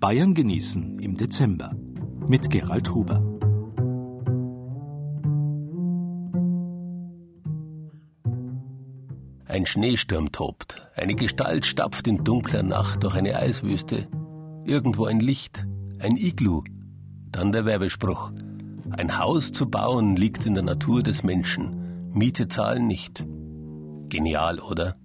Bayern 0.00 0.32
genießen 0.32 0.98
im 0.98 1.14
Dezember 1.14 1.76
mit 2.26 2.48
Gerald 2.48 2.94
Huber. 2.94 3.22
Ein 9.44 9.66
Schneesturm 9.66 10.32
tobt, 10.32 10.80
eine 10.94 11.14
Gestalt 11.14 11.66
stapft 11.66 12.06
in 12.06 12.24
dunkler 12.24 12.62
Nacht 12.62 13.04
durch 13.04 13.14
eine 13.14 13.36
Eiswüste. 13.36 14.08
Irgendwo 14.64 15.04
ein 15.04 15.20
Licht, 15.20 15.66
ein 15.98 16.16
Iglu. 16.16 16.62
Dann 17.30 17.52
der 17.52 17.66
Werbespruch. 17.66 18.32
Ein 18.92 19.18
Haus 19.18 19.52
zu 19.52 19.68
bauen 19.68 20.16
liegt 20.16 20.46
in 20.46 20.54
der 20.54 20.64
Natur 20.64 21.02
des 21.02 21.24
Menschen. 21.24 22.10
Miete 22.14 22.48
zahlen 22.48 22.86
nicht. 22.86 23.26
Genial, 24.08 24.60
oder? 24.60 24.96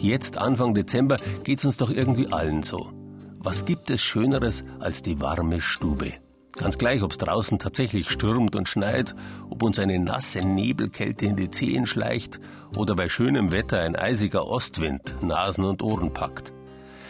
Jetzt, 0.00 0.38
Anfang 0.38 0.72
Dezember, 0.72 1.18
geht's 1.44 1.66
uns 1.66 1.76
doch 1.76 1.90
irgendwie 1.90 2.32
allen 2.32 2.62
so. 2.62 2.90
Was 3.38 3.66
gibt 3.66 3.90
es 3.90 4.00
Schöneres 4.00 4.64
als 4.78 5.02
die 5.02 5.20
warme 5.20 5.60
Stube? 5.60 6.14
Ganz 6.56 6.78
gleich, 6.78 7.02
ob's 7.02 7.18
draußen 7.18 7.58
tatsächlich 7.58 8.08
stürmt 8.08 8.56
und 8.56 8.66
schneit, 8.66 9.14
ob 9.50 9.62
uns 9.62 9.78
eine 9.78 9.98
nasse 9.98 10.40
Nebelkälte 10.40 11.26
in 11.26 11.36
die 11.36 11.50
Zehen 11.50 11.86
schleicht 11.86 12.40
oder 12.74 12.96
bei 12.96 13.10
schönem 13.10 13.52
Wetter 13.52 13.80
ein 13.80 13.94
eisiger 13.94 14.46
Ostwind 14.46 15.16
Nasen 15.20 15.66
und 15.66 15.82
Ohren 15.82 16.14
packt. 16.14 16.54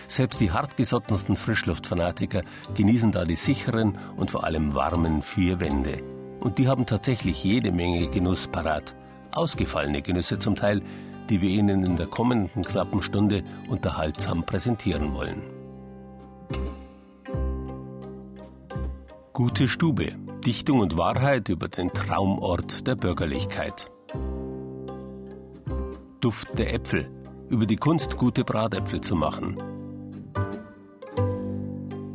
Selbst 0.09 0.41
die 0.41 0.50
hartgesottensten 0.50 1.37
Frischluftfanatiker 1.37 2.43
genießen 2.75 3.12
da 3.12 3.22
die 3.22 3.37
sicheren 3.37 3.98
und 4.17 4.33
vor 4.33 4.43
allem 4.43 4.75
warmen 4.75 5.22
vier 5.22 5.61
Wände. 5.61 6.03
Und 6.41 6.59
die 6.59 6.67
haben 6.67 6.87
tatsächlich 6.87 7.45
jede 7.45 7.70
Menge 7.70 8.09
Genuss 8.09 8.48
parat. 8.48 8.97
Ausgefallene 9.31 10.03
Genüsse 10.03 10.41
zum 10.41 10.56
Teil, 10.56 10.83
die 11.31 11.41
wir 11.41 11.48
Ihnen 11.48 11.84
in 11.84 11.97
der 11.97 12.09
kommenden 12.09 12.64
knappen 12.64 13.03
Stunde 13.03 13.42
unterhaltsam 13.69 14.45
präsentieren 14.45 15.14
wollen. 15.14 15.42
Gute 19.33 19.69
Stube. 19.69 20.17
Dichtung 20.45 20.81
und 20.81 20.98
Wahrheit 20.98 21.48
über 21.48 21.69
den 21.69 21.92
Traumort 21.92 22.87
der 22.87 22.97
Bürgerlichkeit. 22.97 23.91
Duft 26.20 26.59
der 26.59 26.75
Äpfel. 26.75 27.09
Über 27.48 27.67
die 27.67 27.77
Kunst, 27.77 28.17
gute 28.17 28.44
Bratäpfel 28.44 29.00
zu 29.00 29.15
machen. 29.17 29.56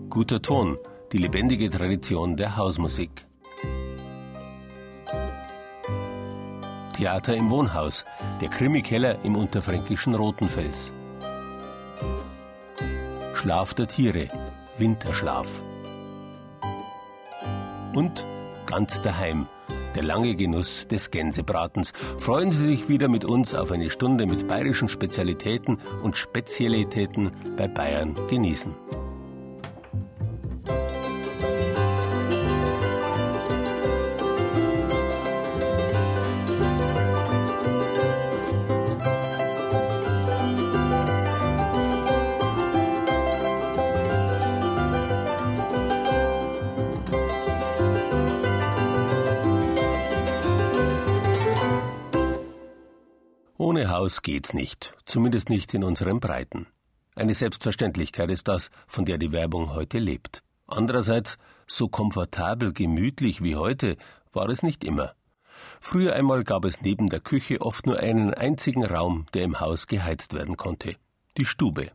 Guter 0.10 0.42
Ton. 0.42 0.78
Die 1.12 1.18
lebendige 1.18 1.70
Tradition 1.70 2.36
der 2.36 2.58
Hausmusik. 2.58 3.26
Theater 6.96 7.36
im 7.36 7.50
Wohnhaus, 7.50 8.06
der 8.40 8.48
Krimikeller 8.48 9.18
im 9.24 9.36
unterfränkischen 9.36 10.16
Rotenfels. 10.16 10.94
Schlaf 13.34 13.74
der 13.74 13.88
Tiere, 13.88 14.30
Winterschlaf. 14.78 15.62
Und 17.94 18.26
ganz 18.66 19.02
daheim, 19.02 19.48
der 19.94 20.04
lange 20.04 20.36
Genuss 20.36 20.88
des 20.88 21.12
Gänsebratens. 21.12 21.92
Freuen 22.18 22.54
Sie 22.54 22.66
sich 22.66 22.88
wieder 22.88 23.10
mit 23.10 23.26
uns 23.26 23.54
auf 23.54 23.72
eine 23.72 23.90
Stunde 23.90 24.26
mit 24.26 24.48
bayerischen 24.48 24.88
Spezialitäten 24.88 25.80
und 26.02 26.16
Spezialitäten 26.16 27.32
bei 27.58 27.68
Bayern 27.68 28.16
genießen. 28.30 28.74
Geht's 54.46 54.54
nicht, 54.54 54.94
zumindest 55.08 55.50
nicht 55.50 55.74
in 55.74 55.84
unseren 55.84 56.20
Breiten. 56.20 56.68
Eine 57.16 57.34
Selbstverständlichkeit 57.34 58.30
ist 58.30 58.48
das, 58.48 58.70
von 58.86 59.04
der 59.04 59.18
die 59.18 59.32
Werbung 59.32 59.74
heute 59.74 59.98
lebt. 59.98 60.44
Andererseits, 60.68 61.40
so 61.66 61.88
komfortabel, 61.88 62.72
gemütlich 62.72 63.42
wie 63.42 63.56
heute 63.56 63.98
war 64.34 64.48
es 64.50 64.62
nicht 64.62 64.84
immer. 64.84 65.16
Früher 65.82 66.14
einmal 66.14 66.44
gab 66.44 66.64
es 66.66 66.80
neben 66.82 67.10
der 67.10 67.22
Küche 67.22 67.60
oft 67.60 67.88
nur 67.88 67.98
einen 67.98 68.36
einzigen 68.36 68.86
Raum, 68.86 69.26
der 69.34 69.46
im 69.46 69.60
Haus 69.60 69.88
geheizt 69.88 70.36
werden 70.36 70.58
konnte. 70.58 70.96
Die 71.38 71.46
Stube. 71.46 71.90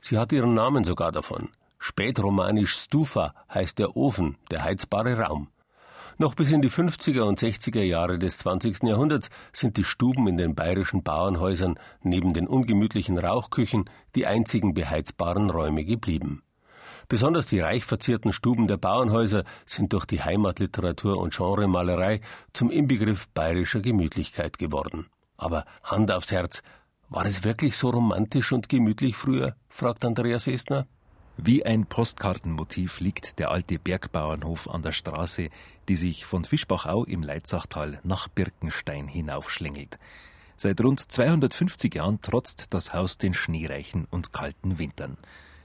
Sie 0.00 0.18
hat 0.18 0.32
ihren 0.32 0.52
Namen 0.52 0.82
sogar 0.82 1.12
davon. 1.12 1.50
Spätromanisch 1.78 2.74
Stufa 2.76 3.36
heißt 3.48 3.78
der 3.78 3.96
Ofen, 3.96 4.36
der 4.50 4.64
heizbare 4.64 5.16
Raum. 5.16 5.46
Noch 6.16 6.34
bis 6.36 6.52
in 6.52 6.62
die 6.62 6.70
50er 6.70 7.22
und 7.22 7.40
60er 7.40 7.82
Jahre 7.82 8.18
des 8.18 8.38
20. 8.38 8.84
Jahrhunderts 8.84 9.30
sind 9.52 9.76
die 9.76 9.84
Stuben 9.84 10.28
in 10.28 10.36
den 10.36 10.54
bayerischen 10.54 11.02
Bauernhäusern 11.02 11.76
neben 12.02 12.32
den 12.32 12.46
ungemütlichen 12.46 13.18
Rauchküchen 13.18 13.90
die 14.14 14.26
einzigen 14.26 14.74
beheizbaren 14.74 15.50
Räume 15.50 15.84
geblieben. 15.84 16.42
Besonders 17.08 17.46
die 17.46 17.58
reich 17.60 17.84
verzierten 17.84 18.32
Stuben 18.32 18.68
der 18.68 18.76
Bauernhäuser 18.76 19.44
sind 19.66 19.92
durch 19.92 20.06
die 20.06 20.22
Heimatliteratur 20.22 21.18
und 21.18 21.36
Genremalerei 21.36 22.20
zum 22.52 22.70
Inbegriff 22.70 23.28
bayerischer 23.30 23.80
Gemütlichkeit 23.80 24.58
geworden. 24.58 25.06
Aber 25.36 25.64
Hand 25.82 26.12
aufs 26.12 26.30
Herz, 26.30 26.62
war 27.08 27.26
es 27.26 27.44
wirklich 27.44 27.76
so 27.76 27.90
romantisch 27.90 28.52
und 28.52 28.68
gemütlich 28.68 29.16
früher? 29.16 29.56
fragt 29.68 30.04
Andreas 30.04 30.46
Estner. 30.46 30.86
Wie 31.36 31.66
ein 31.66 31.86
Postkartenmotiv 31.86 33.00
liegt 33.00 33.38
der 33.38 33.50
alte 33.50 33.78
Bergbauernhof 33.78 34.70
an 34.70 34.82
der 34.82 34.92
Straße, 34.92 35.50
die 35.88 35.96
sich 35.96 36.24
von 36.24 36.44
Fischbachau 36.44 37.04
im 37.04 37.22
Leitzachtal 37.22 38.00
nach 38.04 38.28
Birkenstein 38.28 39.08
hinaufschlängelt. 39.08 39.98
Seit 40.56 40.80
rund 40.80 41.00
250 41.00 41.92
Jahren 41.96 42.20
trotzt 42.22 42.66
das 42.70 42.94
Haus 42.94 43.18
den 43.18 43.34
schneereichen 43.34 44.06
und 44.10 44.32
kalten 44.32 44.78
Wintern. 44.78 45.18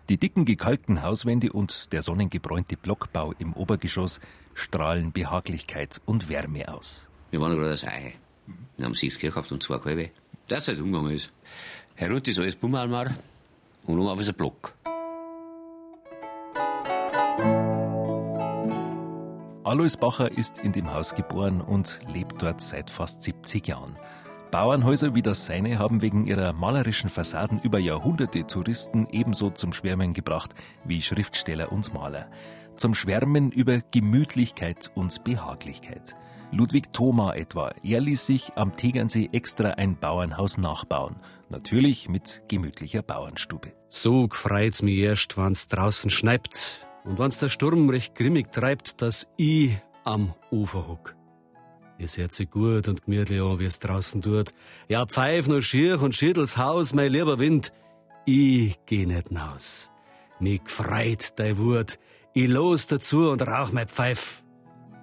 Die 0.09 0.18
dicken 0.18 0.46
gekalkten 0.46 1.03
Hauswände 1.03 1.52
und 1.53 1.94
der 1.94 2.01
sonnengebräunte 2.01 2.75
Blockbau 2.75 3.34
im 3.38 3.53
Obergeschoss 3.53 4.19
strahlen 4.56 5.12
Behaglichkeit 5.12 6.01
und 6.06 6.30
Wärme 6.30 6.74
aus. 6.74 7.07
Wir 7.30 7.40
waren 7.40 7.56
gerade 7.56 7.69
das 7.69 7.86
Eiche. 7.86 8.13
Wir 8.78 8.86
haben 8.86 8.96
Sitzkirche 8.96 9.36
gehabt 9.36 9.51
und 9.51 9.62
zwei 9.62 9.78
Kalbe. 9.78 10.09
Das 10.47 10.68
halt 10.68 10.80
umgegangen 10.80 11.12
ist. 11.12 11.31
Herunter 11.94 12.31
ist 12.31 12.40
alles 12.40 12.56
Bummalmar 12.56 13.13
und 13.86 14.00
oben 14.00 14.09
auf 14.09 14.19
ist 14.19 14.30
ein 14.30 14.36
Block. 14.36 14.74
Alois 19.69 19.96
Bacher 19.96 20.35
ist 20.35 20.57
in 20.57 20.72
dem 20.72 20.91
Haus 20.91 21.13
geboren 21.13 21.62
und 21.62 22.00
lebt 22.12 22.41
dort 22.41 22.59
seit 22.59 22.90
fast 22.90 23.22
70 23.22 23.68
Jahren. 23.68 23.97
Bauernhäuser 24.50 25.13
wie 25.13 25.22
das 25.22 25.46
seine 25.46 25.78
haben 25.78 26.02
wegen 26.02 26.25
ihrer 26.25 26.53
malerischen 26.53 27.12
Fassaden 27.12 27.59
über 27.59 27.78
Jahrhunderte 27.78 28.47
Touristen 28.47 29.06
ebenso 29.12 29.52
zum 29.52 29.72
Schwärmen 29.72 30.13
gebracht 30.13 30.56
wie 30.85 31.03
Schriftsteller 31.03 31.72
und 31.72 31.94
Maler. 31.94 32.31
Zum 32.77 32.95
Schwärmen 32.95 33.51
über 33.51 33.81
Gemütlichkeit 33.92 34.89
und 34.95 35.24
Behaglichkeit. 35.24 36.16
Ludwig 36.51 36.92
Thoma 36.92 37.36
etwa, 37.36 37.71
er 37.83 38.01
ließ 38.01 38.25
sich 38.25 38.54
am 38.56 38.75
Tegernsee 38.75 39.30
extra 39.33 39.74
ein 39.74 40.00
Bauernhaus 40.00 40.57
nachbauen. 40.57 41.18
Natürlich 41.50 42.10
mit 42.10 42.42
gemütlicher 42.48 43.04
Bauernstube. 43.04 43.74
So 43.88 44.30
freut's 44.31 44.81
mich 44.81 44.98
erst, 44.98 45.38
wenn's 45.38 45.68
draußen 45.68 46.10
schneit 46.10 46.88
und 47.09 47.17
wenn's 47.17 47.39
der 47.39 47.50
Sturm 47.50 47.89
recht 47.89 48.13
grimmig 48.13 48.51
treibt, 48.51 49.01
dass 49.01 49.27
ich 49.35 49.75
am 50.03 50.35
Ufer 50.51 50.88
hock. 50.88 51.15
Es 51.97 52.17
hört 52.17 52.33
sich 52.33 52.50
gut 52.50 52.88
und 52.88 53.03
gemütlich 53.03 53.41
an, 53.41 53.59
wie 53.59 53.65
es 53.65 53.79
draußen 53.79 54.21
tut. 54.21 54.53
Ja, 54.88 55.06
pfeif 55.06 55.47
nur 55.47 55.61
schier 55.61 56.01
und 56.01 56.15
schüttel's 56.15 56.56
Haus, 56.56 56.94
mein 56.94 57.11
lieber 57.11 57.39
Wind. 57.39 57.73
Ich 58.25 58.79
geh 58.85 59.06
nicht 59.07 59.31
naus. 59.31 59.91
Mich 60.39 60.63
gefreit 60.63 61.38
dei 61.39 61.57
Wut. 61.57 62.00
Ich 62.33 62.47
los 62.47 62.85
dazu 62.85 63.31
und 63.31 63.41
rauch 63.41 63.71
mein 63.71 63.88
Pfeif 63.88 64.44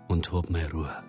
und 0.06 0.32
hab 0.32 0.48
meine 0.48 0.70
Ruhe. 0.70 1.05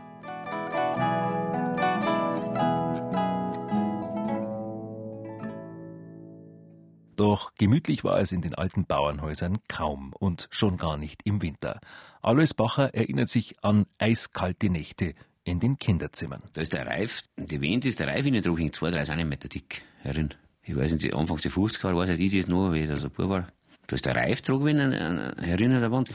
Doch 7.17 7.55
gemütlich 7.55 8.03
war 8.03 8.19
es 8.19 8.31
in 8.31 8.41
den 8.41 8.53
alten 8.53 8.85
Bauernhäusern 8.85 9.57
kaum 9.67 10.13
und 10.13 10.47
schon 10.51 10.77
gar 10.77 10.97
nicht 10.97 11.21
im 11.25 11.41
Winter. 11.41 11.81
Alois 12.21 12.53
Bacher 12.55 12.93
erinnert 12.93 13.27
sich 13.27 13.55
an 13.63 13.87
eiskalte 13.97 14.69
Nächte 14.69 15.15
in 15.43 15.59
den 15.59 15.79
Kinderzimmern. 15.79 16.43
Da 16.53 16.61
ist 16.61 16.73
der 16.73 16.85
Reif, 16.85 17.23
die 17.35 17.59
Wind 17.59 17.87
ist 17.87 17.99
der 17.99 18.07
Reif 18.07 18.23
in 18.27 18.33
den 18.33 18.43
Druck, 18.43 18.59
zwei, 18.75 18.91
drei 18.91 19.03
Zentimeter 19.03 19.49
dick 19.49 19.81
herin. 20.03 20.35
Ich 20.61 20.75
weiß 20.75 20.93
nicht, 20.93 21.11
Anfangs 21.11 21.41
der 21.41 21.51
50er 21.51 21.85
Jahre, 21.85 21.97
weiß 21.97 22.19
ich 22.19 22.37
das 22.37 22.47
noch, 22.47 22.71
wie 22.71 22.81
ich 22.81 22.87
da 22.87 22.95
so 22.97 23.09
Bub 23.09 23.29
war. 23.29 23.47
Da 23.87 23.95
ist 23.95 24.05
der 24.05 24.15
Reif 24.15 24.41
drin 24.41 24.77
herin 24.77 25.71
an 25.71 25.81
der 25.81 25.91
Wand. 25.91 26.11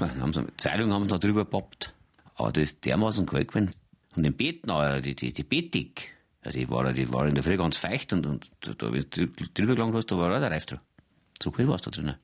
Haben 0.00 0.32
sie, 0.32 0.44
Zeitung 0.56 0.92
haben 0.92 1.04
sie 1.04 1.10
noch 1.10 1.20
drüber 1.20 1.44
gepappt. 1.44 1.94
Aber 2.34 2.50
das 2.50 2.64
ist 2.64 2.84
dermaßen 2.84 3.26
kalt 3.26 3.46
gewesen. 3.46 3.70
Und 4.16 4.24
im 4.24 4.34
Bett 4.34 4.62
die, 5.04 5.14
die, 5.14 5.32
die 5.32 5.44
Bettdick, 5.44 6.10
also 6.42 6.58
die 6.58 6.70
war, 6.70 6.92
die 6.92 7.12
war 7.12 7.26
in 7.26 7.34
der 7.34 7.44
Früh 7.44 7.56
ganz 7.56 7.76
feucht 7.76 8.12
und, 8.12 8.26
und 8.26 8.50
da, 8.78 8.92
wie 8.92 9.04
du 9.04 9.26
drüber 9.26 9.74
gelangt 9.74 9.94
hast, 9.94 10.06
da 10.06 10.16
war 10.16 10.34
auch 10.34 10.40
der 10.40 10.50
Reif 10.50 10.66
drin. 10.66 10.80
So 11.42 11.50
kalt 11.50 11.68
war 11.68 11.76
es 11.76 11.82
da 11.82 11.90
drinnen. 11.90 12.16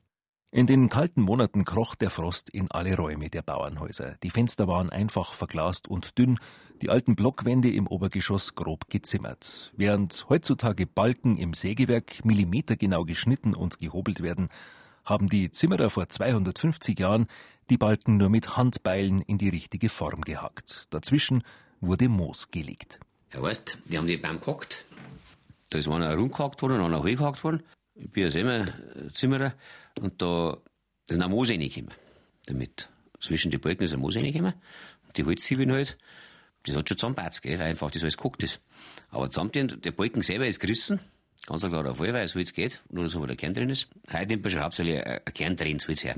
In 0.49 0.65
den 0.65 0.87
kalten 0.89 1.21
Monaten 1.21 1.65
kroch 1.65 1.95
der 1.95 2.09
Frost 2.09 2.49
in 2.49 2.71
alle 2.71 2.95
Räume 2.95 3.29
der 3.29 3.41
Bauernhäuser. 3.41 4.15
Die 4.23 4.29
Fenster 4.29 4.67
waren 4.67 4.89
einfach 4.89 5.33
verglast 5.33 5.89
und 5.89 6.17
dünn, 6.17 6.39
die 6.81 6.89
alten 6.89 7.15
Blockwände 7.15 7.69
im 7.69 7.85
Obergeschoss 7.85 8.55
grob 8.55 8.89
gezimmert. 8.89 9.73
Während 9.75 10.25
heutzutage 10.29 10.87
Balken 10.87 11.37
im 11.37 11.53
Sägewerk 11.53 12.23
millimetergenau 12.23 13.03
geschnitten 13.03 13.53
und 13.53 13.79
gehobelt 13.79 14.21
werden, 14.21 14.47
haben 15.03 15.27
die 15.27 15.51
Zimmerer 15.51 15.89
vor 15.89 16.07
250 16.07 16.97
Jahren 16.97 17.27
die 17.69 17.77
Balken 17.77 18.17
nur 18.17 18.29
mit 18.29 18.55
Handbeilen 18.55 19.21
in 19.21 19.37
die 19.37 19.49
richtige 19.49 19.89
Form 19.89 20.21
gehackt. 20.21 20.85
Dazwischen 20.91 21.43
wurde 21.81 22.07
Moos 22.07 22.51
gelegt. 22.51 22.99
Ja, 23.33 23.41
weißt, 23.41 23.77
die 23.85 23.97
haben 23.97 24.07
die 24.07 24.17
beim 24.17 24.39
gehackt. 24.39 24.85
Da 25.69 25.77
ist 25.77 25.87
einer 25.87 26.15
rumgehackt 26.15 26.61
worden, 26.61 26.81
einer 26.81 26.99
hochgehackt 26.99 27.43
worden. 27.43 27.63
Ich 27.95 28.09
bin 28.09 28.23
ja 28.23 28.29
selber 28.29 28.65
Zimmerer 29.11 29.53
und 29.99 30.21
da 30.21 30.57
ist 31.09 31.21
ein 31.21 31.29
Moos 31.29 31.49
reingekommen. 31.49 31.93
Damit. 32.45 32.89
Zwischen 33.19 33.51
die 33.51 33.57
Balken 33.57 33.83
ist 33.83 33.93
ein 33.93 33.99
Moos 33.99 34.15
reingekommen. 34.15 34.53
Und 35.05 35.17
die 35.17 35.25
Holzziebeln 35.25 35.71
halt, 35.71 35.97
das 36.63 36.75
hat 36.75 36.87
schon 36.87 36.97
zusammenpatzt, 36.97 37.41
gell, 37.41 37.59
weil 37.59 37.67
einfach 37.67 37.91
das 37.91 38.03
alles 38.03 38.17
gehackt 38.17 38.43
ist. 38.43 38.61
Aber 39.09 39.29
zusammen, 39.29 39.81
der 39.81 39.91
Balken 39.91 40.21
selber 40.21 40.47
ist 40.47 40.59
gerissen. 40.59 40.99
Ganz 41.47 41.61
klar 41.61 41.85
auf 41.85 41.97
Fall, 41.97 42.13
weil 42.13 42.23
das 42.23 42.35
Holz 42.35 42.53
geht, 42.53 42.81
nur 42.89 43.05
dass 43.05 43.15
aber 43.15 43.27
der 43.27 43.37
Kern 43.37 43.53
drin 43.53 43.69
ist. 43.69 43.87
Heute 44.11 44.27
nimmt 44.27 44.43
man 44.43 44.51
schon 44.51 44.61
hauptsächlich 44.61 45.01
ein 45.05 45.21
Kern 45.33 45.55
drin, 45.55 45.77
das 45.77 45.87
Holz 45.87 46.03
her. 46.03 46.15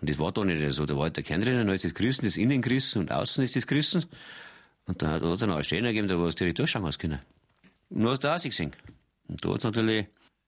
Und 0.00 0.10
das 0.10 0.18
war 0.18 0.32
da 0.32 0.44
nicht 0.44 0.72
so. 0.72 0.84
Da 0.84 0.94
war 0.96 1.04
halt 1.04 1.16
der 1.16 1.24
Kern 1.24 1.40
drin, 1.40 1.56
dann 1.56 1.68
ist 1.70 1.84
das 1.84 1.94
gerissen, 1.94 2.26
das 2.26 2.36
innen 2.36 2.60
gerissen 2.60 2.98
und 3.00 3.10
außen 3.10 3.42
ist 3.42 3.56
das 3.56 3.66
gerissen. 3.66 4.04
Und 4.86 5.00
dann 5.02 5.10
hat 5.10 5.22
es 5.22 5.40
noch 5.40 5.54
eine 5.54 5.64
Stelle 5.64 5.88
gegeben, 5.88 6.08
da 6.08 6.18
wo 6.18 6.26
du 6.26 6.34
direkt 6.34 6.58
durchschauen 6.58 6.84
hast 6.84 6.98
können. 6.98 7.20
Nur 7.90 8.10
hast 8.10 8.24
du 8.24 8.48
gesehen. 8.48 8.72
Und 9.28 9.44
da 9.44 9.50
hat 9.50 9.58
es 9.58 9.64
natürlich 9.64 10.06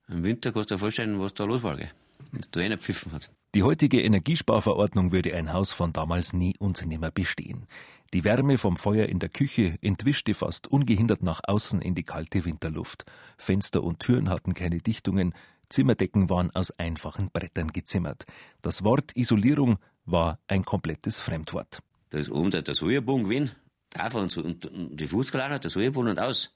im 0.08 0.22
Winter, 0.22 0.52
kannst 0.52 0.70
du 0.70 0.74
dir 0.74 0.78
vorstellen, 0.78 1.20
was 1.20 1.34
da 1.34 1.44
los 1.44 1.62
war, 1.62 1.76
gell. 1.76 1.90
Es 2.38 2.50
da 2.50 2.60
einer 2.60 2.78
pfiffen 2.78 3.12
hat. 3.12 3.30
Die 3.54 3.62
heutige 3.62 4.02
Energiesparverordnung 4.02 5.12
würde 5.12 5.34
ein 5.34 5.52
Haus 5.52 5.72
von 5.72 5.92
damals 5.92 6.32
nie 6.32 6.54
und 6.58 6.84
nimmer 6.84 7.10
bestehen. 7.10 7.66
Die 8.12 8.24
Wärme 8.24 8.58
vom 8.58 8.76
Feuer 8.76 9.06
in 9.06 9.18
der 9.18 9.28
Küche 9.28 9.78
entwischte 9.80 10.34
fast 10.34 10.68
ungehindert 10.68 11.22
nach 11.22 11.40
außen 11.44 11.80
in 11.80 11.94
die 11.94 12.02
kalte 12.02 12.44
Winterluft. 12.44 13.04
Fenster 13.38 13.82
und 13.82 14.00
Türen 14.00 14.28
hatten 14.28 14.54
keine 14.54 14.78
Dichtungen, 14.78 15.34
Zimmerdecken 15.68 16.30
waren 16.30 16.50
aus 16.52 16.70
einfachen 16.78 17.30
Brettern 17.32 17.72
gezimmert. 17.72 18.24
Das 18.62 18.84
Wort 18.84 19.16
Isolierung 19.16 19.78
war 20.04 20.38
ein 20.46 20.64
komplettes 20.64 21.18
Fremdwort. 21.18 21.80
Da 22.10 22.18
ist 22.18 22.30
oben 22.30 22.50
der, 22.50 22.62
der 22.62 22.74
Sojabogen 22.74 23.24
gewesen, 23.24 23.50
Tafel 23.96 24.22
und, 24.22 24.30
so, 24.30 24.42
und, 24.42 24.66
und 24.66 25.00
die 25.00 25.06
Fußkalane, 25.06 25.60
der 25.60 25.70
Sojabogen 25.70 26.10
und 26.10 26.20
aus. 26.20 26.54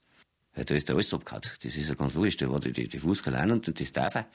Ja, 0.55 0.63
da 0.63 0.75
ist 0.75 0.89
der 0.89 0.95
alles 0.95 1.13
abgehauen. 1.13 1.41
Das 1.41 1.75
ist 1.75 1.89
ja 1.89 1.95
ganz 1.95 2.13
logisch. 2.13 2.37
Da 2.37 2.49
war 2.49 2.59
die, 2.59 2.73
die, 2.73 2.87
die 2.87 2.99
Fußkalane 2.99 3.53
und 3.53 3.79
das 3.79 3.91
Tafel. 3.91 4.25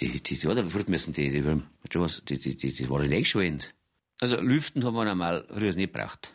Die, 0.00 0.20
die, 0.20 0.36
die 0.36 0.48
hat 0.48 0.58
aber 0.58 0.70
müssen, 0.88 1.12
die, 1.12 1.30
die, 1.30 1.42
die, 1.42 2.38
die, 2.38 2.56
die, 2.56 2.72
die 2.72 2.90
war 2.90 3.00
nicht 3.00 3.12
eingeschwellt. 3.12 3.74
Also 4.20 4.40
lüften 4.40 4.84
haben 4.84 4.94
wir 4.94 5.04
normal 5.04 5.44
früher 5.48 5.74
nicht 5.74 5.92
gebraucht. 5.92 6.32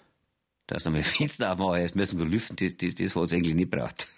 Dass 0.68 0.86
wir 0.94 1.04
Fenster 1.04 1.54
aufmachen, 1.54 1.82
jetzt 1.82 1.96
müssen 1.96 2.20
wir 2.20 2.26
lüften, 2.26 2.58
das, 2.58 2.76
das, 2.76 2.96
das 2.96 3.16
hat 3.16 3.24
es 3.24 3.34
eigentlich 3.34 3.56
nicht 3.56 3.72
gebraucht. 3.72 4.10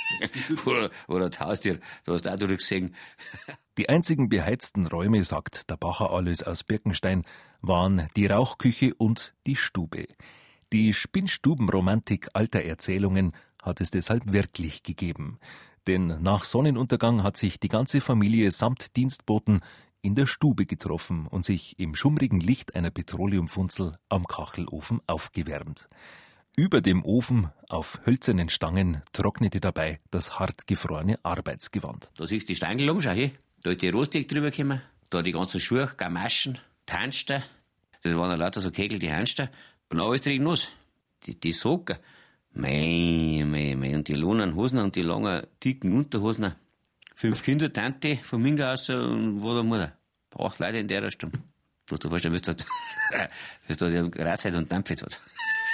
oder, 0.64 0.90
oder 1.08 1.28
das 1.28 1.40
Haustier, 1.40 1.80
da 2.04 2.12
hast 2.12 2.24
du 2.24 2.32
auch 2.32 2.36
durchgesehen. 2.36 2.94
Die 3.78 3.88
einzigen 3.88 4.28
beheizten 4.28 4.86
Räume, 4.86 5.22
sagt 5.24 5.70
der 5.70 5.76
Bacher 5.76 6.10
Alois 6.10 6.42
aus 6.44 6.64
Birkenstein, 6.64 7.24
waren 7.62 8.08
die 8.16 8.26
Rauchküche 8.26 8.94
und 8.94 9.34
die 9.46 9.56
Stube. 9.56 10.06
Die 10.72 10.94
Spinnstubenromantik 10.94 12.28
alter 12.32 12.62
Erzählungen 12.62 13.32
hat 13.60 13.80
es 13.80 13.90
deshalb 13.90 14.32
wirklich 14.32 14.84
gegeben. 14.84 15.40
Denn 15.88 16.22
nach 16.22 16.44
Sonnenuntergang 16.44 17.24
hat 17.24 17.36
sich 17.36 17.58
die 17.58 17.68
ganze 17.68 18.00
Familie 18.00 18.52
samt 18.52 18.96
Dienstboten 18.96 19.62
in 20.00 20.14
der 20.14 20.26
Stube 20.26 20.66
getroffen 20.66 21.26
und 21.26 21.44
sich 21.44 21.78
im 21.80 21.96
schummrigen 21.96 22.40
Licht 22.40 22.76
einer 22.76 22.90
Petroleumfunzel 22.90 23.98
am 24.08 24.26
Kachelofen 24.26 25.00
aufgewärmt. 25.08 25.88
Über 26.56 26.80
dem 26.80 27.04
Ofen 27.04 27.48
auf 27.68 28.00
hölzernen 28.06 28.48
Stangen 28.48 29.02
trocknete 29.12 29.60
dabei 29.60 29.98
das 30.12 30.38
hart 30.38 30.68
gefrorene 30.68 31.18
Arbeitsgewand. 31.24 32.10
Da 32.16 32.26
siehst 32.28 32.48
du 32.48 32.52
die 32.52 32.56
Stangen 32.56 32.88
um, 32.88 33.02
schau 33.02 33.10
hier. 33.10 33.32
Da 33.62 33.70
ist 33.70 33.82
die 33.82 33.88
Rostig 33.88 34.28
drüber 34.28 34.50
gekommen. 34.50 34.82
Da 35.10 35.22
die 35.22 35.32
ganzen 35.32 35.58
Schuhe, 35.58 35.92
Gamaschen, 35.96 36.58
Tanster. 36.86 37.42
Das 38.02 38.14
waren 38.14 38.38
lauter 38.38 38.60
so 38.60 38.70
Kegel, 38.70 38.98
die 38.98 39.12
Hanster. 39.12 39.50
Und 39.90 40.00
alles 40.00 40.22
drin 40.22 40.42
los. 40.42 40.72
Die, 41.24 41.38
die 41.38 41.52
Socken. 41.52 41.96
Mei, 42.52 43.42
mei, 43.44 43.74
mei. 43.76 43.94
Und 43.94 44.08
die 44.08 44.14
langen 44.14 44.54
Hosen 44.54 44.78
und 44.78 44.96
die 44.96 45.02
langen, 45.02 45.46
dicken 45.62 45.92
Unterhosen. 45.92 46.54
Fünf 47.14 47.42
Kinder, 47.42 47.72
Tante 47.72 48.16
von 48.22 48.40
mir 48.40 48.70
aus 48.70 48.88
und 48.88 49.42
wo 49.42 49.52
der 49.52 49.62
Mutter. 49.62 49.96
Acht 50.38 50.58
Leute 50.58 50.78
in 50.78 50.88
der 50.88 51.10
Stunde. 51.10 51.38
Du 51.86 51.94
musst 51.94 52.04
dir 52.04 52.08
vorstellen, 52.08 52.34
wie 52.34 52.40
du 52.40 53.76
da 53.76 54.02
die 54.02 54.10
Grasheit 54.10 54.54
und 54.54 54.70
Dampf 54.70 54.90
hat. 54.90 55.20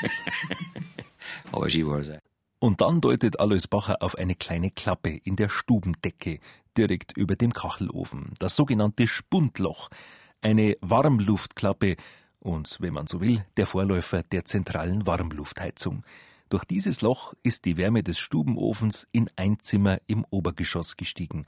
Aber 1.53 1.69
Ski 1.69 1.87
war 1.87 1.99
es 1.99 2.11
Und 2.59 2.81
dann 2.81 3.01
deutet 3.01 3.39
Alois 3.39 3.69
Bacher 3.69 4.03
auf 4.03 4.17
eine 4.17 4.35
kleine 4.35 4.71
Klappe 4.71 5.11
in 5.11 5.37
der 5.37 5.51
Stubendecke 5.51 6.41
direkt 6.77 7.17
über 7.17 7.37
dem 7.37 7.53
Kachelofen, 7.53 8.33
das 8.39 8.57
sogenannte 8.57 9.07
Spundloch, 9.07 9.89
eine 10.41 10.77
Warmluftklappe 10.81 11.97
und, 12.47 12.77
wenn 12.81 12.95
man 12.95 13.09
so 13.09 13.21
will, 13.21 13.45
der 13.57 13.67
Vorläufer 13.67 14.23
der 14.23 14.45
zentralen 14.45 15.07
Warmluftheizung. 15.07 16.05
Durch 16.49 16.65
dieses 16.65 17.01
Loch 17.01 17.35
ist 17.43 17.65
die 17.65 17.77
Wärme 17.77 18.05
des 18.05 18.21
Stubenofens 18.21 19.07
in 19.11 19.29
ein 19.35 19.59
Zimmer 19.61 19.99
im 20.07 20.25
Obergeschoss 20.31 20.97
gestiegen. 20.97 21.45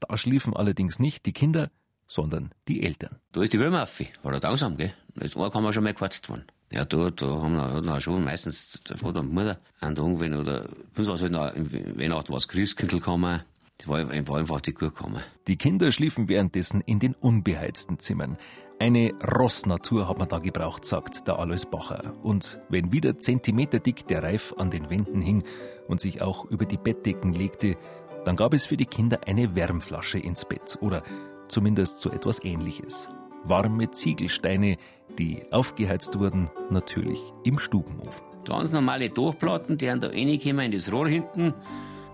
Da 0.00 0.18
schliefen 0.18 0.56
allerdings 0.56 0.98
nicht 0.98 1.24
die 1.24 1.32
Kinder, 1.32 1.70
sondern 2.08 2.50
die 2.66 2.82
Eltern. 2.82 3.20
Da 3.30 3.42
ist 3.42 3.52
die 3.52 3.60
Würmeraffe, 3.60 4.06
war 4.24 4.32
da 4.32 4.48
langsam, 4.48 4.76
gell? 4.76 4.92
Jetzt 5.20 5.36
kann 5.36 5.62
man 5.62 5.72
schon 5.72 5.84
mal 5.84 5.92
gequatscht 5.92 6.28
worden. 6.28 6.44
Ja, 6.72 6.84
da, 6.84 7.10
da 7.10 7.26
haben 7.26 7.54
wir, 7.54 7.82
wir 7.82 8.00
schon 8.00 8.24
meistens 8.24 8.80
der 8.88 8.98
Vater 8.98 9.20
und 9.20 9.28
die 9.28 9.34
Mutter 9.34 9.60
an 9.78 9.94
der 9.94 10.04
Ungwen 10.04 10.34
oder, 10.34 10.68
uns 10.96 11.06
war 11.06 11.14
es 11.14 11.22
halt 11.22 11.32
noch, 11.32 11.52
Weihnachten 11.54 12.30
war 12.30 12.38
es 12.38 12.48
Christkindl 12.48 12.98
gekommen. 12.98 13.42
Das 13.78 13.86
war, 13.86 14.08
war 14.08 14.36
einfach 14.38 14.60
die 14.60 14.72
gut 14.72 14.94
gekommen. 14.94 15.22
Die 15.46 15.56
Kinder 15.56 15.92
schliefen 15.92 16.28
währenddessen 16.28 16.80
in 16.80 16.98
den 16.98 17.14
unbeheizten 17.14 18.00
Zimmern. 18.00 18.36
Eine 18.82 19.12
Rossnatur 19.22 20.08
hat 20.08 20.16
man 20.16 20.28
da 20.30 20.38
gebraucht, 20.38 20.86
sagt 20.86 21.28
der 21.28 21.38
Alois 21.38 21.66
Bacher. 21.70 22.14
Und 22.22 22.62
wenn 22.70 22.92
wieder 22.92 23.18
zentimeterdick 23.18 24.06
der 24.06 24.22
Reif 24.22 24.54
an 24.56 24.70
den 24.70 24.88
Wänden 24.88 25.20
hing 25.20 25.44
und 25.86 26.00
sich 26.00 26.22
auch 26.22 26.46
über 26.46 26.64
die 26.64 26.78
Bettdecken 26.78 27.34
legte, 27.34 27.76
dann 28.24 28.36
gab 28.36 28.54
es 28.54 28.64
für 28.64 28.78
die 28.78 28.86
Kinder 28.86 29.20
eine 29.26 29.54
Wärmflasche 29.54 30.18
ins 30.18 30.46
Bett 30.46 30.78
oder 30.80 31.02
zumindest 31.48 31.98
so 31.98 32.10
etwas 32.10 32.42
ähnliches. 32.42 33.10
Warme 33.44 33.90
Ziegelsteine, 33.90 34.78
die 35.18 35.42
aufgeheizt 35.50 36.18
wurden, 36.18 36.48
natürlich 36.70 37.20
im 37.44 37.58
Stubenofen. 37.58 38.24
Ganz 38.46 38.72
normale 38.72 39.10
Durchplatten, 39.10 39.76
die 39.76 39.90
haben 39.90 40.00
da 40.00 40.08
reingekommen 40.08 40.64
in 40.64 40.72
das 40.72 40.90
Rohr 40.90 41.06
hinten 41.06 41.52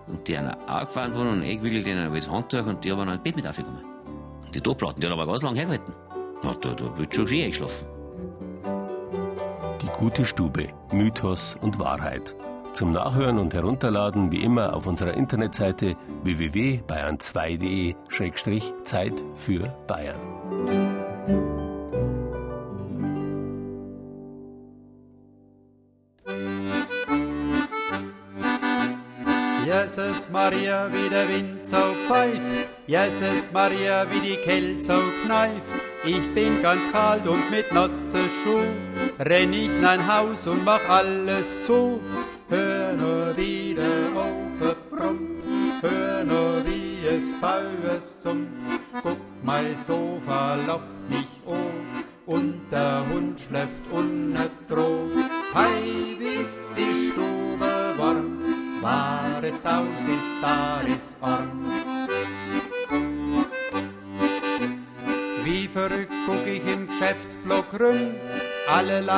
und 0.07 0.27
die 0.27 0.37
haben 0.37 0.51
gefahren 0.85 1.15
worden 1.15 1.29
und 1.29 1.43
eingewickelt 1.43 1.87
in 1.87 1.97
ein 1.97 2.29
Handtuch 2.29 2.65
und 2.65 2.83
die 2.83 2.91
haben 2.91 2.99
dann 2.99 3.15
ins 3.15 3.23
Bett 3.23 3.37
mit 3.37 3.47
aufgekommen. 3.47 3.85
Und 4.45 4.53
die 4.53 4.59
Durchplatten, 4.59 4.99
die 4.99 5.07
haben 5.07 5.13
aber 5.13 5.31
ganz 5.31 5.43
lang 5.43 5.55
hergehalten. 5.55 6.06
Na, 6.43 6.53
da, 6.61 6.73
da 6.73 6.97
wird 6.97 7.13
schon 7.13 7.27
schön 7.27 7.43
eingeschlafen. 7.43 7.85
Die 9.81 9.89
gute 9.97 10.25
Stube. 10.25 10.69
Mythos 10.91 11.57
und 11.61 11.77
Wahrheit. 11.79 12.35
Zum 12.73 12.91
Nachhören 12.91 13.39
und 13.39 13.53
Herunterladen 13.53 14.29
wie 14.31 14.43
immer 14.43 14.75
auf 14.75 14.85
unserer 14.85 15.15
Internetseite 15.15 15.95
www.bayern2.de-Zeit 16.23 19.23
für 19.35 19.75
Bayern. 19.87 20.19
Jesus 29.67 30.29
Maria, 30.29 30.89
wie 30.93 31.09
der 31.09 31.27
Wind 31.27 31.67
so 31.67 31.93
pfeift, 32.07 32.69
Jesus 32.87 33.51
Maria, 33.51 34.05
wie 34.09 34.21
die 34.21 34.37
Kälte 34.37 34.81
so 34.81 34.99
kneift, 35.25 35.75
ich 36.05 36.33
bin 36.33 36.61
ganz 36.61 36.89
kalt 36.89 37.27
und 37.27 37.51
mit 37.51 37.69
nasse 37.73 38.23
Schuh, 38.39 38.63
renn 39.19 39.51
ich 39.51 39.65
in 39.65 39.83
ein 39.83 40.07
Haus 40.07 40.47
und 40.47 40.63
mach 40.63 40.87
alles 40.87 41.61
zu. 41.65 41.99
Hör 42.47 42.93
nur 42.93 43.35
wie 43.35 43.75
der 43.75 44.15
Ofen 44.15 44.77
brummt, 44.89 45.43
hör 45.81 46.23
nur 46.23 46.63
wie 46.65 47.05
es 47.05 47.25
Feuer 47.41 47.99
summt. 47.99 48.47
Guck, 49.03 49.19
mein 49.43 49.75
Sofa 49.75 50.55
locht 50.65 51.09
mich 51.09 51.27
um. 51.45 52.05
Und 52.25 52.61
der 52.71 53.05
Hund 53.09 53.39
schläft 53.39 53.83
unter 53.91 54.16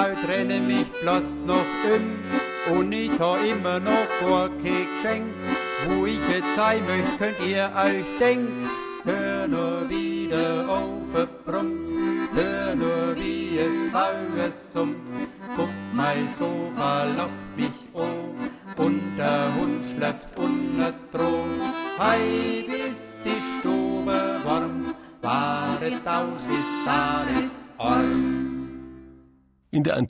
alle 0.10 0.16
Leute 0.16 0.28
rennen 0.28 0.68
mich 0.68 0.92
bloß 1.02 1.38
noch 1.46 1.66
um 1.94 2.78
und 2.78 2.92
ich 2.92 3.20
ha 3.20 3.38
immer 3.38 3.80
noch 3.80 4.08
gar 4.22 4.50
kein 4.50 4.88
Geschenk. 4.96 5.34
Wo 5.88 6.06
ich 6.06 6.20
jetzt 6.30 6.56
sein 6.56 6.84
möcht, 6.86 7.18
könnt 7.18 7.40
ihr 7.48 7.72
euch 7.76 8.06
denken, 8.20 8.70
hör 9.06 9.48
nur 9.48 9.90
wieder 9.90 10.68
auf, 10.68 11.28
brummt, 11.46 11.90
hör 12.34 12.76
nur 12.76 13.16
wie 13.16 13.58
es 13.58 13.92
Feuer 13.92 14.52
summt, 14.52 14.98
guck 15.56 15.70
mein 15.94 16.28
Sofa 16.28 17.06
lacht 17.06 17.30
mich 17.56 17.79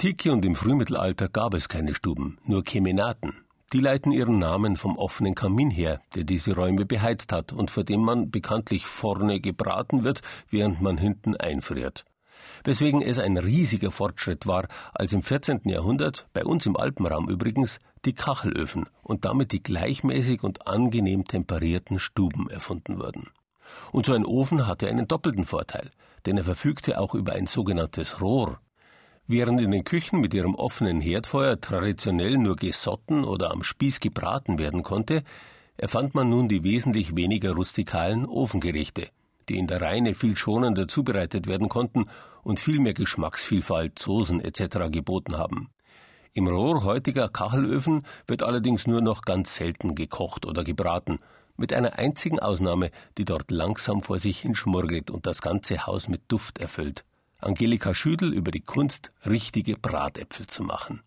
Antike 0.01 0.31
und 0.31 0.45
im 0.45 0.55
Frühmittelalter 0.55 1.27
gab 1.27 1.53
es 1.53 1.67
keine 1.67 1.93
Stuben, 1.93 2.37
nur 2.45 2.63
Kemenaten. 2.63 3.33
Die 3.73 3.81
leiten 3.81 4.13
ihren 4.13 4.39
Namen 4.39 4.77
vom 4.77 4.97
offenen 4.97 5.35
Kamin 5.35 5.69
her, 5.69 5.99
der 6.15 6.23
diese 6.23 6.55
Räume 6.55 6.85
beheizt 6.85 7.33
hat 7.33 7.51
und 7.51 7.69
vor 7.69 7.83
dem 7.83 7.99
man 7.99 8.31
bekanntlich 8.31 8.85
vorne 8.85 9.41
gebraten 9.41 10.05
wird, 10.05 10.21
während 10.49 10.79
man 10.79 10.97
hinten 10.97 11.35
einfriert. 11.35 12.05
Weswegen 12.63 13.01
es 13.01 13.19
ein 13.19 13.35
riesiger 13.35 13.91
Fortschritt 13.91 14.47
war, 14.47 14.69
als 14.93 15.11
im 15.11 15.21
14. 15.21 15.63
Jahrhundert, 15.65 16.29
bei 16.31 16.45
uns 16.45 16.65
im 16.65 16.77
Alpenraum 16.77 17.27
übrigens, 17.27 17.79
die 18.05 18.13
Kachelöfen 18.13 18.85
und 19.01 19.25
damit 19.25 19.51
die 19.51 19.61
gleichmäßig 19.61 20.43
und 20.43 20.65
angenehm 20.65 21.25
temperierten 21.25 21.99
Stuben 21.99 22.49
erfunden 22.49 22.99
wurden. 22.99 23.27
Und 23.91 24.05
so 24.05 24.13
ein 24.13 24.23
Ofen 24.23 24.65
hatte 24.65 24.87
einen 24.87 25.09
doppelten 25.09 25.45
Vorteil, 25.45 25.91
denn 26.25 26.37
er 26.37 26.45
verfügte 26.45 27.01
auch 27.01 27.15
über 27.15 27.33
ein 27.33 27.47
sogenanntes 27.47 28.21
Rohr, 28.21 28.61
Während 29.31 29.61
in 29.61 29.69
den 29.69 29.83
Küchen 29.83 30.21
mit 30.21 30.33
ihrem 30.33 30.55
offenen 30.55 31.01
Herdfeuer 31.01 31.61
traditionell 31.61 32.39
nur 32.39 32.55
gesotten 32.55 33.23
oder 33.23 33.51
am 33.51 33.61
Spieß 33.61 33.99
gebraten 33.99 34.57
werden 34.57 34.81
konnte, 34.81 35.21
erfand 35.77 36.15
man 36.15 36.31
nun 36.31 36.47
die 36.47 36.63
wesentlich 36.63 37.15
weniger 37.15 37.51
rustikalen 37.51 38.25
Ofengerichte, 38.25 39.09
die 39.47 39.59
in 39.59 39.67
der 39.67 39.81
Reine 39.81 40.15
viel 40.15 40.35
schonender 40.35 40.87
zubereitet 40.87 41.45
werden 41.45 41.69
konnten 41.69 42.07
und 42.41 42.59
viel 42.59 42.79
mehr 42.79 42.95
Geschmacksvielfalt, 42.95 43.99
Soßen 43.99 44.41
etc. 44.43 44.89
geboten 44.89 45.37
haben. 45.37 45.69
Im 46.33 46.47
Rohr 46.47 46.83
heutiger 46.83 47.29
Kachelöfen 47.29 48.07
wird 48.25 48.41
allerdings 48.41 48.87
nur 48.87 49.01
noch 49.01 49.21
ganz 49.21 49.53
selten 49.53 49.93
gekocht 49.93 50.47
oder 50.47 50.63
gebraten, 50.63 51.19
mit 51.55 51.71
einer 51.71 51.99
einzigen 51.99 52.39
Ausnahme, 52.39 52.89
die 53.19 53.25
dort 53.25 53.51
langsam 53.51 54.01
vor 54.01 54.17
sich 54.17 54.39
hinschmurgelt 54.39 55.11
und 55.11 55.27
das 55.27 55.43
ganze 55.43 55.85
Haus 55.85 56.07
mit 56.07 56.23
Duft 56.29 56.57
erfüllt. 56.57 57.05
Angelika 57.39 57.95
Schüdel 57.95 58.33
über 58.33 58.51
die 58.51 58.61
Kunst, 58.61 59.11
richtige 59.25 59.77
Bratäpfel 59.77 60.47
zu 60.47 60.63
machen. 60.63 61.01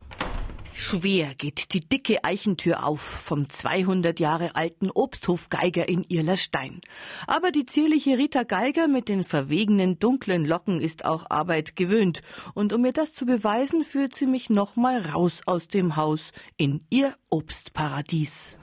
Schwer 0.75 1.35
geht 1.35 1.75
die 1.75 1.81
dicke 1.81 2.25
Eichentür 2.25 2.87
auf 2.87 3.03
vom 3.03 3.47
200 3.47 4.19
Jahre 4.19 4.57
alten 4.57 4.91
Obsthof 4.91 5.51
Geiger 5.51 5.87
in 5.87 6.05
Irlerstein. 6.09 6.81
Aber 7.27 7.51
die 7.51 7.67
zierliche 7.67 8.17
Rita 8.17 8.43
Geiger 8.45 8.89
mit 8.89 9.11
den 9.11 9.23
verwegenen 9.23 9.99
dunklen 9.99 10.47
Locken 10.47 10.81
ist 10.81 11.05
auch 11.05 11.27
Arbeit 11.29 11.77
gewöhnt. 11.77 12.23
Und 12.55 12.73
um 12.73 12.81
mir 12.81 12.93
das 12.93 13.13
zu 13.13 13.27
beweisen, 13.27 13.85
führt 13.85 14.15
sie 14.15 14.27
mich 14.27 14.49
nochmal 14.49 15.01
raus 15.03 15.43
aus 15.45 15.69
dem 15.69 15.97
Haus 15.97 16.33
in 16.57 16.81
ihr 16.89 17.15
Obstparadies. 17.29 18.57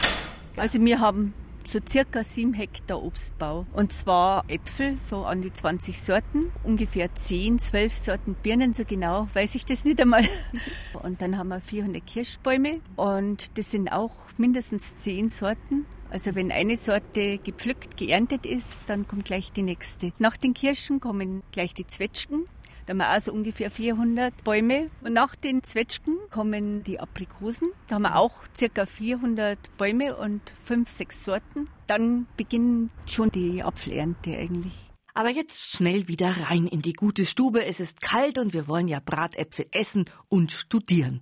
Also 0.56 0.82
wir 0.82 1.00
haben 1.00 1.36
so 1.70 1.80
circa 1.88 2.24
sieben 2.24 2.54
Hektar 2.54 3.02
Obstbau. 3.04 3.68
Und 3.74 3.94
zwar 3.94 4.44
Äpfel, 4.48 4.98
so 4.98 5.26
an 5.26 5.42
die 5.42 5.54
20 5.54 6.02
Sorten, 6.02 6.52
ungefähr 6.64 7.14
10, 7.14 7.60
12 7.60 7.94
Sorten 7.94 8.36
Birnen, 8.42 8.74
so 8.74 8.84
genau 8.84 9.28
weiß 9.34 9.54
ich 9.54 9.66
das 9.66 9.86
nicht 9.86 10.02
einmal. 10.02 10.24
Und 11.04 11.22
dann 11.22 11.38
haben 11.38 11.50
wir 11.50 11.62
400 11.62 12.06
Kirschbäume 12.06 12.82
und 12.96 13.58
das 13.58 13.72
sind 13.72 13.90
auch 13.90 14.12
mindestens 14.38 14.98
10 14.98 15.30
Sorten. 15.30 15.86
Also 16.10 16.36
wenn 16.36 16.52
eine 16.52 16.76
Sorte 16.76 17.38
gepflückt, 17.38 17.96
geerntet 17.96 18.46
ist, 18.46 18.82
dann 18.88 19.08
kommt 19.08 19.26
gleich 19.26 19.52
die 19.52 19.62
nächste. 19.62 20.12
Nach 20.18 20.36
den 20.36 20.54
Kirschen 20.54 21.00
kommen 21.00 21.44
gleich 21.52 21.74
die 21.74 21.88
Zwetschgen. 21.88 22.46
Da 22.90 22.94
haben 22.94 23.02
wir 23.02 23.10
also 23.10 23.32
ungefähr 23.32 23.70
400 23.70 24.44
Bäume. 24.44 24.90
Und 25.02 25.14
nach 25.14 25.36
den 25.36 25.62
Zwetschgen 25.62 26.18
kommen 26.32 26.84
die 26.84 27.00
Aprikosen. 27.00 27.72
Da 27.86 27.94
haben 27.94 28.02
wir 28.02 28.16
auch 28.16 28.42
circa 28.58 28.88
400 28.88 29.60
Bäume 29.78 30.18
und 30.18 30.42
fünf, 30.66 30.90
sechs 30.90 31.24
Sorten. 31.24 31.70
Dann 31.86 32.26
beginnt 32.36 32.90
schon 33.06 33.30
die 33.30 33.62
Apfelernte 33.62 34.36
eigentlich. 34.36 34.90
Aber 35.14 35.30
jetzt 35.30 35.76
schnell 35.76 36.08
wieder 36.08 36.36
rein 36.50 36.66
in 36.66 36.82
die 36.82 36.94
gute 36.94 37.28
Stube. 37.28 37.64
Es 37.64 37.80
ist 37.80 38.02
kalt 38.02 38.40
und 38.40 38.54
wir 38.54 38.68
wollen 38.68 38.88
ja 38.88 39.00
Bratäpfel 39.00 39.68
essen 39.70 40.06
und 40.28 40.52
studieren. 40.52 41.22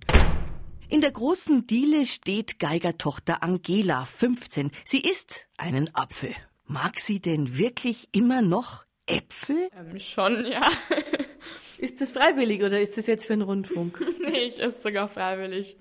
In 0.88 1.02
der 1.02 1.12
großen 1.12 1.66
Diele 1.66 2.06
steht 2.06 2.58
Geigertochter 2.60 3.42
Angela, 3.42 4.06
15. 4.06 4.70
Sie 4.86 5.00
isst 5.00 5.48
einen 5.58 5.94
Apfel. 5.94 6.34
Mag 6.64 6.98
sie 6.98 7.20
denn 7.20 7.58
wirklich 7.58 8.08
immer 8.12 8.40
noch 8.40 8.87
Äpfel? 9.08 9.68
Ähm, 9.78 9.98
schon, 9.98 10.46
ja. 10.46 10.62
Ist 11.78 12.00
das 12.00 12.10
freiwillig 12.10 12.64
oder 12.64 12.80
ist 12.80 12.98
das 12.98 13.06
jetzt 13.06 13.26
für 13.26 13.34
einen 13.34 13.42
Rundfunk? 13.42 14.04
nee, 14.20 14.46
ich 14.48 14.60
esse 14.60 14.82
sogar 14.82 15.08
freiwillig. 15.08 15.76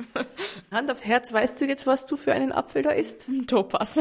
Hand 0.70 0.92
aufs 0.92 1.04
Herz, 1.04 1.34
weißt 1.34 1.60
du 1.60 1.66
jetzt, 1.66 1.88
was 1.88 2.06
du 2.06 2.18
für 2.18 2.34
einen 2.34 2.52
Apfel 2.52 2.84
da 2.84 2.92
isst? 2.92 3.26
Topas. 3.48 3.98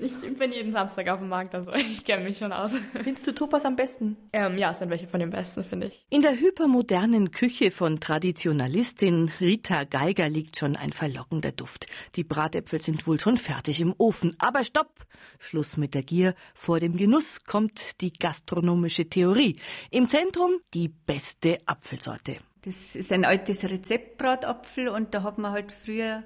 Ich 0.00 0.38
bin 0.38 0.52
jeden 0.52 0.72
Samstag 0.72 1.08
auf 1.08 1.18
dem 1.18 1.28
Markt, 1.28 1.54
also 1.54 1.72
ich 1.74 2.04
kenne 2.04 2.24
mich 2.24 2.38
schon 2.38 2.52
aus. 2.52 2.74
Findest 2.92 3.26
du 3.26 3.32
Topas 3.32 3.64
am 3.64 3.76
besten? 3.76 4.16
Ähm, 4.32 4.56
ja, 4.56 4.70
es 4.70 4.78
sind 4.78 4.90
welche 4.90 5.06
von 5.06 5.20
den 5.20 5.30
besten, 5.30 5.64
finde 5.64 5.88
ich. 5.88 6.06
In 6.08 6.22
der 6.22 6.32
hypermodernen 6.32 7.30
Küche 7.30 7.70
von 7.70 8.00
Traditionalistin 8.00 9.30
Rita 9.40 9.84
Geiger 9.84 10.28
liegt 10.28 10.56
schon 10.56 10.76
ein 10.76 10.92
verlockender 10.92 11.52
Duft. 11.52 11.86
Die 12.16 12.24
Bratäpfel 12.24 12.80
sind 12.80 13.06
wohl 13.06 13.20
schon 13.20 13.36
fertig 13.36 13.80
im 13.80 13.94
Ofen. 13.98 14.34
Aber 14.38 14.64
stopp! 14.64 15.06
Schluss 15.38 15.76
mit 15.76 15.94
der 15.94 16.02
Gier. 16.02 16.34
Vor 16.54 16.80
dem 16.80 16.96
Genuss 16.96 17.44
kommt 17.44 18.00
die 18.00 18.12
gastronomische 18.12 19.08
Theorie. 19.08 19.56
Im 19.90 20.08
Zentrum 20.08 20.52
die 20.72 20.88
beste 20.88 21.58
Apfelsorte. 21.66 22.38
Das 22.62 22.94
ist 22.94 23.12
ein 23.12 23.24
altes 23.24 23.64
Rezept, 23.64 24.18
Bratapfel, 24.18 24.88
und 24.88 25.14
da 25.14 25.22
hat 25.22 25.38
man 25.38 25.52
halt 25.52 25.72
früher 25.72 26.24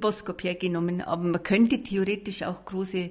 Boskop 0.00 0.42
hergenommen. 0.42 1.02
Aber 1.02 1.24
man 1.24 1.42
könnte 1.42 1.82
theoretisch 1.82 2.42
auch 2.42 2.64
große 2.64 3.10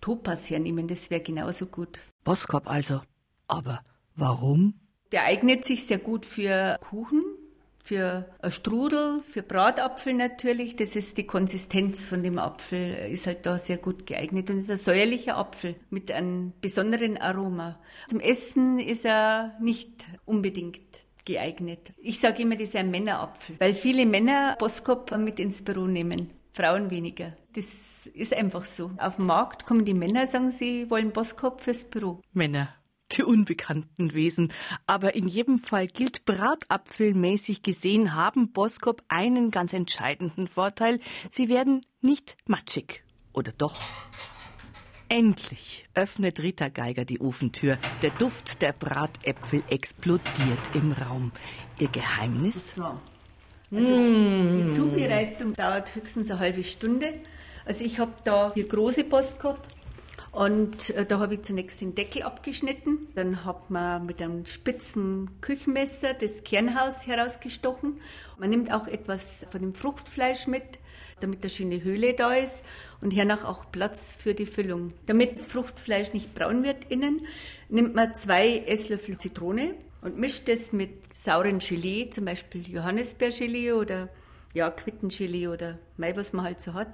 Topas 0.00 0.50
hernehmen, 0.50 0.86
das 0.86 1.10
wäre 1.10 1.22
genauso 1.22 1.66
gut. 1.66 1.98
Boskop 2.24 2.68
also. 2.68 3.00
Aber 3.48 3.82
warum? 4.16 4.74
Der 5.12 5.24
eignet 5.24 5.64
sich 5.64 5.86
sehr 5.86 5.98
gut 5.98 6.26
für 6.26 6.78
Kuchen, 6.80 7.22
für 7.82 8.26
Strudel, 8.48 9.20
für 9.20 9.42
Bratapfel 9.42 10.14
natürlich. 10.14 10.76
Das 10.76 10.96
ist 10.96 11.18
die 11.18 11.26
Konsistenz 11.26 12.04
von 12.04 12.22
dem 12.22 12.38
Apfel, 12.38 13.10
ist 13.10 13.26
halt 13.26 13.46
da 13.46 13.58
sehr 13.58 13.76
gut 13.76 14.06
geeignet 14.06 14.50
und 14.50 14.58
ist 14.58 14.70
ein 14.70 14.78
säuerlicher 14.78 15.36
Apfel 15.36 15.76
mit 15.90 16.10
einem 16.10 16.52
besonderen 16.60 17.18
Aroma. 17.18 17.78
Zum 18.06 18.20
Essen 18.20 18.78
ist 18.78 19.04
er 19.04 19.56
nicht 19.60 20.06
unbedingt 20.24 20.80
geeignet. 21.24 21.92
Ich 21.96 22.20
sage 22.20 22.42
immer, 22.42 22.56
das 22.56 22.70
ist 22.70 22.76
ein 22.76 22.90
Männerapfel, 22.90 23.56
weil 23.58 23.74
viele 23.74 24.06
Männer 24.06 24.56
Boskop 24.58 25.16
mit 25.16 25.40
ins 25.40 25.62
Büro 25.62 25.86
nehmen. 25.86 26.30
Frauen 26.52 26.90
weniger. 26.90 27.36
Das 27.54 28.06
ist 28.06 28.34
einfach 28.34 28.64
so. 28.64 28.92
Auf 28.98 29.16
dem 29.16 29.26
Markt 29.26 29.66
kommen 29.66 29.84
die 29.84 29.94
Männer, 29.94 30.26
sagen 30.26 30.50
sie 30.50 30.88
wollen 30.88 31.12
Boskop 31.12 31.60
fürs 31.60 31.84
Büro. 31.84 32.20
Männer. 32.32 32.68
Die 33.12 33.22
unbekannten 33.22 34.14
Wesen. 34.14 34.52
Aber 34.86 35.14
in 35.14 35.28
jedem 35.28 35.58
Fall 35.58 35.86
gilt 35.86 36.24
Bratapfelmäßig 36.24 37.62
gesehen 37.62 38.14
haben 38.14 38.52
Boskop 38.52 39.02
einen 39.08 39.50
ganz 39.50 39.72
entscheidenden 39.72 40.46
Vorteil. 40.46 41.00
Sie 41.30 41.48
werden 41.48 41.82
nicht 42.00 42.36
matschig. 42.46 43.04
Oder 43.32 43.52
doch? 43.52 43.80
Endlich 45.14 45.86
öffnet 45.94 46.40
Rita 46.40 46.66
Geiger 46.70 47.04
die 47.04 47.20
Ofentür. 47.20 47.78
Der 48.02 48.10
Duft 48.10 48.60
der 48.62 48.72
Bratäpfel 48.72 49.62
explodiert 49.70 50.58
im 50.74 50.90
Raum. 50.90 51.30
Ihr 51.78 51.86
Geheimnis? 51.86 52.74
So. 52.74 52.82
Also 52.82 53.90
mm. 53.96 54.66
die 54.66 54.74
Zubereitung 54.74 55.52
dauert 55.54 55.94
höchstens 55.94 56.32
eine 56.32 56.40
halbe 56.40 56.64
Stunde. 56.64 57.14
Also 57.64 57.84
ich 57.84 58.00
habe 58.00 58.10
da 58.24 58.50
hier 58.54 58.66
große 58.66 59.04
Post 59.04 59.38
gehabt 59.38 59.72
und 60.32 60.90
äh, 60.90 61.06
da 61.06 61.20
habe 61.20 61.34
ich 61.34 61.42
zunächst 61.42 61.80
den 61.80 61.94
Deckel 61.94 62.24
abgeschnitten. 62.24 63.06
Dann 63.14 63.44
hat 63.44 63.70
man 63.70 64.04
mit 64.06 64.20
einem 64.20 64.46
spitzen 64.46 65.30
Küchenmesser 65.40 66.14
das 66.14 66.42
Kernhaus 66.42 67.06
herausgestochen. 67.06 68.00
Man 68.40 68.50
nimmt 68.50 68.72
auch 68.72 68.88
etwas 68.88 69.46
von 69.48 69.60
dem 69.60 69.74
Fruchtfleisch 69.74 70.48
mit. 70.48 70.80
Damit 71.20 71.42
eine 71.42 71.50
schöne 71.50 71.82
Höhle 71.82 72.14
da 72.14 72.34
ist 72.34 72.64
und 73.00 73.12
hernach 73.12 73.44
auch 73.44 73.70
Platz 73.70 74.12
für 74.12 74.34
die 74.34 74.46
Füllung. 74.46 74.92
Damit 75.06 75.34
das 75.34 75.46
Fruchtfleisch 75.46 76.12
nicht 76.12 76.34
braun 76.34 76.62
wird 76.62 76.84
innen, 76.90 77.26
nimmt 77.68 77.94
man 77.94 78.14
zwei 78.14 78.58
Esslöffel 78.66 79.18
Zitrone 79.18 79.74
und 80.02 80.18
mischt 80.18 80.48
es 80.48 80.72
mit 80.72 81.16
sauren 81.16 81.60
Gelee, 81.60 82.10
zum 82.10 82.26
Beispiel 82.26 82.68
Johannisbeergelee 82.68 83.72
oder 83.72 84.08
ja, 84.52 84.70
Quittengelee 84.70 85.48
oder 85.48 85.78
Mai, 85.96 86.16
was 86.16 86.32
man 86.32 86.44
halt 86.44 86.60
so 86.60 86.74
hat. 86.74 86.88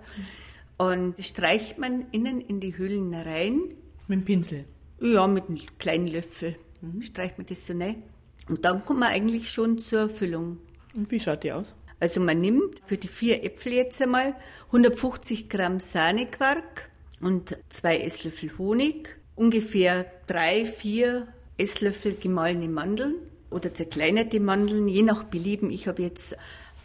Und 0.78 1.22
streicht 1.22 1.78
man 1.78 2.06
innen 2.10 2.40
in 2.40 2.60
die 2.60 2.76
Höhlen 2.76 3.12
rein. 3.12 3.74
Mit 4.08 4.20
dem 4.20 4.24
Pinsel? 4.24 4.64
Ja, 5.00 5.26
mit 5.26 5.48
einem 5.48 5.60
kleinen 5.78 6.06
Löffel. 6.06 6.56
Mhm. 6.80 7.02
Streicht 7.02 7.36
man 7.36 7.46
das 7.46 7.66
so 7.66 7.76
rein. 7.76 8.02
Und 8.48 8.64
dann 8.64 8.82
kommt 8.84 9.00
man 9.00 9.10
eigentlich 9.10 9.50
schon 9.50 9.78
zur 9.78 10.08
Füllung. 10.08 10.58
Und 10.94 11.10
wie 11.10 11.20
schaut 11.20 11.44
die 11.44 11.52
aus? 11.52 11.74
Also 12.00 12.20
man 12.20 12.40
nimmt 12.40 12.80
für 12.86 12.96
die 12.96 13.08
vier 13.08 13.44
Äpfel 13.44 13.74
jetzt 13.74 14.00
einmal 14.00 14.34
150 14.68 15.48
Gramm 15.50 15.80
Sahnequark 15.80 16.90
und 17.20 17.58
zwei 17.68 17.98
Esslöffel 17.98 18.56
Honig, 18.56 19.16
ungefähr 19.36 20.06
drei, 20.26 20.64
vier 20.64 21.28
Esslöffel 21.58 22.14
gemahlene 22.14 22.68
Mandeln 22.68 23.16
oder 23.50 23.74
zerkleinerte 23.74 24.40
Mandeln, 24.40 24.88
je 24.88 25.02
nach 25.02 25.24
Belieben. 25.24 25.70
Ich 25.70 25.86
habe 25.86 26.02
jetzt 26.02 26.36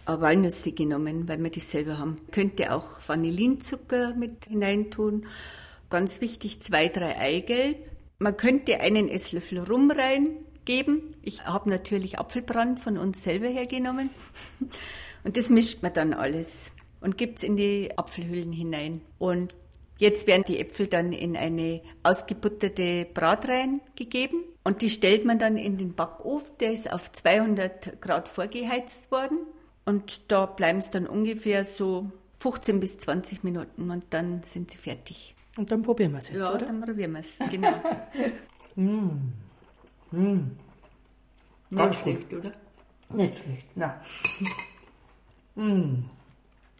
Walnüsse 0.05 0.73
genommen, 0.73 1.27
weil 1.27 1.41
wir 1.41 1.49
die 1.49 1.61
selber 1.61 1.97
haben. 1.97 2.17
Könnte 2.31 2.73
auch 2.73 2.85
Vanillinzucker 3.07 4.13
mit 4.15 4.45
hineintun. 4.45 5.25
Ganz 5.89 6.21
wichtig, 6.21 6.61
zwei, 6.61 6.89
drei 6.89 7.17
Eigelb. 7.17 7.77
Man 8.19 8.35
könnte 8.37 8.79
einen 8.81 9.07
Esslöffel 9.07 9.59
Rum 9.59 9.91
reingeben. 9.91 11.15
Ich 11.21 11.45
habe 11.45 11.69
natürlich 11.69 12.19
Apfelbrand 12.19 12.79
von 12.79 12.97
uns 12.97 13.23
selber 13.23 13.47
hergenommen. 13.47 14.09
Und 15.25 15.37
das 15.37 15.49
mischt 15.49 15.81
man 15.81 15.91
dann 15.91 16.13
alles 16.13 16.71
und 17.01 17.17
gibt 17.17 17.39
es 17.39 17.43
in 17.43 17.57
die 17.57 17.89
Apfelhüllen 17.97 18.53
hinein. 18.53 19.01
Und 19.17 19.55
jetzt 19.97 20.27
werden 20.27 20.43
die 20.47 20.59
Äpfel 20.59 20.87
dann 20.87 21.11
in 21.11 21.35
eine 21.35 21.81
ausgebutterte 22.03 23.07
Bratrein 23.11 23.81
gegeben. 23.95 24.43
Und 24.63 24.83
die 24.83 24.89
stellt 24.89 25.25
man 25.25 25.39
dann 25.39 25.57
in 25.57 25.77
den 25.77 25.95
Backofen. 25.95 26.51
Der 26.59 26.71
ist 26.71 26.93
auf 26.93 27.11
200 27.11 28.01
Grad 28.01 28.29
vorgeheizt 28.29 29.11
worden. 29.11 29.39
Und 29.83 30.31
da 30.31 30.45
bleiben 30.45 30.77
es 30.77 30.91
dann 30.91 31.07
ungefähr 31.07 31.63
so 31.63 32.11
15 32.39 32.79
bis 32.79 32.99
20 32.99 33.43
Minuten 33.43 33.89
und 33.89 34.03
dann 34.11 34.43
sind 34.43 34.69
sie 34.69 34.77
fertig. 34.77 35.35
Und 35.57 35.71
dann 35.71 35.81
probieren 35.81 36.11
wir 36.11 36.19
es 36.19 36.29
jetzt, 36.29 36.37
ja, 36.37 36.53
oder? 36.53 36.65
dann 36.67 36.81
probieren 36.81 37.13
wir 37.13 37.19
es, 37.19 37.39
genau. 37.49 37.81
mm. 38.75 39.31
Mm. 40.11 40.57
Ganz 41.73 41.95
schlecht, 41.97 42.31
oder? 42.33 42.51
Nicht 43.09 43.37
schlecht, 43.37 43.67
nein. 43.75 43.93
Mm. 45.55 46.05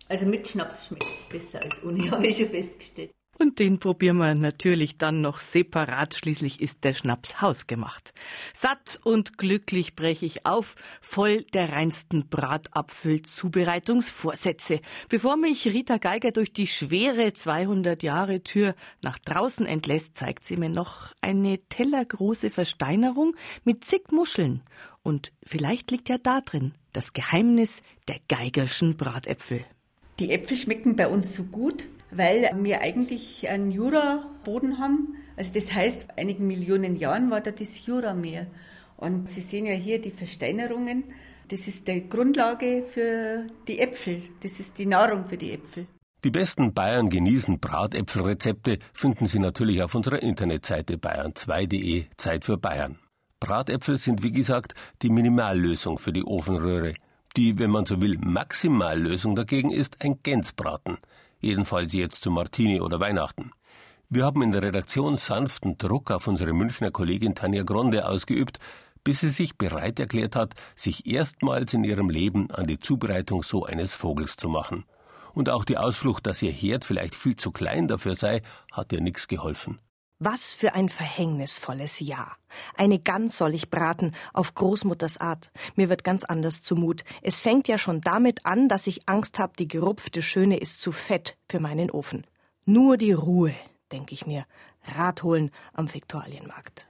Also 0.08 0.28
mit 0.28 0.48
Schnaps 0.48 0.86
schmeckt 0.86 1.04
es 1.04 1.30
besser 1.30 1.64
als 1.64 1.84
ohne, 1.84 2.12
habe 2.12 2.28
ich 2.28 2.38
schon 2.38 2.50
festgestellt. 2.50 3.10
Und 3.38 3.60
den 3.60 3.80
probieren 3.80 4.16
wir 4.18 4.34
natürlich 4.34 4.98
dann 4.98 5.20
noch 5.20 5.42
separat. 5.42 6.16
Schließlich 6.16 6.62
ist 6.62 6.86
der 6.86 6.94
Schnaps 6.94 7.42
hausgemacht. 7.42 8.14
Satt 8.54 8.98
und 9.04 9.38
glücklich 9.38 9.98
breche 9.98 10.26
ich 10.26 10.46
auf, 10.46 10.76
voll 11.02 11.42
der 11.54 11.74
reinsten 11.74 12.30
Bratapfel-Zubereitungsvorsätze. 12.30 14.80
Bevor 15.10 15.36
mich 15.36 15.66
Rita 15.66 15.98
Geiger 15.98 16.32
durch 16.32 16.54
die 16.54 16.68
schwere 16.68 17.34
200 17.34 18.04
Jahre 18.04 18.42
Tür 18.42 18.74
nach 19.04 19.20
draußen 19.20 19.66
entlässt, 19.66 20.18
zeigt 20.18 20.46
sie 20.46 20.56
mir 20.56 20.70
noch 20.70 21.12
eine 21.20 21.60
tellergroße 21.68 22.50
Versteinerung 22.50 23.36
mit 23.66 23.84
zig 23.84 24.12
Muscheln. 24.12 24.64
Und 25.04 25.34
vielleicht 25.46 25.92
liegt 25.92 26.08
ja 26.08 26.18
da 26.18 26.40
drin 26.40 26.74
das 26.96 27.14
Geheimnis 27.14 27.82
der 28.08 28.18
Geigerschen 28.30 28.96
Bratäpfel. 28.96 29.66
Die 30.20 30.32
Äpfel 30.32 30.56
schmecken 30.56 30.96
bei 30.96 31.08
uns 31.08 31.36
so 31.36 31.44
gut, 31.44 31.86
weil 32.12 32.50
wir 32.62 32.82
eigentlich 32.82 33.50
einen 33.50 33.72
Jura-Boden 33.72 34.80
haben. 34.80 35.16
Also 35.36 35.54
das 35.54 35.74
heißt, 35.74 36.04
vor 36.04 36.18
einigen 36.18 36.48
Millionen 36.48 36.96
Jahren 36.96 37.30
war 37.30 37.42
da 37.42 37.52
das 37.52 37.86
Jurameer. 37.86 38.48
Und 38.98 39.30
Sie 39.30 39.42
sehen 39.42 39.66
ja 39.66 39.74
hier 39.74 40.00
die 40.00 40.12
Versteinerungen. 40.12 41.04
Das 41.50 41.68
ist 41.68 41.88
die 41.88 42.08
Grundlage 42.08 42.84
für 42.84 43.46
die 43.68 43.80
Äpfel. 43.80 44.22
Das 44.42 44.60
ist 44.60 44.80
die 44.80 44.86
Nahrung 44.86 45.26
für 45.26 45.38
die 45.38 45.52
Äpfel. 45.52 45.88
Die 46.24 46.32
besten 46.32 46.74
Bayern 46.74 47.10
genießen 47.10 47.60
Bratäpfelrezepte 47.60 48.80
finden 48.94 49.28
Sie 49.28 49.40
natürlich 49.40 49.84
auf 49.84 49.94
unserer 49.94 50.24
Internetseite 50.24 50.96
bayern2.de 50.96 52.06
Zeit 52.18 52.46
für 52.46 52.58
Bayern. 52.58 52.98
Bratäpfel 53.40 53.98
sind 53.98 54.24
wie 54.24 54.32
gesagt 54.32 54.74
die 55.02 55.10
Minimallösung 55.10 56.00
für 56.00 56.14
die 56.14 56.24
Ofenröhre. 56.24 56.94
Die, 57.38 57.60
wenn 57.60 57.70
man 57.70 57.86
so 57.86 58.02
will, 58.02 58.18
Maximallösung 58.18 59.36
dagegen 59.36 59.72
ist 59.72 60.02
ein 60.02 60.22
Gänsbraten 60.24 60.98
jedenfalls 61.46 61.94
jetzt 61.94 62.24
zu 62.24 62.32
Martini 62.32 62.82
oder 62.82 63.00
Weihnachten. 63.00 63.52
Wir 64.10 64.26
haben 64.26 64.42
in 64.42 64.52
der 64.52 64.64
Redaktion 64.64 65.18
sanften 65.18 65.78
Druck 65.78 66.12
auf 66.12 66.28
unsere 66.28 66.54
Münchner 66.54 66.92
Kollegin 66.92 67.36
Tanja 67.36 67.64
Gronde 67.64 68.08
ausgeübt, 68.08 68.60
bis 69.04 69.20
sie 69.20 69.30
sich 69.30 69.58
bereit 69.58 70.00
erklärt 70.00 70.36
hat, 70.36 70.54
sich 70.76 71.06
erstmals 71.06 71.74
in 71.74 71.84
ihrem 71.84 72.10
Leben 72.10 72.50
an 72.52 72.66
die 72.66 72.80
Zubereitung 72.80 73.44
so 73.44 73.66
eines 73.66 73.94
Vogels 73.94 74.38
zu 74.38 74.50
machen. 74.50 74.86
Und 75.34 75.50
auch 75.50 75.66
die 75.66 75.78
Ausflucht, 75.78 76.26
dass 76.26 76.42
ihr 76.42 76.52
Herd 76.52 76.86
vielleicht 76.86 77.14
viel 77.14 77.36
zu 77.36 77.52
klein 77.52 77.88
dafür 77.88 78.16
sei, 78.16 78.42
hat 78.72 78.94
ihr 78.94 79.02
nichts 79.02 79.28
geholfen. 79.28 79.80
Was 80.20 80.54
für 80.54 80.74
ein 80.76 80.88
verhängnisvolles 80.88 82.00
Jahr. 82.00 82.38
Eine 82.78 83.00
Gans 83.00 83.38
soll 83.38 83.54
ich 83.54 83.70
braten, 83.70 84.16
auf 84.32 84.56
Großmutters 84.56 85.18
Art. 85.18 85.52
Mir 85.76 85.90
wird 85.90 86.06
ganz 86.06 86.24
anders 86.24 86.64
zumut. 86.64 87.04
Es 87.22 87.42
fängt 87.42 87.68
ja 87.68 87.78
schon 87.78 88.00
damit 88.00 88.46
an, 88.46 88.70
dass 88.70 88.88
ich 88.88 89.10
Angst 89.10 89.40
hab, 89.40 89.58
die 89.58 89.68
gerupfte 89.68 90.22
Schöne 90.22 90.58
ist 90.58 90.80
zu 90.80 90.94
fett 90.94 91.38
für 91.50 91.60
meinen 91.60 91.92
Ofen. 91.92 92.26
Nur 92.64 92.96
die 92.96 93.12
Ruhe, 93.12 93.54
denk 93.92 94.14
ich 94.14 94.26
mir. 94.26 94.46
Rat 94.96 95.22
holen 95.22 95.52
am 95.74 95.94
Viktualienmarkt. 95.94 96.88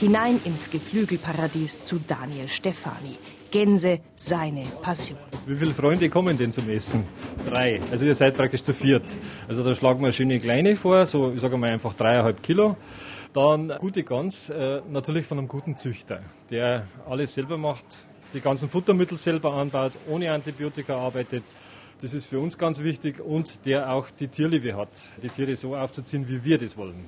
Hinein 0.00 0.40
ins 0.44 0.70
Geflügelparadies 0.70 1.84
zu 1.84 2.00
Daniel 2.00 2.48
Stefani. 2.48 3.16
Gänse 3.56 4.00
seine 4.14 4.64
Passion. 4.82 5.16
Wie 5.46 5.56
viele 5.56 5.72
Freunde 5.72 6.10
kommen 6.10 6.36
denn 6.36 6.52
zum 6.52 6.68
Essen? 6.68 7.04
Drei. 7.48 7.80
Also 7.90 8.04
ihr 8.04 8.14
seid 8.14 8.36
praktisch 8.36 8.62
zu 8.62 8.74
viert. 8.74 9.06
Also 9.48 9.64
da 9.64 9.74
schlagen 9.74 10.04
wir 10.04 10.12
schöne 10.12 10.38
kleine 10.38 10.76
vor, 10.76 11.06
so 11.06 11.32
ich 11.32 11.40
sage 11.40 11.56
mal 11.56 11.70
einfach 11.70 11.94
dreieinhalb 11.94 12.42
Kilo. 12.42 12.76
Dann 13.32 13.72
gute 13.78 14.02
Gans, 14.02 14.50
äh, 14.50 14.82
natürlich 14.90 15.24
von 15.24 15.38
einem 15.38 15.48
guten 15.48 15.74
Züchter, 15.74 16.20
der 16.50 16.86
alles 17.08 17.32
selber 17.32 17.56
macht, 17.56 17.86
die 18.34 18.42
ganzen 18.42 18.68
Futtermittel 18.68 19.16
selber 19.16 19.54
anbaut, 19.54 19.92
ohne 20.06 20.32
Antibiotika 20.32 20.94
arbeitet. 20.94 21.44
Das 22.02 22.12
ist 22.12 22.26
für 22.26 22.38
uns 22.38 22.58
ganz 22.58 22.80
wichtig 22.80 23.20
und 23.20 23.64
der 23.64 23.90
auch 23.90 24.10
die 24.10 24.28
Tierliebe 24.28 24.76
hat, 24.76 24.90
die 25.22 25.30
Tiere 25.30 25.56
so 25.56 25.74
aufzuziehen, 25.74 26.28
wie 26.28 26.44
wir 26.44 26.58
das 26.58 26.76
wollen. 26.76 27.06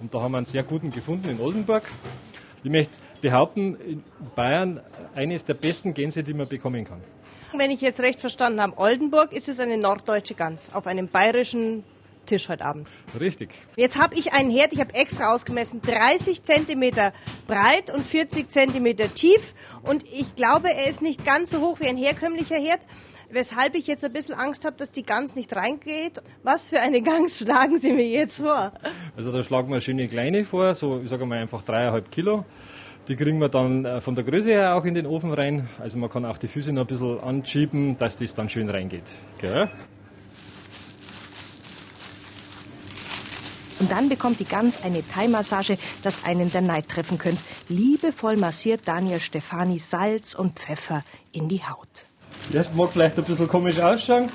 Und 0.00 0.14
da 0.14 0.20
haben 0.20 0.30
wir 0.30 0.38
einen 0.38 0.46
sehr 0.46 0.62
guten 0.62 0.92
gefunden 0.92 1.28
in 1.28 1.40
Oldenburg. 1.40 1.82
Ich 2.64 2.70
möchte 2.70 2.94
behaupten, 3.20 3.76
in 3.80 4.04
Bayern 4.34 4.80
eines 5.14 5.44
der 5.44 5.54
besten 5.54 5.94
Gänse, 5.94 6.22
die 6.22 6.34
man 6.34 6.48
bekommen 6.48 6.84
kann. 6.84 7.00
Wenn 7.54 7.70
ich 7.70 7.80
jetzt 7.80 8.00
recht 8.00 8.20
verstanden 8.20 8.60
habe, 8.60 8.78
Oldenburg 8.78 9.32
ist 9.32 9.48
es 9.48 9.60
eine 9.60 9.76
norddeutsche 9.76 10.34
Gans 10.34 10.70
auf 10.72 10.86
einem 10.86 11.08
bayerischen 11.08 11.84
Tisch 12.24 12.48
heute 12.48 12.64
Abend. 12.64 12.88
Richtig. 13.18 13.50
Jetzt 13.76 13.98
habe 13.98 14.14
ich 14.14 14.32
einen 14.32 14.50
Herd, 14.50 14.72
ich 14.72 14.80
habe 14.80 14.94
extra 14.94 15.34
ausgemessen, 15.34 15.82
30 15.82 16.44
Zentimeter 16.44 17.12
breit 17.46 17.90
und 17.90 18.06
40 18.06 18.48
Zentimeter 18.48 19.12
tief. 19.12 19.54
Und 19.82 20.04
ich 20.04 20.34
glaube, 20.36 20.72
er 20.72 20.88
ist 20.88 21.02
nicht 21.02 21.24
ganz 21.24 21.50
so 21.50 21.60
hoch 21.60 21.80
wie 21.80 21.88
ein 21.88 21.96
herkömmlicher 21.96 22.56
Herd, 22.56 22.80
weshalb 23.32 23.74
ich 23.74 23.86
jetzt 23.86 24.04
ein 24.04 24.12
bisschen 24.12 24.34
Angst 24.34 24.64
habe, 24.64 24.76
dass 24.76 24.92
die 24.92 25.02
Gans 25.02 25.34
nicht 25.34 25.54
reingeht. 25.56 26.22
Was 26.42 26.68
für 26.68 26.80
eine 26.80 27.02
Gans 27.02 27.38
schlagen 27.38 27.78
Sie 27.78 27.92
mir 27.92 28.06
jetzt 28.06 28.40
vor? 28.40 28.72
Also 29.16 29.32
da 29.32 29.42
schlagen 29.42 29.68
wir 29.68 29.74
eine 29.74 29.80
schöne 29.80 30.06
kleine 30.06 30.44
vor, 30.44 30.74
so 30.74 31.00
ich 31.02 31.10
sage 31.10 31.26
mal 31.26 31.38
einfach 31.38 31.62
dreieinhalb 31.62 32.10
Kilo. 32.10 32.44
Die 33.08 33.16
kriegen 33.16 33.40
wir 33.40 33.48
dann 33.48 33.84
äh, 33.84 34.00
von 34.00 34.14
der 34.14 34.22
Größe 34.22 34.50
her 34.50 34.76
auch 34.76 34.84
in 34.84 34.94
den 34.94 35.06
Ofen 35.06 35.32
rein. 35.32 35.68
Also 35.80 35.98
man 35.98 36.08
kann 36.08 36.24
auch 36.24 36.38
die 36.38 36.46
Füße 36.46 36.72
noch 36.72 36.82
ein 36.82 36.86
bisschen 36.86 37.18
anschieben, 37.18 37.96
dass 37.96 38.16
das 38.16 38.34
dann 38.34 38.48
schön 38.48 38.70
reingeht. 38.70 39.10
Gell? 39.38 39.68
Und 43.80 43.90
dann 43.90 44.08
bekommt 44.08 44.38
die 44.38 44.44
Gans 44.44 44.84
eine 44.84 45.02
Thai-Massage, 45.04 45.76
das 46.04 46.22
einen 46.24 46.52
der 46.52 46.60
Neid 46.60 46.88
treffen 46.88 47.18
könnte. 47.18 47.42
Liebevoll 47.68 48.36
massiert 48.36 48.82
Daniel 48.86 49.18
Stefani 49.18 49.80
Salz 49.80 50.34
und 50.36 50.60
Pfeffer 50.60 51.02
in 51.32 51.48
die 51.48 51.64
Haut. 51.64 52.06
Das 52.52 52.72
mag 52.74 52.90
vielleicht 52.92 53.18
ein 53.18 53.24
bisschen 53.24 53.48
komisch 53.48 53.80
ausschauen, 53.80 54.28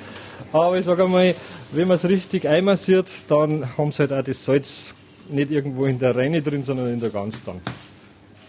aber 0.53 0.77
ich 0.79 0.85
sage 0.85 1.03
einmal, 1.03 1.35
wenn 1.71 1.87
man 1.87 1.95
es 1.95 2.05
richtig 2.05 2.47
einmassiert, 2.47 3.09
dann 3.27 3.77
haben 3.77 3.91
sie 3.91 3.99
halt 3.99 4.13
auch 4.13 4.23
das 4.23 4.43
Salz 4.43 4.93
nicht 5.29 5.51
irgendwo 5.51 5.85
in 5.85 5.99
der 5.99 6.15
Reine 6.15 6.41
drin, 6.41 6.63
sondern 6.63 6.91
in 6.93 6.99
der 6.99 7.09
Gans 7.09 7.43
dann. 7.43 7.61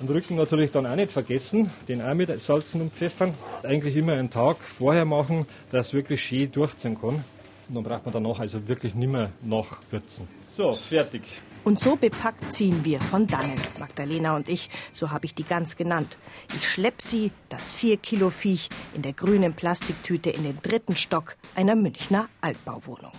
Und 0.01 0.11
Rücken 0.11 0.37
natürlich 0.37 0.71
dann 0.71 0.87
auch 0.87 0.95
nicht 0.95 1.11
vergessen, 1.11 1.71
den 1.89 2.01
auch 2.01 2.15
mit 2.15 2.41
Salzen 2.41 2.81
und 2.81 2.95
Pfeffern. 2.95 3.35
Eigentlich 3.65 3.97
immer 3.97 4.13
einen 4.13 4.31
Tag 4.31 4.59
vorher 4.59 5.05
machen, 5.05 5.45
dass 5.73 5.89
es 5.89 5.93
wirklich 5.93 6.23
schön 6.23 6.53
durchziehen 6.53 6.97
kann. 7.01 7.25
Und 7.69 7.75
dann 7.75 7.83
braucht 7.83 8.05
man 8.05 8.13
danach 8.13 8.39
also 8.39 8.67
wirklich 8.69 8.95
nicht 8.95 9.11
mehr 9.11 9.31
nachwürzen. 9.43 10.29
So, 10.45 10.73
fertig. 10.73 11.23
Und 11.65 11.81
so 11.81 11.97
bepackt 11.97 12.53
ziehen 12.53 12.85
wir 12.85 13.01
von 13.01 13.27
dannen, 13.27 13.61
Magdalena 13.79 14.37
und 14.37 14.49
ich, 14.49 14.71
so 14.93 15.11
habe 15.11 15.27
ich 15.27 15.35
die 15.35 15.45
Gans 15.45 15.77
genannt. 15.77 16.19
Ich 16.55 16.69
schlepp 16.69 17.03
sie, 17.03 17.31
das 17.49 17.73
vier 17.73 17.97
Kilo 17.97 18.31
Viech, 18.31 18.69
in 18.95 19.03
der 19.03 19.13
grünen 19.13 19.55
Plastiktüte 19.55 20.31
in 20.31 20.45
den 20.45 20.59
dritten 20.63 20.97
Stock 20.97 21.37
einer 21.55 21.77
Münchner 21.77 22.29
Altbauwohnung. 22.41 23.13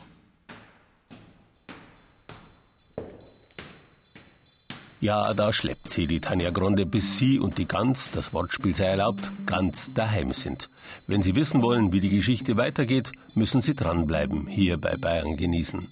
Ja, 5.01 5.33
da 5.33 5.53
schleppt 5.53 5.91
sie 5.91 6.07
die 6.07 6.19
Tanja 6.19 6.49
Gronde, 6.49 6.85
bis 6.85 7.17
sie 7.17 7.39
und 7.39 7.57
die 7.57 7.67
Gans, 7.67 8.09
das 8.11 8.33
Wortspiel 8.33 8.75
sei 8.75 8.85
erlaubt, 8.85 9.31
ganz 9.45 9.93
daheim 9.93 10.33
sind. 10.33 10.69
Wenn 11.07 11.23
Sie 11.23 11.35
wissen 11.35 11.61
wollen, 11.61 11.93
wie 11.93 12.01
die 12.01 12.09
Geschichte 12.09 12.57
weitergeht, 12.57 13.13
müssen 13.33 13.61
Sie 13.61 13.75
dranbleiben, 13.75 14.47
hier 14.47 14.77
bei 14.77 14.97
Bayern 14.97 15.37
genießen. 15.37 15.87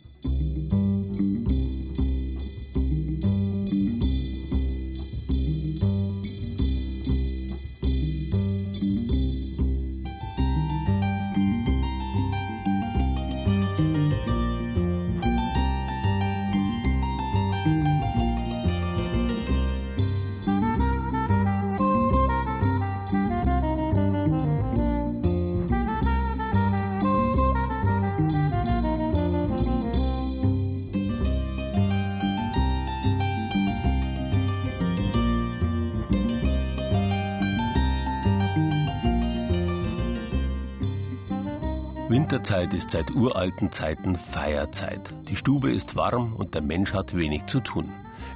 Winterzeit 42.57 42.73
ist 42.73 42.89
seit 42.89 43.11
uralten 43.11 43.71
Zeiten 43.71 44.15
Feierzeit. 44.15 45.13
Die 45.29 45.35
Stube 45.35 45.71
ist 45.71 45.95
warm 45.95 46.33
und 46.37 46.55
der 46.55 46.63
Mensch 46.63 46.91
hat 46.91 47.15
wenig 47.15 47.45
zu 47.45 47.59
tun. 47.59 47.87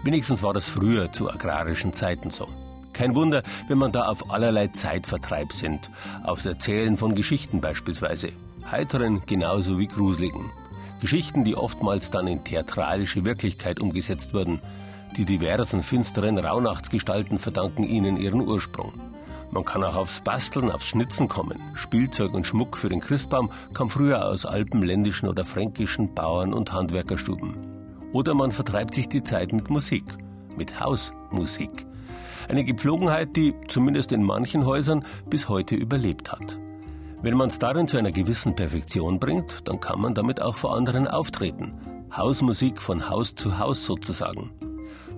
Wenigstens 0.03 0.43
war 0.43 0.53
das 0.53 0.69
früher 0.69 1.11
zu 1.11 1.31
agrarischen 1.31 1.91
Zeiten 1.91 2.29
so. 2.29 2.45
Kein 2.93 3.15
Wunder, 3.15 3.41
wenn 3.67 3.79
man 3.79 3.91
da 3.91 4.05
auf 4.05 4.31
allerlei 4.31 4.67
Zeitvertreib 4.67 5.51
sind, 5.51 5.89
aufs 6.23 6.45
Erzählen 6.45 6.97
von 6.97 7.15
Geschichten 7.15 7.61
beispielsweise, 7.61 8.29
heiteren 8.69 9.23
genauso 9.25 9.79
wie 9.79 9.87
gruseligen. 9.87 10.51
Geschichten, 10.99 11.43
die 11.43 11.55
oftmals 11.55 12.11
dann 12.11 12.27
in 12.27 12.43
theatralische 12.43 13.25
Wirklichkeit 13.25 13.79
umgesetzt 13.79 14.35
wurden. 14.35 14.61
Die 15.17 15.25
diversen 15.25 15.81
finsteren 15.81 16.37
Rauhnachtsgestalten 16.37 17.39
verdanken 17.39 17.83
ihnen 17.83 18.17
ihren 18.17 18.41
Ursprung. 18.41 18.93
Man 19.51 19.65
kann 19.65 19.83
auch 19.83 19.97
aufs 19.97 20.21
Basteln, 20.21 20.71
aufs 20.71 20.87
Schnitzen 20.87 21.27
kommen. 21.27 21.61
Spielzeug 21.75 22.33
und 22.33 22.47
Schmuck 22.47 22.77
für 22.77 22.87
den 22.87 23.01
Christbaum 23.01 23.51
kam 23.73 23.89
früher 23.89 24.25
aus 24.25 24.45
alpenländischen 24.45 25.27
oder 25.27 25.43
fränkischen 25.43 26.15
Bauern- 26.15 26.53
und 26.53 26.71
Handwerkerstuben. 26.71 27.55
Oder 28.13 28.33
man 28.33 28.53
vertreibt 28.53 28.93
sich 28.93 29.09
die 29.09 29.23
Zeit 29.23 29.51
mit 29.51 29.69
Musik, 29.69 30.05
mit 30.57 30.79
Hausmusik. 30.79 31.85
Eine 32.47 32.63
Gepflogenheit, 32.63 33.35
die 33.35 33.53
zumindest 33.67 34.13
in 34.13 34.23
manchen 34.23 34.65
Häusern 34.65 35.05
bis 35.29 35.49
heute 35.49 35.75
überlebt 35.75 36.31
hat. 36.31 36.57
Wenn 37.21 37.35
man 37.37 37.49
es 37.49 37.59
darin 37.59 37.87
zu 37.87 37.97
einer 37.97 38.11
gewissen 38.11 38.55
Perfektion 38.55 39.19
bringt, 39.19 39.67
dann 39.67 39.79
kann 39.79 39.99
man 39.99 40.13
damit 40.13 40.41
auch 40.41 40.55
vor 40.55 40.75
anderen 40.75 41.07
auftreten. 41.07 41.73
Hausmusik 42.15 42.81
von 42.81 43.09
Haus 43.09 43.35
zu 43.35 43.59
Haus 43.59 43.85
sozusagen. 43.85 44.49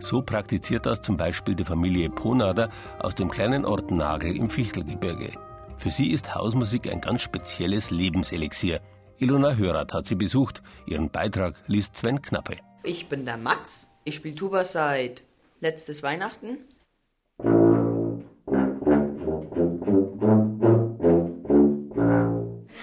So 0.03 0.21
praktiziert 0.21 0.85
das 0.85 1.01
zum 1.01 1.15
Beispiel 1.15 1.55
die 1.55 1.63
Familie 1.63 2.09
Ponader 2.09 2.69
aus 2.99 3.15
dem 3.15 3.31
kleinen 3.31 3.63
Ort 3.63 3.89
Nagel 3.89 4.35
im 4.35 4.49
Fichtelgebirge. 4.49 5.31
Für 5.77 5.91
sie 5.91 6.11
ist 6.11 6.35
Hausmusik 6.35 6.91
ein 6.91 6.99
ganz 6.99 7.21
spezielles 7.21 7.89
Lebenselixier. 7.89 8.81
Ilona 9.19 9.55
Hörath 9.55 9.93
hat 9.93 10.05
sie 10.05 10.15
besucht. 10.15 10.61
Ihren 10.85 11.09
Beitrag 11.09 11.55
liest 11.67 11.95
Sven 11.95 12.21
Knappe. 12.21 12.57
Ich 12.83 13.07
bin 13.07 13.23
der 13.23 13.37
Max. 13.37 13.89
Ich 14.03 14.15
spiele 14.15 14.35
Tuba 14.35 14.65
seit 14.65 15.23
letztes 15.61 16.03
Weihnachten. 16.03 16.57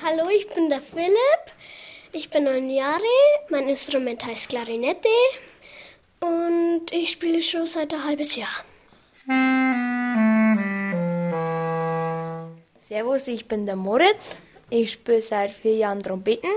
Hallo, 0.02 0.30
ich 0.34 0.48
bin 0.54 0.70
der 0.70 0.80
Philipp. 0.80 1.44
Ich 2.12 2.30
bin 2.30 2.44
neun 2.44 2.70
Jahre. 2.70 3.02
Mein 3.50 3.68
Instrument 3.68 4.24
heißt 4.24 4.48
Klarinette. 4.48 5.08
Und 6.20 6.92
ich 6.92 7.12
spiele 7.12 7.40
schon 7.40 7.66
seit 7.66 7.94
ein 7.94 8.04
halbes 8.04 8.36
Jahr. 8.36 8.48
Servus, 12.88 13.26
ich 13.26 13.48
bin 13.48 13.64
der 13.64 13.76
Moritz. 13.76 14.36
Ich 14.68 14.92
spiele 14.92 15.22
seit 15.22 15.50
vier 15.50 15.76
Jahren 15.76 16.02
Trompeten. 16.02 16.50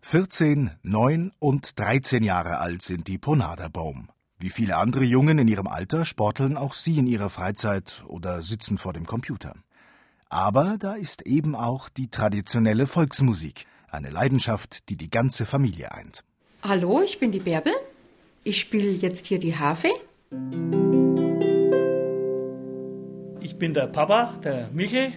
14, 0.00 0.70
9 0.82 1.32
und 1.38 1.78
13 1.78 2.22
Jahre 2.22 2.58
alt 2.58 2.82
sind 2.82 3.06
die 3.08 3.18
Ponaderbaum. 3.18 4.08
Wie 4.38 4.50
viele 4.50 4.76
andere 4.76 5.04
Jungen 5.04 5.38
in 5.38 5.48
ihrem 5.48 5.66
Alter 5.66 6.06
sporteln 6.06 6.56
auch 6.56 6.72
sie 6.72 6.96
in 6.96 7.06
ihrer 7.06 7.28
Freizeit 7.28 8.02
oder 8.06 8.40
sitzen 8.42 8.78
vor 8.78 8.94
dem 8.94 9.04
Computer. 9.04 9.54
Aber 10.30 10.76
da 10.78 10.94
ist 10.94 11.26
eben 11.26 11.54
auch 11.54 11.90
die 11.90 12.08
traditionelle 12.08 12.86
Volksmusik– 12.86 13.66
eine 13.90 14.10
Leidenschaft, 14.10 14.88
die 14.88 14.96
die 14.96 15.10
ganze 15.10 15.46
Familie 15.46 15.92
eint. 15.92 16.24
Hallo, 16.62 17.02
ich 17.02 17.18
bin 17.18 17.32
die 17.32 17.40
Bärbel. 17.40 17.72
Ich 18.44 18.60
spiele 18.60 18.90
jetzt 18.90 19.26
hier 19.26 19.38
die 19.38 19.56
Harfe. 19.56 19.88
Ich 23.40 23.56
bin 23.58 23.74
der 23.74 23.86
Papa, 23.86 24.36
der 24.42 24.68
Michel, 24.72 25.12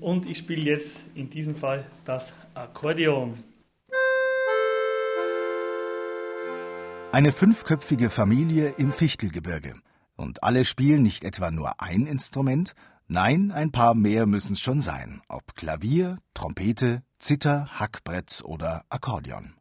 und 0.00 0.26
ich 0.26 0.38
spiele 0.38 0.62
jetzt 0.62 0.98
in 1.14 1.30
diesem 1.30 1.56
Fall 1.56 1.86
das 2.04 2.32
Akkordeon. 2.54 3.42
Eine 7.10 7.32
fünfköpfige 7.32 8.10
Familie 8.10 8.74
im 8.76 8.92
Fichtelgebirge. 8.92 9.74
Und 10.16 10.42
alle 10.42 10.64
spielen 10.64 11.02
nicht 11.02 11.24
etwa 11.24 11.50
nur 11.50 11.80
ein 11.80 12.06
Instrument, 12.06 12.74
nein, 13.06 13.50
ein 13.50 13.72
paar 13.72 13.94
mehr 13.94 14.26
müssen 14.26 14.52
es 14.52 14.60
schon 14.60 14.80
sein, 14.80 15.22
ob 15.28 15.54
Klavier, 15.54 16.18
Trompete, 16.34 17.02
Zither, 17.18 17.68
Hackbrett 17.80 18.42
oder 18.44 18.84
Akkordeon. 18.90 19.54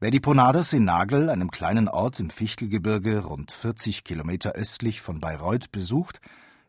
Wer 0.00 0.10
die 0.10 0.20
Ponadas 0.20 0.74
in 0.74 0.84
Nagel, 0.84 1.30
einem 1.30 1.50
kleinen 1.50 1.88
Ort 1.88 2.20
im 2.20 2.28
Fichtelgebirge 2.28 3.24
rund 3.24 3.52
40 3.52 4.04
Kilometer 4.04 4.52
östlich 4.52 5.00
von 5.00 5.18
Bayreuth, 5.18 5.72
besucht, 5.72 6.20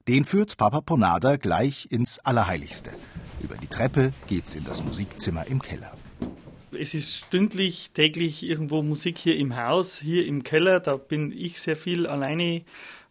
den 0.08 0.24
führt 0.24 0.56
Papa 0.56 0.80
Ponada 0.80 1.36
gleich 1.36 1.88
ins 1.92 2.20
Allerheiligste. 2.20 2.92
Über 3.42 3.58
die 3.58 3.68
Treppe 3.68 4.14
geht's 4.28 4.56
in 4.56 4.64
das 4.64 4.86
Musikzimmer 4.86 5.48
im 5.48 5.62
Keller. 5.62 5.98
Es 6.72 6.94
ist 6.94 7.18
stündlich, 7.18 7.92
täglich 7.92 8.44
irgendwo 8.44 8.82
Musik 8.84 9.18
hier 9.18 9.36
im 9.36 9.58
Haus, 9.58 9.98
hier 10.00 10.26
im 10.26 10.44
Keller. 10.44 10.80
Da 10.80 10.96
bin 10.96 11.34
ich 11.34 11.60
sehr 11.60 11.76
viel 11.76 12.08
alleine, 12.08 12.64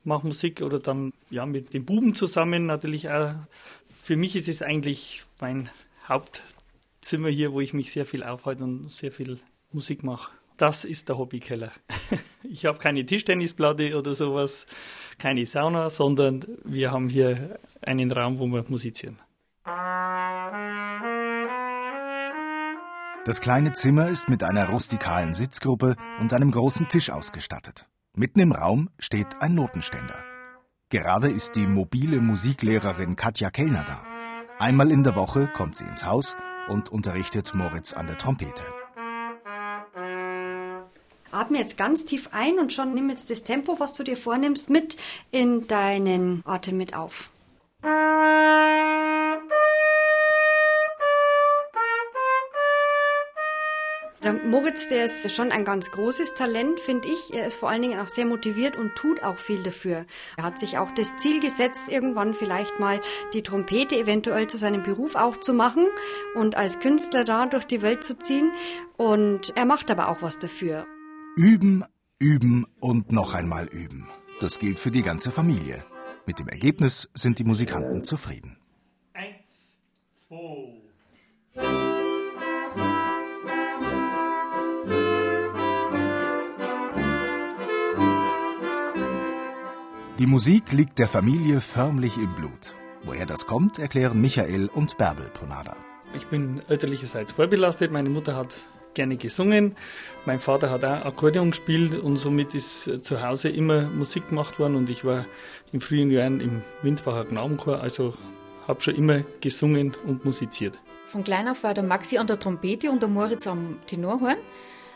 mache 0.04 0.26
Musik 0.26 0.62
oder 0.62 0.78
dann 0.78 1.12
ja 1.28 1.44
mit 1.44 1.74
den 1.74 1.84
Buben 1.84 2.14
zusammen 2.14 2.64
natürlich 2.64 3.10
auch. 3.10 3.34
Für 4.02 4.16
mich 4.16 4.36
ist 4.36 4.48
es 4.48 4.62
eigentlich 4.62 5.24
mein 5.38 5.68
Haupt 6.08 6.42
Zimmer 7.04 7.28
hier, 7.28 7.52
wo 7.52 7.60
ich 7.60 7.74
mich 7.74 7.92
sehr 7.92 8.06
viel 8.06 8.22
aufhalte 8.22 8.64
und 8.64 8.90
sehr 8.90 9.12
viel 9.12 9.38
Musik 9.72 10.02
mache. 10.02 10.32
Das 10.56 10.84
ist 10.84 11.08
der 11.08 11.18
Hobbykeller. 11.18 11.72
Ich 12.46 12.66
habe 12.66 12.78
keine 12.78 13.06
Tischtennisplatte 13.06 13.98
oder 13.98 14.12
sowas, 14.12 14.66
keine 15.18 15.46
Sauna, 15.46 15.88
sondern 15.88 16.44
wir 16.62 16.92
haben 16.92 17.08
hier 17.08 17.58
einen 17.80 18.12
Raum, 18.12 18.38
wo 18.38 18.46
wir 18.46 18.62
musizieren. 18.68 19.18
Das 23.24 23.40
kleine 23.40 23.72
Zimmer 23.72 24.08
ist 24.08 24.28
mit 24.28 24.42
einer 24.42 24.68
rustikalen 24.68 25.32
Sitzgruppe 25.32 25.96
und 26.20 26.34
einem 26.34 26.50
großen 26.50 26.86
Tisch 26.88 27.08
ausgestattet. 27.08 27.88
Mitten 28.14 28.40
im 28.40 28.52
Raum 28.52 28.90
steht 28.98 29.40
ein 29.40 29.54
Notenständer. 29.54 30.22
Gerade 30.90 31.28
ist 31.28 31.56
die 31.56 31.66
mobile 31.66 32.20
Musiklehrerin 32.20 33.16
Katja 33.16 33.50
Kellner 33.50 33.84
da. 33.84 34.04
Einmal 34.58 34.90
in 34.90 35.02
der 35.02 35.16
Woche 35.16 35.48
kommt 35.48 35.76
sie 35.76 35.84
ins 35.84 36.04
Haus 36.04 36.36
und 36.68 36.90
unterrichtet 36.90 37.54
Moritz 37.54 37.92
an 37.92 38.06
der 38.06 38.18
Trompete. 38.18 38.62
Atme 41.30 41.58
jetzt 41.58 41.76
ganz 41.76 42.04
tief 42.04 42.28
ein 42.32 42.58
und 42.58 42.72
schon 42.72 42.94
nimm 42.94 43.10
jetzt 43.10 43.30
das 43.30 43.42
Tempo, 43.42 43.80
was 43.80 43.92
du 43.92 44.04
dir 44.04 44.16
vornimmst, 44.16 44.70
mit 44.70 44.96
in 45.32 45.66
deinen 45.66 46.42
Atem 46.46 46.76
mit 46.76 46.94
auf. 46.94 47.30
Der 54.24 54.32
Moritz, 54.32 54.88
der 54.88 55.04
ist 55.04 55.30
schon 55.30 55.52
ein 55.52 55.66
ganz 55.66 55.90
großes 55.90 56.32
Talent, 56.32 56.80
finde 56.80 57.08
ich. 57.08 57.34
Er 57.34 57.46
ist 57.46 57.56
vor 57.56 57.68
allen 57.68 57.82
Dingen 57.82 58.00
auch 58.00 58.08
sehr 58.08 58.24
motiviert 58.24 58.74
und 58.74 58.94
tut 58.94 59.22
auch 59.22 59.36
viel 59.36 59.62
dafür. 59.62 60.06
Er 60.38 60.44
hat 60.44 60.58
sich 60.58 60.78
auch 60.78 60.92
das 60.92 61.14
Ziel 61.18 61.42
gesetzt, 61.42 61.90
irgendwann 61.90 62.32
vielleicht 62.32 62.80
mal 62.80 63.02
die 63.34 63.42
Trompete 63.42 63.96
eventuell 63.96 64.46
zu 64.46 64.56
seinem 64.56 64.82
Beruf 64.82 65.14
auch 65.14 65.36
zu 65.36 65.52
machen 65.52 65.86
und 66.34 66.56
als 66.56 66.80
Künstler 66.80 67.24
da 67.24 67.44
durch 67.44 67.66
die 67.66 67.82
Welt 67.82 68.02
zu 68.02 68.18
ziehen. 68.18 68.50
Und 68.96 69.54
er 69.56 69.66
macht 69.66 69.90
aber 69.90 70.08
auch 70.08 70.22
was 70.22 70.38
dafür. 70.38 70.86
Üben, 71.36 71.84
üben 72.18 72.66
und 72.80 73.12
noch 73.12 73.34
einmal 73.34 73.66
üben. 73.66 74.08
Das 74.40 74.58
gilt 74.58 74.78
für 74.78 74.90
die 74.90 75.02
ganze 75.02 75.32
Familie. 75.32 75.84
Mit 76.24 76.38
dem 76.38 76.48
Ergebnis 76.48 77.10
sind 77.12 77.38
die 77.38 77.44
Musikanten 77.44 78.04
zufrieden. 78.04 78.56
Eins, 79.12 79.76
zwei. 80.16 80.73
Die 90.20 90.26
Musik 90.26 90.70
liegt 90.70 91.00
der 91.00 91.08
Familie 91.08 91.60
förmlich 91.60 92.16
im 92.18 92.32
Blut. 92.36 92.76
Woher 93.02 93.26
das 93.26 93.46
kommt, 93.46 93.80
erklären 93.80 94.20
Michael 94.20 94.68
und 94.68 94.96
Bärbel 94.96 95.28
Ponada. 95.34 95.74
Ich 96.14 96.28
bin 96.28 96.62
elterlicherseits 96.68 97.32
vorbelastet. 97.32 97.90
Meine 97.90 98.10
Mutter 98.10 98.36
hat 98.36 98.54
gerne 98.94 99.16
gesungen. 99.16 99.74
Mein 100.24 100.38
Vater 100.38 100.70
hat 100.70 100.84
auch 100.84 101.04
Akkordeon 101.04 101.50
gespielt 101.50 101.98
und 101.98 102.16
somit 102.16 102.54
ist 102.54 102.88
zu 103.02 103.26
Hause 103.26 103.48
immer 103.48 103.88
Musik 103.90 104.28
gemacht 104.28 104.60
worden 104.60 104.76
und 104.76 104.88
ich 104.88 105.04
war 105.04 105.24
in 105.72 105.80
frühen 105.80 106.12
Jahren 106.12 106.38
im 106.38 106.62
Winsbacher 106.82 107.24
Knabenchor, 107.24 107.80
also 107.80 108.14
habe 108.68 108.80
schon 108.82 108.94
immer 108.94 109.22
gesungen 109.40 109.96
und 110.06 110.24
musiziert. 110.24 110.78
Von 111.08 111.24
klein 111.24 111.48
auf 111.48 111.64
war 111.64 111.74
der 111.74 111.82
Maxi 111.82 112.18
an 112.18 112.28
der 112.28 112.38
Trompete 112.38 112.88
und 112.88 113.02
der 113.02 113.08
Moritz 113.08 113.48
am 113.48 113.78
Tenorhorn. 113.88 114.38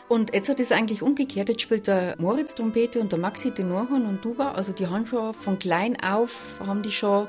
Und 0.09 0.33
jetzt 0.33 0.49
hat 0.49 0.59
es 0.59 0.71
eigentlich 0.71 1.03
umgekehrt. 1.03 1.49
Jetzt 1.49 1.61
spielt 1.61 1.85
der 1.85 2.15
Moritz 2.17 2.55
Trompete 2.55 2.99
und 2.99 3.11
der 3.11 3.19
Maxi 3.19 3.51
Tenorhorn 3.51 4.07
und 4.07 4.23
Tuba. 4.23 4.53
Also 4.53 4.73
die 4.73 4.87
haben 4.87 5.05
schon 5.05 5.35
von 5.35 5.59
klein 5.59 6.01
auf, 6.01 6.59
haben 6.65 6.81
die 6.81 6.89
schon, 6.89 7.27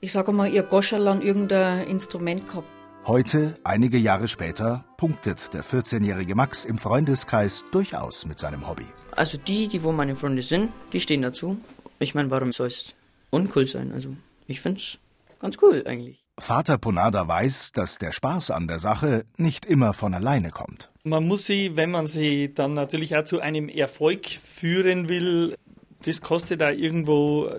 ich 0.00 0.10
sage 0.10 0.32
mal, 0.32 0.52
ihr 0.52 0.64
Goscherl 0.64 1.06
an 1.06 1.22
irgendein 1.22 1.86
Instrument 1.86 2.48
gehabt. 2.48 2.66
Heute, 3.06 3.56
einige 3.62 3.96
Jahre 3.96 4.26
später, 4.26 4.84
punktet 4.96 5.54
der 5.54 5.62
14-jährige 5.62 6.34
Max 6.34 6.64
im 6.64 6.78
Freundeskreis 6.78 7.64
durchaus 7.70 8.26
mit 8.26 8.40
seinem 8.40 8.68
Hobby. 8.68 8.86
Also 9.12 9.38
die, 9.38 9.68
die 9.68 9.84
wo 9.84 9.92
meine 9.92 10.16
Freunde 10.16 10.42
sind, 10.42 10.70
die 10.92 11.00
stehen 11.00 11.22
dazu. 11.22 11.58
Ich 12.00 12.16
meine, 12.16 12.30
warum 12.30 12.50
soll 12.50 12.66
es 12.66 12.92
uncool 13.30 13.68
sein? 13.68 13.92
Also 13.92 14.10
ich 14.48 14.60
finde 14.60 14.80
es 14.80 14.98
ganz 15.38 15.56
cool 15.62 15.84
eigentlich. 15.86 16.19
Vater 16.40 16.78
Ponada 16.78 17.28
weiß, 17.28 17.72
dass 17.72 17.98
der 17.98 18.12
Spaß 18.12 18.50
an 18.50 18.66
der 18.66 18.78
Sache 18.78 19.24
nicht 19.36 19.66
immer 19.66 19.92
von 19.92 20.14
alleine 20.14 20.50
kommt. 20.50 20.90
Man 21.04 21.26
muss 21.26 21.46
sie, 21.46 21.76
wenn 21.76 21.90
man 21.90 22.06
sie 22.06 22.52
dann 22.52 22.72
natürlich 22.72 23.16
auch 23.16 23.24
zu 23.24 23.40
einem 23.40 23.68
Erfolg 23.68 24.26
führen 24.26 25.08
will, 25.08 25.56
das 26.04 26.22
kostet 26.22 26.60
da 26.60 26.70
irgendwo 26.70 27.50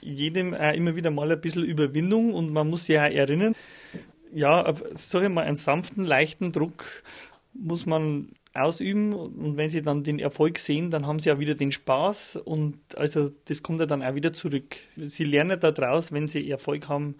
jedem 0.00 0.54
auch 0.54 0.72
immer 0.72 0.96
wieder 0.96 1.10
mal 1.10 1.30
ein 1.30 1.40
bisschen 1.40 1.64
Überwindung 1.64 2.32
und 2.32 2.52
man 2.52 2.68
muss 2.68 2.84
sich 2.84 2.98
auch 2.98 3.02
erinnern, 3.02 3.54
ja, 4.32 4.72
sag 4.94 5.22
ich 5.22 5.28
mal, 5.28 5.44
einen 5.44 5.56
sanften, 5.56 6.04
leichten 6.04 6.52
Druck 6.52 6.84
muss 7.52 7.84
man 7.84 8.32
ausüben 8.52 9.12
und 9.12 9.56
wenn 9.56 9.68
sie 9.68 9.82
dann 9.82 10.02
den 10.02 10.18
Erfolg 10.18 10.58
sehen, 10.58 10.90
dann 10.90 11.06
haben 11.06 11.20
sie 11.20 11.28
ja 11.28 11.38
wieder 11.38 11.54
den 11.54 11.70
Spaß 11.70 12.36
und 12.36 12.78
also 12.96 13.30
das 13.44 13.62
kommt 13.62 13.80
ja 13.80 13.86
dann 13.86 14.02
auch 14.02 14.14
wieder 14.14 14.32
zurück. 14.32 14.76
Sie 14.96 15.24
lernen 15.24 15.60
daraus, 15.60 16.10
wenn 16.10 16.26
sie 16.26 16.50
Erfolg 16.50 16.88
haben, 16.88 17.14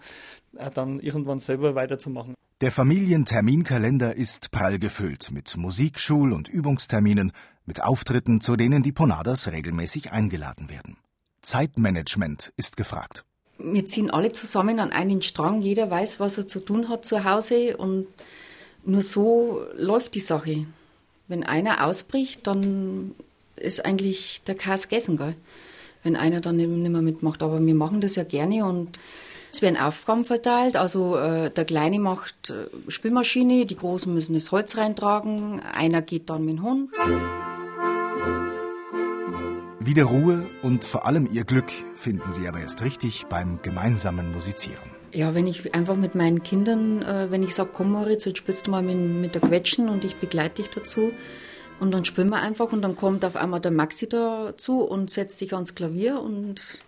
dann 0.73 0.99
irgendwann 0.99 1.39
selber 1.39 1.75
weiterzumachen. 1.75 2.35
Der 2.61 2.71
Familienterminkalender 2.71 4.15
ist 4.15 4.51
prall 4.51 4.77
gefüllt 4.77 5.31
mit 5.31 5.57
Musik-, 5.57 5.99
Schul- 5.99 6.33
und 6.33 6.47
Übungsterminen, 6.47 7.31
mit 7.65 7.81
Auftritten, 7.81 8.41
zu 8.41 8.55
denen 8.55 8.83
die 8.83 8.91
Ponadas 8.91 9.51
regelmäßig 9.51 10.11
eingeladen 10.11 10.69
werden. 10.69 10.97
Zeitmanagement 11.41 12.53
ist 12.57 12.77
gefragt. 12.77 13.23
Wir 13.57 13.85
ziehen 13.85 14.11
alle 14.11 14.31
zusammen 14.31 14.79
an 14.79 14.91
einen 14.91 15.21
Strang, 15.21 15.61
jeder 15.61 15.89
weiß, 15.89 16.19
was 16.19 16.37
er 16.37 16.47
zu 16.47 16.59
tun 16.59 16.89
hat 16.89 17.05
zu 17.05 17.23
Hause 17.23 17.77
und 17.77 18.07
nur 18.83 19.01
so 19.01 19.61
läuft 19.75 20.15
die 20.15 20.19
Sache. 20.19 20.65
Wenn 21.27 21.43
einer 21.43 21.85
ausbricht, 21.85 22.47
dann 22.47 23.15
ist 23.55 23.85
eigentlich 23.85 24.41
der 24.45 24.55
Chaos 24.55 24.87
gegessen, 24.87 25.17
gell? 25.17 25.35
wenn 26.03 26.15
einer 26.15 26.41
dann 26.41 26.55
nicht 26.55 26.67
mehr 26.67 27.01
mitmacht. 27.01 27.43
Aber 27.43 27.63
wir 27.63 27.75
machen 27.75 28.01
das 28.01 28.15
ja 28.15 28.23
gerne 28.23 28.65
und 28.65 28.99
es 29.51 29.61
werden 29.61 29.77
Aufgaben 29.77 30.25
verteilt. 30.25 30.75
Also 30.75 31.17
äh, 31.17 31.51
der 31.51 31.65
Kleine 31.65 31.99
macht 31.99 32.49
äh, 32.49 32.91
Spülmaschine, 32.91 33.65
die 33.65 33.75
Großen 33.75 34.13
müssen 34.13 34.33
das 34.33 34.51
Holz 34.51 34.77
reintragen, 34.77 35.59
einer 35.59 36.01
geht 36.01 36.29
dann 36.29 36.45
mit 36.45 36.57
dem 36.57 36.63
Hund. 36.63 36.89
Wieder 39.79 40.03
Ruhe 40.03 40.45
und 40.61 40.85
vor 40.85 41.05
allem 41.05 41.27
ihr 41.31 41.43
Glück 41.43 41.71
finden 41.95 42.31
sie 42.33 42.47
aber 42.47 42.59
erst 42.59 42.83
richtig 42.83 43.25
beim 43.25 43.61
gemeinsamen 43.61 44.31
Musizieren. 44.31 44.91
Ja, 45.13 45.35
wenn 45.35 45.47
ich 45.47 45.75
einfach 45.75 45.95
mit 45.95 46.15
meinen 46.15 46.43
Kindern, 46.43 47.01
äh, 47.01 47.29
wenn 47.29 47.43
ich 47.43 47.53
sage, 47.53 47.71
komm 47.73 47.91
Moritz, 47.91 48.25
jetzt 48.25 48.37
spielst 48.37 48.67
du 48.67 48.71
mal 48.71 48.81
mit, 48.81 48.95
mit 48.95 49.35
der 49.35 49.41
Quetschen 49.41 49.89
und 49.89 50.05
ich 50.05 50.15
begleite 50.15 50.61
dich 50.61 50.69
dazu. 50.69 51.11
Und 51.81 51.91
dann 51.91 52.05
spielen 52.05 52.29
wir 52.29 52.37
einfach 52.37 52.71
und 52.71 52.83
dann 52.83 52.95
kommt 52.95 53.25
auf 53.25 53.35
einmal 53.35 53.59
der 53.59 53.71
Maxi 53.71 54.07
dazu 54.07 54.81
und 54.81 55.09
setzt 55.09 55.39
sich 55.39 55.53
ans 55.53 55.73
Klavier 55.73 56.21
und 56.21 56.83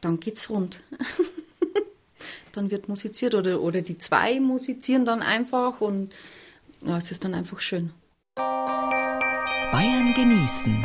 dann 0.00 0.18
geht's 0.18 0.50
rund. 0.50 0.80
dann 2.52 2.70
wird 2.70 2.88
musiziert 2.88 3.34
oder, 3.34 3.60
oder 3.60 3.82
die 3.82 3.98
zwei 3.98 4.40
musizieren 4.40 5.04
dann 5.04 5.22
einfach 5.22 5.80
und 5.80 6.14
ja, 6.84 6.98
es 6.98 7.10
ist 7.10 7.24
dann 7.24 7.34
einfach 7.34 7.60
schön. 7.60 7.90
Bayern 8.36 10.14
genießen. 10.14 10.82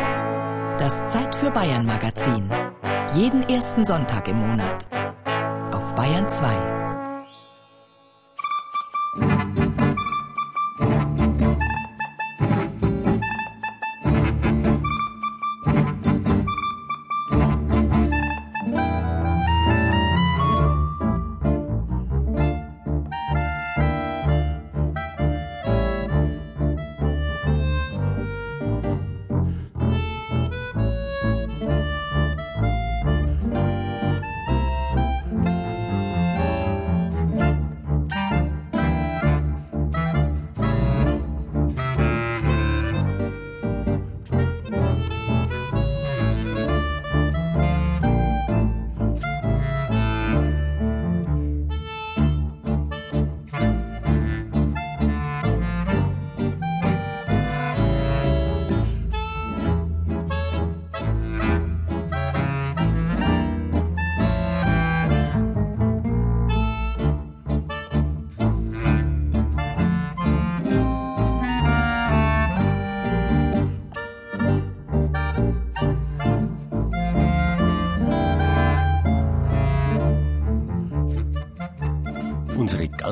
Das 0.80 1.08
Zeit 1.08 1.36
für 1.36 1.52
Bayern 1.52 1.86
Magazin. 1.86 2.50
Jeden 3.16 3.44
ersten 3.44 3.86
Sonntag 3.86 4.28
im 4.28 4.38
Monat. 4.38 4.88
Auf 5.74 5.94
Bayern 5.96 6.30
2. 6.30 6.79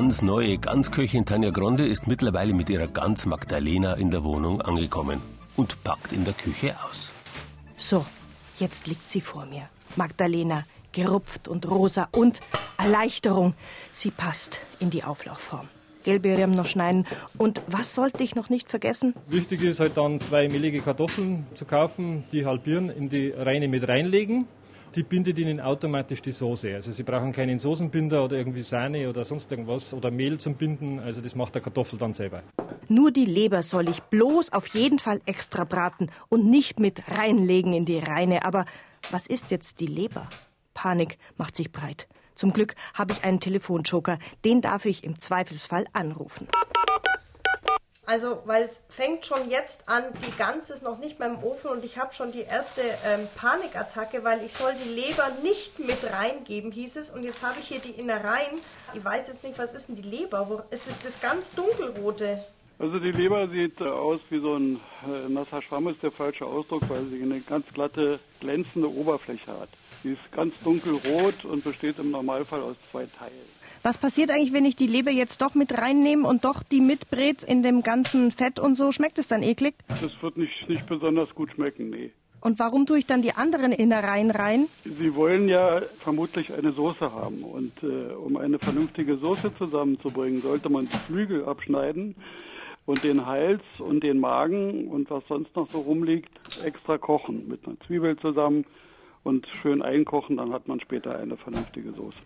ganz 0.08 0.22
neue 0.22 0.56
Ganzköchin 0.56 1.26
Tanja 1.26 1.50
Gronde 1.50 1.86
ist 1.86 2.06
mittlerweile 2.06 2.54
mit 2.54 2.70
ihrer 2.70 2.86
Gans 2.86 3.26
Magdalena 3.26 3.92
in 3.92 4.10
der 4.10 4.24
Wohnung 4.24 4.62
angekommen 4.62 5.20
und 5.54 5.84
packt 5.84 6.14
in 6.14 6.24
der 6.24 6.32
Küche 6.32 6.74
aus. 6.82 7.10
So, 7.76 8.06
jetzt 8.58 8.86
liegt 8.86 9.10
sie 9.10 9.20
vor 9.20 9.44
mir. 9.44 9.68
Magdalena, 9.96 10.64
gerupft 10.92 11.46
und 11.46 11.68
rosa 11.68 12.08
und 12.12 12.40
Erleichterung. 12.78 13.52
Sie 13.92 14.10
passt 14.10 14.60
in 14.80 14.88
die 14.88 15.04
Auflaufform. 15.04 15.68
Gelbeeren 16.04 16.52
noch 16.52 16.64
schneiden. 16.64 17.04
Und 17.36 17.60
was 17.66 17.94
sollte 17.94 18.24
ich 18.24 18.34
noch 18.34 18.48
nicht 18.48 18.70
vergessen? 18.70 19.12
Wichtig 19.26 19.60
ist 19.60 19.78
halt 19.78 19.98
dann 19.98 20.22
zwei 20.22 20.48
mehlige 20.48 20.80
Kartoffeln 20.80 21.46
zu 21.52 21.66
kaufen, 21.66 22.24
die 22.32 22.46
halbieren, 22.46 22.88
in 22.88 23.10
die 23.10 23.28
Reine 23.28 23.68
mit 23.68 23.86
reinlegen 23.86 24.46
die 24.94 25.02
bindet 25.02 25.38
Ihnen 25.38 25.60
automatisch 25.60 26.22
die 26.22 26.32
Soße. 26.32 26.74
Also 26.74 26.92
Sie 26.92 27.02
brauchen 27.02 27.32
keinen 27.32 27.58
Soßenbinder 27.58 28.24
oder 28.24 28.36
irgendwie 28.36 28.62
Sahne 28.62 29.08
oder 29.08 29.24
sonst 29.24 29.50
irgendwas 29.50 29.92
oder 29.94 30.10
Mehl 30.10 30.38
zum 30.38 30.54
Binden. 30.54 30.98
Also 31.00 31.20
das 31.20 31.34
macht 31.34 31.54
der 31.54 31.62
Kartoffel 31.62 31.98
dann 31.98 32.14
selber. 32.14 32.42
Nur 32.88 33.10
die 33.10 33.24
Leber 33.24 33.62
soll 33.62 33.88
ich 33.88 34.00
bloß 34.02 34.52
auf 34.52 34.66
jeden 34.68 34.98
Fall 34.98 35.20
extra 35.26 35.64
braten 35.64 36.10
und 36.28 36.46
nicht 36.46 36.80
mit 36.80 37.02
reinlegen 37.08 37.72
in 37.72 37.84
die 37.84 37.98
Reine. 37.98 38.44
Aber 38.44 38.64
was 39.10 39.26
ist 39.26 39.50
jetzt 39.50 39.80
die 39.80 39.86
Leber? 39.86 40.28
Panik 40.74 41.18
macht 41.36 41.56
sich 41.56 41.72
breit. 41.72 42.08
Zum 42.34 42.52
Glück 42.52 42.74
habe 42.94 43.12
ich 43.12 43.24
einen 43.24 43.40
Telefonjoker. 43.40 44.18
Den 44.44 44.60
darf 44.60 44.84
ich 44.84 45.02
im 45.02 45.18
Zweifelsfall 45.18 45.86
anrufen. 45.92 46.46
Also, 48.08 48.38
weil 48.46 48.62
es 48.62 48.80
fängt 48.88 49.26
schon 49.26 49.50
jetzt 49.50 49.86
an, 49.86 50.02
die 50.26 50.34
Gans 50.38 50.70
ist 50.70 50.82
noch 50.82 50.98
nicht 50.98 51.18
mehr 51.18 51.28
im 51.28 51.42
Ofen 51.42 51.70
und 51.70 51.84
ich 51.84 51.98
habe 51.98 52.14
schon 52.14 52.32
die 52.32 52.40
erste 52.40 52.80
ähm, 52.80 53.28
Panikattacke, 53.36 54.24
weil 54.24 54.42
ich 54.42 54.54
soll 54.54 54.72
die 54.82 54.94
Leber 54.94 55.28
nicht 55.42 55.78
mit 55.78 55.98
reingeben, 56.10 56.72
hieß 56.72 56.96
es. 56.96 57.10
Und 57.10 57.22
jetzt 57.22 57.42
habe 57.42 57.58
ich 57.60 57.68
hier 57.68 57.80
die 57.80 57.90
Innereien. 57.90 58.62
Ich 58.94 59.04
weiß 59.04 59.28
jetzt 59.28 59.44
nicht, 59.44 59.58
was 59.58 59.74
ist 59.74 59.88
denn 59.88 59.96
die 59.96 60.08
Leber? 60.08 60.48
Wo, 60.48 60.62
ist 60.74 60.88
das 60.88 60.98
das 61.00 61.20
ganz 61.20 61.54
dunkelrote? 61.54 62.42
Also 62.78 62.98
die 62.98 63.12
Leber 63.12 63.46
sieht 63.46 63.82
aus 63.82 64.20
wie 64.30 64.40
so 64.40 64.54
ein 64.54 64.80
äh, 65.06 65.28
nasser 65.28 65.60
Schwamm, 65.60 65.88
ist 65.88 66.02
der 66.02 66.10
falsche 66.10 66.46
Ausdruck, 66.46 66.88
weil 66.88 67.04
sie 67.10 67.22
eine 67.22 67.40
ganz 67.40 67.66
glatte, 67.74 68.18
glänzende 68.40 68.90
Oberfläche 68.90 69.52
hat. 69.52 69.68
Sie 70.02 70.12
ist 70.12 70.32
ganz 70.32 70.54
dunkelrot 70.64 71.44
und 71.44 71.62
besteht 71.62 71.98
im 71.98 72.10
Normalfall 72.10 72.62
aus 72.62 72.76
zwei 72.90 73.04
Teilen. 73.04 73.57
Was 73.82 73.98
passiert 73.98 74.30
eigentlich, 74.30 74.52
wenn 74.52 74.64
ich 74.64 74.76
die 74.76 74.86
Leber 74.86 75.10
jetzt 75.10 75.40
doch 75.40 75.54
mit 75.54 75.76
reinnehme 75.76 76.26
und 76.26 76.44
doch 76.44 76.62
die 76.62 76.80
mitbrät 76.80 77.42
in 77.42 77.62
dem 77.62 77.82
ganzen 77.82 78.32
Fett 78.32 78.58
und 78.58 78.76
so? 78.76 78.92
Schmeckt 78.92 79.18
es 79.18 79.28
dann 79.28 79.42
eklig? 79.42 79.74
Das 79.88 80.10
wird 80.20 80.36
nicht, 80.36 80.68
nicht 80.68 80.86
besonders 80.86 81.34
gut 81.34 81.52
schmecken, 81.52 81.90
nee. 81.90 82.10
Und 82.40 82.58
warum 82.60 82.86
tue 82.86 82.98
ich 82.98 83.06
dann 83.06 83.20
die 83.20 83.32
anderen 83.32 83.72
Innereien 83.72 84.30
rein? 84.30 84.66
Sie 84.84 85.14
wollen 85.16 85.48
ja 85.48 85.80
vermutlich 85.98 86.52
eine 86.54 86.70
Soße 86.70 87.12
haben. 87.12 87.42
Und 87.42 87.72
äh, 87.82 88.14
um 88.14 88.36
eine 88.36 88.58
vernünftige 88.58 89.16
Soße 89.16 89.56
zusammenzubringen, 89.56 90.40
sollte 90.40 90.68
man 90.68 90.86
die 90.86 90.96
Flügel 90.96 91.44
abschneiden 91.44 92.14
und 92.86 93.02
den 93.02 93.26
Hals 93.26 93.62
und 93.78 94.04
den 94.04 94.20
Magen 94.20 94.88
und 94.88 95.10
was 95.10 95.24
sonst 95.28 95.54
noch 95.56 95.68
so 95.68 95.80
rumliegt, 95.80 96.30
extra 96.64 96.96
kochen. 96.96 97.48
Mit 97.48 97.66
einer 97.66 97.78
Zwiebel 97.80 98.16
zusammen 98.18 98.64
und 99.24 99.46
schön 99.60 99.82
einkochen, 99.82 100.36
dann 100.36 100.52
hat 100.52 100.68
man 100.68 100.80
später 100.80 101.18
eine 101.18 101.36
vernünftige 101.36 101.92
Soße. 101.92 102.18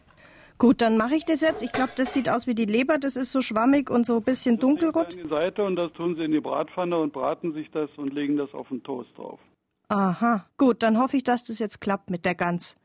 Gut, 0.63 0.81
dann 0.81 0.97
mache 0.97 1.17
ich 1.17 1.25
das 1.25 1.41
jetzt. 1.41 1.61
Ich 1.61 1.73
glaube, 1.73 1.91
das 1.97 2.15
sieht 2.15 2.29
aus 2.29 2.47
wie 2.47 2.55
die 2.55 2.67
Leber. 2.67 2.97
Das 2.97 3.17
ist 3.17 3.33
so 3.33 3.43
schwammig 3.43 3.91
und 3.91 4.07
so 4.07 4.19
ein 4.19 4.23
bisschen 4.23 4.61
dunkelrot. 4.61 5.13
Die 5.13 5.29
Seite 5.29 5.65
und 5.65 5.75
das 5.75 5.93
tun 5.95 6.15
sie 6.15 6.23
in 6.23 6.31
die 6.31 6.39
Bratpfanne 6.39 6.97
und 6.97 7.13
braten 7.13 7.53
sich 7.53 7.69
das 7.73 7.91
und 7.97 8.15
legen 8.15 8.37
das 8.37 8.55
auf 8.55 8.69
den 8.69 8.81
Toast 8.85 9.11
drauf. 9.17 9.41
Aha, 9.89 10.47
gut, 10.59 10.85
dann 10.85 10.99
hoffe 10.99 11.17
ich, 11.17 11.25
dass 11.25 11.43
das 11.43 11.59
jetzt 11.59 11.81
klappt 11.81 12.11
mit 12.11 12.25
der 12.25 12.37
Gans. 12.37 12.77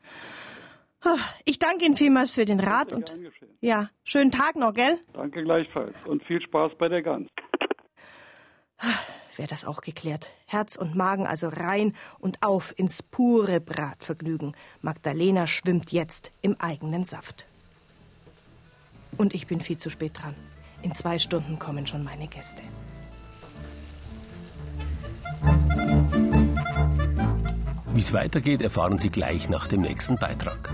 Ich 1.44 1.60
danke 1.60 1.84
Ihnen 1.84 1.96
vielmals 1.96 2.32
für 2.32 2.44
den 2.44 2.58
Rat 2.58 2.92
und 2.92 3.16
ja, 3.60 3.90
schönen 4.02 4.32
Tag 4.32 4.56
noch, 4.56 4.74
gell? 4.74 4.98
Danke 5.12 5.44
gleichfalls 5.44 5.94
und 6.04 6.24
viel 6.24 6.42
Spaß 6.42 6.72
bei 6.80 6.88
der 6.88 7.02
Gans. 7.02 7.28
Wäre 9.36 9.48
das 9.48 9.64
auch 9.64 9.82
geklärt. 9.82 10.32
Herz 10.46 10.74
und 10.74 10.96
Magen 10.96 11.28
also 11.28 11.46
rein 11.46 11.94
und 12.18 12.42
auf 12.42 12.76
ins 12.76 13.04
pure 13.04 13.60
Bratvergnügen. 13.60 14.56
Magdalena 14.80 15.46
schwimmt 15.46 15.92
jetzt 15.92 16.32
im 16.42 16.56
eigenen 16.58 17.04
Saft. 17.04 17.46
Und 19.18 19.34
ich 19.34 19.46
bin 19.46 19.60
viel 19.60 19.76
zu 19.76 19.90
spät 19.90 20.12
dran. 20.14 20.34
In 20.80 20.94
zwei 20.94 21.18
Stunden 21.18 21.58
kommen 21.58 21.86
schon 21.86 22.04
meine 22.04 22.28
Gäste. 22.28 22.62
Wie 27.92 28.00
es 28.00 28.12
weitergeht, 28.12 28.62
erfahren 28.62 28.98
Sie 28.98 29.10
gleich 29.10 29.48
nach 29.48 29.66
dem 29.66 29.80
nächsten 29.80 30.14
Beitrag. 30.16 30.70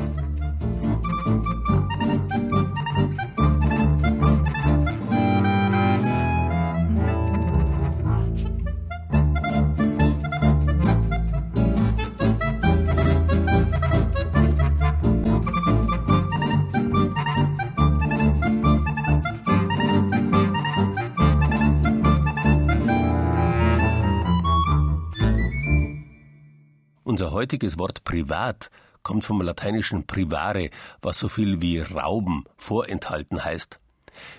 Unser 27.04 27.32
heutiges 27.32 27.78
Wort 27.78 28.02
privat 28.04 28.70
kommt 29.02 29.24
vom 29.24 29.42
lateinischen 29.42 30.06
privare, 30.06 30.70
was 31.02 31.18
so 31.18 31.28
viel 31.28 31.60
wie 31.60 31.80
rauben, 31.80 32.44
vorenthalten 32.56 33.44
heißt. 33.44 33.78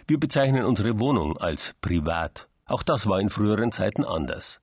Wir 0.07 0.19
bezeichnen 0.19 0.65
unsere 0.65 0.99
Wohnung 0.99 1.37
als 1.37 1.75
privat. 1.81 2.47
Auch 2.65 2.81
das 2.81 3.07
war 3.07 3.21
in 3.21 3.29
früheren 3.29 3.71
Zeiten 3.71 4.03
anders. 4.03 4.59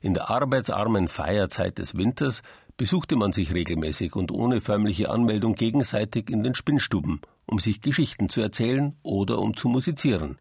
In 0.00 0.14
der 0.14 0.30
arbeitsarmen 0.30 1.06
Feierzeit 1.06 1.76
des 1.76 1.94
Winters 1.96 2.42
besuchte 2.78 3.14
man 3.14 3.34
sich 3.34 3.52
regelmäßig 3.52 4.16
und 4.16 4.32
ohne 4.32 4.62
förmliche 4.62 5.10
Anmeldung 5.10 5.54
gegenseitig 5.54 6.30
in 6.30 6.42
den 6.42 6.54
Spinnstuben, 6.54 7.20
um 7.44 7.58
sich 7.58 7.82
Geschichten 7.82 8.30
zu 8.30 8.40
erzählen 8.40 8.96
oder 9.02 9.38
um 9.38 9.54
zu 9.54 9.68
musizieren. 9.68 10.38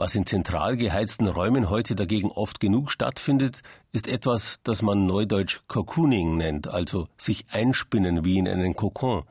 Was 0.00 0.14
in 0.14 0.24
zentral 0.24 0.78
geheizten 0.78 1.28
Räumen 1.28 1.68
heute 1.68 1.94
dagegen 1.94 2.30
oft 2.30 2.58
genug 2.58 2.90
stattfindet, 2.90 3.60
ist 3.92 4.08
etwas, 4.08 4.58
das 4.64 4.80
man 4.80 5.04
neudeutsch 5.04 5.60
Cocooning 5.68 6.38
nennt, 6.38 6.68
also 6.68 7.06
sich 7.18 7.44
einspinnen 7.50 8.24
wie 8.24 8.38
in 8.38 8.48
einen 8.48 8.74
Kokon. 8.74 9.24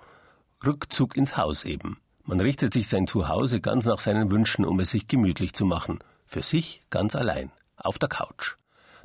Rückzug 0.63 1.17
ins 1.17 1.35
Haus 1.37 1.63
eben. 1.63 1.97
Man 2.23 2.39
richtet 2.39 2.75
sich 2.75 2.87
sein 2.87 3.07
Zuhause 3.07 3.61
ganz 3.61 3.85
nach 3.85 3.97
seinen 3.97 4.29
Wünschen, 4.29 4.63
um 4.63 4.79
es 4.79 4.91
sich 4.91 5.07
gemütlich 5.07 5.53
zu 5.53 5.65
machen. 5.65 6.03
Für 6.27 6.43
sich 6.43 6.83
ganz 6.91 7.15
allein. 7.15 7.51
Auf 7.75 7.97
der 7.97 8.09
Couch. 8.09 8.57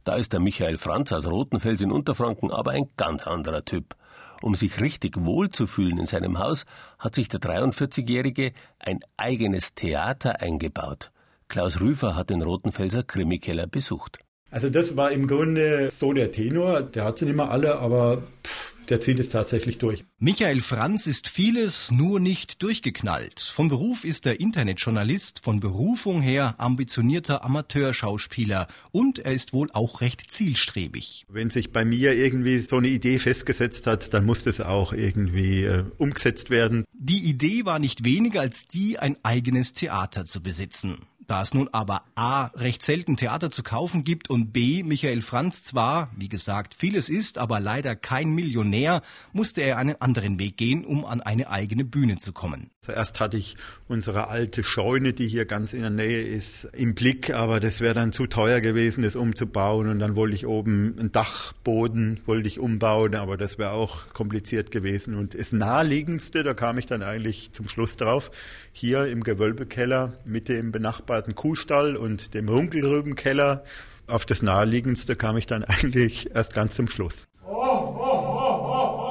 Da 0.04 0.16
ist 0.16 0.34
der 0.34 0.40
Michael 0.40 0.76
Franz 0.76 1.14
aus 1.14 1.24
Rotenfels 1.24 1.80
in 1.80 1.92
Unterfranken 1.92 2.52
aber 2.52 2.72
ein 2.72 2.90
ganz 2.98 3.26
anderer 3.26 3.64
Typ. 3.64 3.96
Um 4.42 4.54
sich 4.54 4.82
richtig 4.82 5.24
wohl 5.24 5.48
zu 5.48 5.66
fühlen 5.66 5.96
in 5.96 6.06
seinem 6.06 6.38
Haus, 6.38 6.66
hat 6.98 7.14
sich 7.14 7.30
der 7.30 7.40
43-Jährige 7.40 8.52
ein 8.78 9.00
eigenes 9.16 9.74
Theater 9.74 10.42
eingebaut. 10.42 11.10
Klaus 11.48 11.80
Rüfer 11.80 12.16
hat 12.16 12.30
den 12.30 12.42
Rotenfelser 12.42 13.02
Krimikeller 13.02 13.66
besucht. 13.66 14.18
Also 14.50 14.70
das 14.70 14.96
war 14.96 15.10
im 15.10 15.26
Grunde 15.26 15.90
so 15.90 16.12
der 16.12 16.30
Tenor. 16.30 16.82
Der 16.82 17.04
hat 17.04 17.18
sie 17.18 17.24
nicht 17.24 17.36
mehr 17.36 17.50
alle, 17.50 17.78
aber 17.78 18.22
pff, 18.44 18.74
der 18.88 19.00
zieht 19.00 19.18
es 19.18 19.28
tatsächlich 19.30 19.78
durch. 19.78 20.04
Michael 20.18 20.60
Franz 20.60 21.06
ist 21.06 21.28
vieles, 21.28 21.90
nur 21.90 22.20
nicht 22.20 22.62
durchgeknallt. 22.62 23.40
Von 23.40 23.68
Beruf 23.68 24.04
ist 24.04 24.26
er 24.26 24.40
Internetjournalist, 24.40 25.40
von 25.42 25.60
Berufung 25.60 26.20
her 26.20 26.54
ambitionierter 26.58 27.44
Amateurschauspieler 27.44 28.68
und 28.92 29.18
er 29.18 29.32
ist 29.32 29.52
wohl 29.52 29.70
auch 29.72 30.00
recht 30.00 30.30
zielstrebig. 30.30 31.24
Wenn 31.28 31.50
sich 31.50 31.72
bei 31.72 31.84
mir 31.84 32.14
irgendwie 32.14 32.58
so 32.58 32.76
eine 32.76 32.88
Idee 32.88 33.18
festgesetzt 33.18 33.86
hat, 33.86 34.12
dann 34.12 34.26
muss 34.26 34.44
das 34.44 34.60
auch 34.60 34.92
irgendwie 34.92 35.64
äh, 35.64 35.84
umgesetzt 35.98 36.50
werden. 36.50 36.84
Die 36.92 37.24
Idee 37.24 37.64
war 37.64 37.78
nicht 37.78 38.04
weniger 38.04 38.40
als 38.40 38.66
die, 38.66 38.98
ein 38.98 39.16
eigenes 39.22 39.72
Theater 39.72 40.26
zu 40.26 40.42
besitzen. 40.42 40.98
Da 41.26 41.42
es 41.42 41.54
nun 41.54 41.68
aber 41.72 42.02
A. 42.14 42.46
recht 42.54 42.82
selten 42.82 43.16
Theater 43.16 43.50
zu 43.50 43.62
kaufen 43.62 44.04
gibt 44.04 44.28
und 44.28 44.52
B. 44.52 44.82
Michael 44.82 45.22
Franz 45.22 45.62
zwar, 45.62 46.10
wie 46.16 46.28
gesagt, 46.28 46.74
vieles 46.74 47.08
ist, 47.08 47.38
aber 47.38 47.60
leider 47.60 47.96
kein 47.96 48.34
Millionär, 48.34 49.00
musste 49.32 49.62
er 49.62 49.78
einen 49.78 50.00
anderen 50.00 50.38
Weg 50.38 50.58
gehen, 50.58 50.84
um 50.84 51.06
an 51.06 51.22
eine 51.22 51.48
eigene 51.48 51.84
Bühne 51.84 52.18
zu 52.18 52.32
kommen. 52.32 52.70
Zuerst 52.82 53.20
hatte 53.20 53.38
ich 53.38 53.56
unsere 53.88 54.28
alte 54.28 54.62
Scheune, 54.62 55.14
die 55.14 55.26
hier 55.26 55.46
ganz 55.46 55.72
in 55.72 55.80
der 55.80 55.90
Nähe 55.90 56.20
ist, 56.20 56.64
im 56.74 56.94
Blick, 56.94 57.32
aber 57.32 57.58
das 57.58 57.80
wäre 57.80 57.94
dann 57.94 58.12
zu 58.12 58.26
teuer 58.26 58.60
gewesen, 58.60 59.02
das 59.02 59.16
umzubauen 59.16 59.88
und 59.88 59.98
dann 60.00 60.16
wollte 60.16 60.34
ich 60.34 60.46
oben 60.46 60.96
einen 60.98 61.12
Dachboden 61.12 62.20
wollte 62.26 62.48
ich 62.48 62.60
umbauen, 62.60 63.14
aber 63.14 63.36
das 63.36 63.58
wäre 63.58 63.70
auch 63.70 64.12
kompliziert 64.12 64.70
gewesen 64.70 65.14
und 65.14 65.38
das 65.38 65.52
naheliegendste, 65.52 66.42
da 66.42 66.52
kam 66.52 66.76
ich 66.76 66.86
dann 66.86 67.02
eigentlich 67.02 67.52
zum 67.52 67.68
Schluss 67.68 67.96
drauf, 67.96 68.30
hier 68.72 69.06
im 69.06 69.22
Gewölbekeller 69.22 70.18
mit 70.24 70.48
dem 70.48 70.70
benachbarten 70.72 71.13
Kuhstall 71.22 71.96
und 71.96 72.34
dem 72.34 72.48
Runkelrübenkeller, 72.48 73.64
auf 74.06 74.26
das 74.26 74.42
naheliegendste 74.42 75.16
kam 75.16 75.36
ich 75.36 75.46
dann 75.46 75.64
eigentlich 75.64 76.34
erst 76.34 76.54
ganz 76.54 76.74
zum 76.74 76.88
Schluss. 76.88 77.28
Oh, 77.46 77.52
oh, 77.52 77.94
oh. 77.96 79.04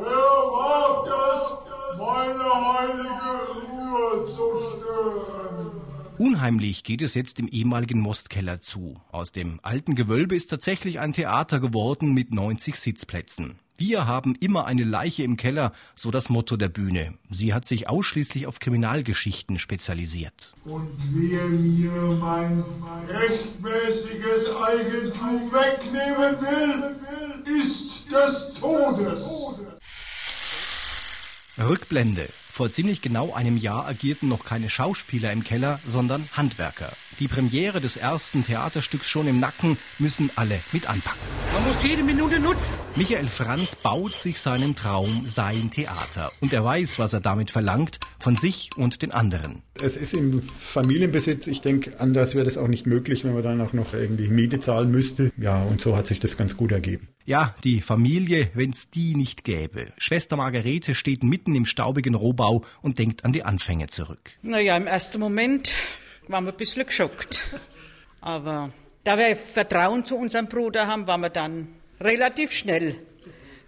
Wer 0.00 0.16
wagt 0.54 1.08
es, 1.32 1.98
meine 1.98 2.44
heilige 2.78 3.28
Ruhe 3.70 4.24
zu 4.24 4.46
stören? 4.78 5.82
Unheimlich 6.18 6.84
geht 6.84 7.02
es 7.02 7.14
jetzt 7.14 7.40
im 7.40 7.48
ehemaligen 7.48 8.00
Mostkeller 8.00 8.60
zu. 8.60 9.00
Aus 9.10 9.32
dem 9.32 9.60
alten 9.62 9.94
Gewölbe 9.94 10.36
ist 10.36 10.48
tatsächlich 10.48 11.00
ein 11.00 11.12
Theater 11.12 11.60
geworden 11.60 12.14
mit 12.14 12.32
90 12.32 12.76
Sitzplätzen. 12.76 13.58
Wir 13.76 14.06
haben 14.06 14.36
immer 14.36 14.66
eine 14.66 14.84
Leiche 14.84 15.24
im 15.24 15.36
Keller, 15.36 15.72
so 15.96 16.12
das 16.12 16.28
Motto 16.28 16.56
der 16.56 16.68
Bühne. 16.68 17.14
Sie 17.30 17.52
hat 17.52 17.64
sich 17.64 17.88
ausschließlich 17.88 18.46
auf 18.46 18.60
Kriminalgeschichten 18.60 19.58
spezialisiert. 19.58 20.54
Und 20.64 20.90
wer 21.12 21.44
mir 21.48 22.16
mein 22.20 22.62
rechtmäßiges 23.08 24.48
Eigentum 24.62 25.50
wegnehmen 25.50 26.40
will, 26.40 27.56
ist 27.60 28.06
des 28.12 28.54
Todes. 28.60 29.24
Rückblende. 31.58 32.28
Vor 32.48 32.70
ziemlich 32.70 33.02
genau 33.02 33.32
einem 33.34 33.56
Jahr 33.56 33.88
agierten 33.88 34.28
noch 34.28 34.44
keine 34.44 34.70
Schauspieler 34.70 35.32
im 35.32 35.42
Keller, 35.42 35.80
sondern 35.84 36.28
Handwerker. 36.36 36.92
Die 37.20 37.28
Premiere 37.28 37.80
des 37.80 37.96
ersten 37.96 38.44
Theaterstücks 38.44 39.08
schon 39.08 39.28
im 39.28 39.38
Nacken, 39.38 39.76
müssen 40.00 40.30
alle 40.34 40.58
mit 40.72 40.88
anpacken. 40.88 41.20
Man 41.52 41.68
muss 41.68 41.84
jede 41.84 42.02
Minute 42.02 42.40
nutzen. 42.40 42.74
Michael 42.96 43.28
Franz 43.28 43.76
baut 43.76 44.12
sich 44.12 44.40
seinen 44.40 44.74
Traum, 44.74 45.24
sein 45.24 45.70
Theater. 45.70 46.32
Und 46.40 46.52
er 46.52 46.64
weiß, 46.64 46.98
was 46.98 47.12
er 47.12 47.20
damit 47.20 47.52
verlangt, 47.52 48.00
von 48.18 48.34
sich 48.34 48.70
und 48.76 49.02
den 49.02 49.12
anderen. 49.12 49.62
Es 49.80 49.96
ist 49.96 50.14
im 50.14 50.42
Familienbesitz. 50.42 51.46
Ich 51.46 51.60
denke, 51.60 52.00
anders 52.00 52.34
wäre 52.34 52.44
das 52.44 52.58
auch 52.58 52.66
nicht 52.66 52.86
möglich, 52.86 53.24
wenn 53.24 53.34
man 53.34 53.44
dann 53.44 53.60
auch 53.60 53.72
noch 53.72 53.94
irgendwie 53.94 54.28
Miete 54.28 54.58
zahlen 54.58 54.90
müsste. 54.90 55.30
Ja, 55.36 55.62
und 55.62 55.80
so 55.80 55.96
hat 55.96 56.08
sich 56.08 56.18
das 56.18 56.36
ganz 56.36 56.56
gut 56.56 56.72
ergeben. 56.72 57.08
Ja, 57.24 57.54
die 57.62 57.80
Familie, 57.80 58.50
wenn's 58.54 58.90
die 58.90 59.14
nicht 59.14 59.44
gäbe. 59.44 59.92
Schwester 59.96 60.36
Margarete 60.36 60.96
steht 60.96 61.22
mitten 61.22 61.54
im 61.54 61.66
staubigen 61.66 62.16
Rohbau 62.16 62.64
und 62.82 62.98
denkt 62.98 63.24
an 63.24 63.32
die 63.32 63.44
Anfänge 63.44 63.86
zurück. 63.86 64.32
Naja, 64.42 64.76
im 64.76 64.88
ersten 64.88 65.20
Moment 65.20 65.74
waren 66.28 66.44
wir 66.44 66.52
ein 66.52 66.56
bisschen 66.56 66.86
geschockt. 66.86 67.42
Aber 68.20 68.70
da 69.04 69.18
wir 69.18 69.36
Vertrauen 69.36 70.04
zu 70.04 70.16
unserem 70.16 70.46
Bruder 70.46 70.86
haben, 70.86 71.06
waren 71.06 71.20
wir 71.20 71.30
dann 71.30 71.74
relativ 72.00 72.52
schnell 72.52 72.96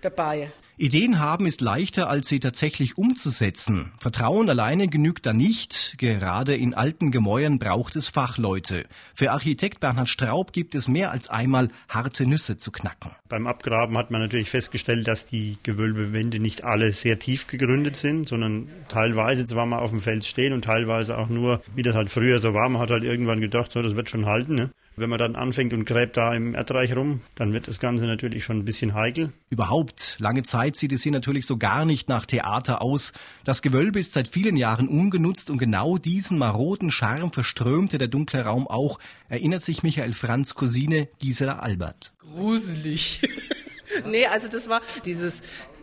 dabei. 0.01 0.51
Ideen 0.79 1.21
haben 1.21 1.47
ist 1.47 1.63
leichter, 1.63 2.11
als 2.11 2.29
sie 2.29 2.39
tatsächlich 2.39 2.99
umzusetzen. 2.99 3.93
Vertrauen 3.99 4.51
alleine 4.51 4.89
genügt 4.89 5.25
da 5.25 5.33
nicht. 5.33 5.95
Gerade 5.97 6.55
in 6.55 6.75
alten 6.75 7.11
Gemäuern 7.11 7.59
braucht 7.59 7.97
es 7.97 8.09
Fachleute. 8.09 8.85
Für 9.15 9.33
Architekt 9.33 9.81
Bernhard 9.81 10.11
Straub 10.11 10.53
gibt 10.53 10.75
es 10.75 10.87
mehr 10.87 11.13
als 11.13 11.31
einmal 11.31 11.71
harte 11.89 12.27
Nüsse 12.27 12.59
zu 12.59 12.73
knacken. 12.73 13.13
Beim 13.31 13.47
Abgraben 13.47 13.97
hat 13.97 14.11
man 14.11 14.21
natürlich 14.21 14.51
festgestellt, 14.51 15.09
dass 15.09 15.25
die 15.25 15.57
Gewölbewände 15.63 16.41
nicht 16.41 16.65
alle 16.65 16.93
sehr 16.93 17.19
tief 17.19 17.47
gegründet 17.47 17.97
sind, 17.97 18.29
sondern 18.29 18.69
teilweise 18.89 19.47
zwar 19.47 19.65
mal 19.65 19.79
auf 19.79 19.91
dem 19.91 20.01
Fels 20.01 20.29
stehen 20.29 20.53
und 20.53 20.67
teilweise 20.67 21.17
auch 21.17 21.31
nur, 21.31 21.63
wie 21.75 21.83
das 21.85 21.97
halt 21.97 22.11
früher 22.11 22.39
so 22.39 22.53
war, 22.53 22.69
man 22.69 22.83
hat 22.83 22.91
halt 22.91 23.03
irgendwann 23.03 23.41
gedacht, 23.41 23.73
so, 23.73 23.81
das 23.81 23.97
wird 23.97 24.11
schon 24.11 24.27
halten. 24.27 24.55
Ne? 24.55 24.71
Wenn 24.99 25.11
man 25.11 25.19
dann 25.19 25.37
anfängt 25.37 25.75
und 25.75 25.85
gräbt 25.85 26.17
da 26.17 26.35
im 26.35 26.55
Erdreich 26.55 26.97
rum, 26.97 27.21
dann 27.35 27.53
wird 27.53 27.69
das 27.69 27.81
Ganze 27.81 28.07
natürlich 28.07 28.45
schon 28.45 28.59
ein 28.59 28.65
bisschen 28.65 28.95
heikel. 28.95 29.31
Überhaupt, 29.51 30.17
lange 30.21 30.43
Zeit 30.43 30.75
sieht 30.77 30.91
es 30.93 31.03
hier 31.03 31.13
natürlich 31.13 31.45
so 31.45 31.59
gar 31.59 31.85
nicht 31.85 32.09
nach 32.09 32.25
Theater 32.25 32.81
aus. 32.81 33.13
Das 33.45 33.61
Gewölbe 33.61 34.01
ist 34.01 34.15
seit 34.15 34.27
vielen 34.27 34.57
Jahren 34.57 34.89
ungenutzt 34.89 35.51
und 35.51 35.59
genau 35.59 35.99
diesen 35.99 36.39
maroden 36.39 36.91
Charme 36.91 37.31
verströmte 37.31 37.99
der 37.99 38.09
dunkle 38.09 38.43
Raum 38.43 38.67
auch, 38.67 38.99
erinnert 39.29 39.63
sich 39.63 39.83
Michael 39.83 40.15
Franz 40.15 40.55
Cousine 40.55 41.09
Gisela 41.19 41.59
Albert. 41.59 42.15
Gruselig. 42.19 43.21
nee, 44.07 44.25
also 44.25 44.49
das 44.49 44.71
war 44.71 44.81
dieses 45.05 45.43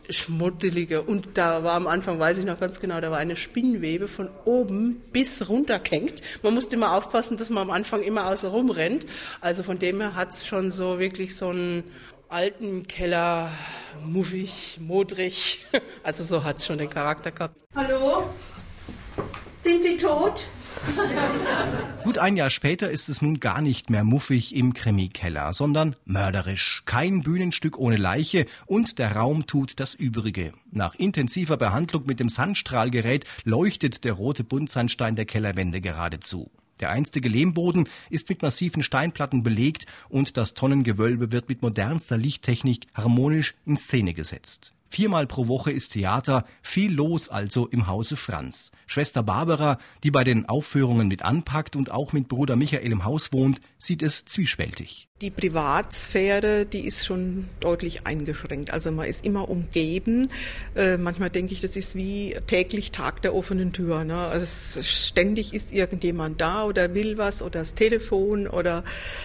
Schmuddelige. 0.09 1.01
Und 1.01 1.37
da 1.37 1.63
war 1.63 1.73
am 1.73 1.87
Anfang, 1.87 2.19
weiß 2.19 2.37
ich 2.37 2.45
noch 2.45 2.59
ganz 2.59 2.79
genau, 2.79 2.99
da 3.01 3.11
war 3.11 3.17
eine 3.17 3.35
Spinnwebe 3.35 4.07
von 4.07 4.29
oben 4.45 5.01
bis 5.11 5.49
runter 5.49 5.79
gehängt. 5.79 6.21
Man 6.41 6.53
musste 6.53 6.75
immer 6.75 6.93
aufpassen, 6.93 7.37
dass 7.37 7.49
man 7.49 7.63
am 7.63 7.71
Anfang 7.71 8.03
immer 8.03 8.27
außer 8.27 8.49
rum 8.49 8.69
rennt. 8.69 9.05
Also 9.41 9.63
von 9.63 9.79
dem 9.79 10.01
her 10.01 10.15
hat 10.15 10.31
es 10.31 10.45
schon 10.45 10.71
so 10.71 10.99
wirklich 10.99 11.35
so 11.35 11.49
einen 11.49 11.83
alten 12.29 12.87
Keller, 12.87 13.51
muffig, 14.03 14.79
modrig. 14.81 15.65
Also 16.03 16.23
so 16.23 16.43
hat 16.43 16.57
es 16.57 16.65
schon 16.65 16.77
den 16.77 16.89
Charakter 16.89 17.31
gehabt. 17.31 17.63
Hallo? 17.75 18.25
Sind 19.59 19.81
Sie 19.81 19.95
tot? 19.95 20.45
Gut 22.03 22.17
ein 22.17 22.35
Jahr 22.35 22.49
später 22.49 22.91
ist 22.91 23.07
es 23.07 23.21
nun 23.21 23.39
gar 23.39 23.61
nicht 23.61 23.89
mehr 23.89 24.03
muffig 24.03 24.55
im 24.55 24.73
Krimi-Keller, 24.73 25.53
sondern 25.53 25.95
mörderisch. 26.05 26.83
Kein 26.85 27.21
Bühnenstück 27.21 27.77
ohne 27.77 27.95
Leiche 27.95 28.45
und 28.65 28.99
der 28.99 29.15
Raum 29.15 29.47
tut 29.47 29.79
das 29.79 29.93
Übrige. 29.93 30.53
Nach 30.71 30.95
intensiver 30.95 31.57
Behandlung 31.57 32.05
mit 32.05 32.19
dem 32.19 32.29
Sandstrahlgerät 32.29 33.25
leuchtet 33.45 34.03
der 34.03 34.13
rote 34.13 34.43
Buntsandstein 34.43 35.15
der 35.15 35.25
Kellerwände 35.25 35.79
geradezu. 35.79 36.51
Der 36.79 36.89
einstige 36.89 37.29
Lehmboden 37.29 37.87
ist 38.09 38.27
mit 38.29 38.41
massiven 38.41 38.83
Steinplatten 38.83 39.43
belegt 39.43 39.85
und 40.09 40.35
das 40.35 40.53
Tonnengewölbe 40.53 41.31
wird 41.31 41.47
mit 41.47 41.61
modernster 41.61 42.17
Lichttechnik 42.17 42.87
harmonisch 42.93 43.53
in 43.65 43.77
Szene 43.77 44.13
gesetzt. 44.13 44.73
Viermal 44.93 45.25
pro 45.25 45.47
Woche 45.47 45.71
ist 45.71 45.93
Theater, 45.93 46.45
viel 46.61 46.93
los 46.93 47.27
also 47.27 47.65
im 47.65 47.87
Hause 47.87 48.15
Franz. 48.15 48.69
Schwester 48.85 49.23
Barbara, 49.23 49.79
die 50.03 50.11
bei 50.11 50.23
den 50.23 50.47
Aufführungen 50.47 51.07
mit 51.07 51.23
anpackt 51.23 51.75
und 51.75 51.89
auch 51.89 52.13
mit 52.13 52.27
Bruder 52.27 52.55
Michael 52.55 52.91
im 52.91 53.03
Haus 53.03 53.33
wohnt, 53.33 53.59
sieht 53.79 54.03
es 54.03 54.23
zwiespältig. 54.25 55.07
Die 55.21 55.31
Privatsphäre, 55.31 56.67
die 56.67 56.81
ist 56.81 57.07
schon 57.07 57.49
deutlich 57.59 58.05
eingeschränkt. 58.05 58.69
Also 58.69 58.91
man 58.91 59.07
ist 59.07 59.25
immer 59.25 59.49
umgeben. 59.49 60.27
Äh, 60.75 60.97
manchmal 60.97 61.31
denke 61.31 61.53
ich, 61.53 61.61
das 61.61 61.75
ist 61.75 61.95
wie 61.95 62.35
täglich 62.45 62.91
Tag 62.91 63.23
der 63.23 63.33
offenen 63.33 63.73
Tür. 63.73 64.03
Ne? 64.03 64.15
Also 64.15 64.83
ständig 64.83 65.55
ist 65.55 65.71
irgendjemand 65.71 66.39
da 66.39 66.65
oder 66.65 66.93
will 66.93 67.17
was 67.17 67.41
oder 67.41 67.61
das 67.61 67.73
Telefon 67.73 68.45
oder 68.45 68.83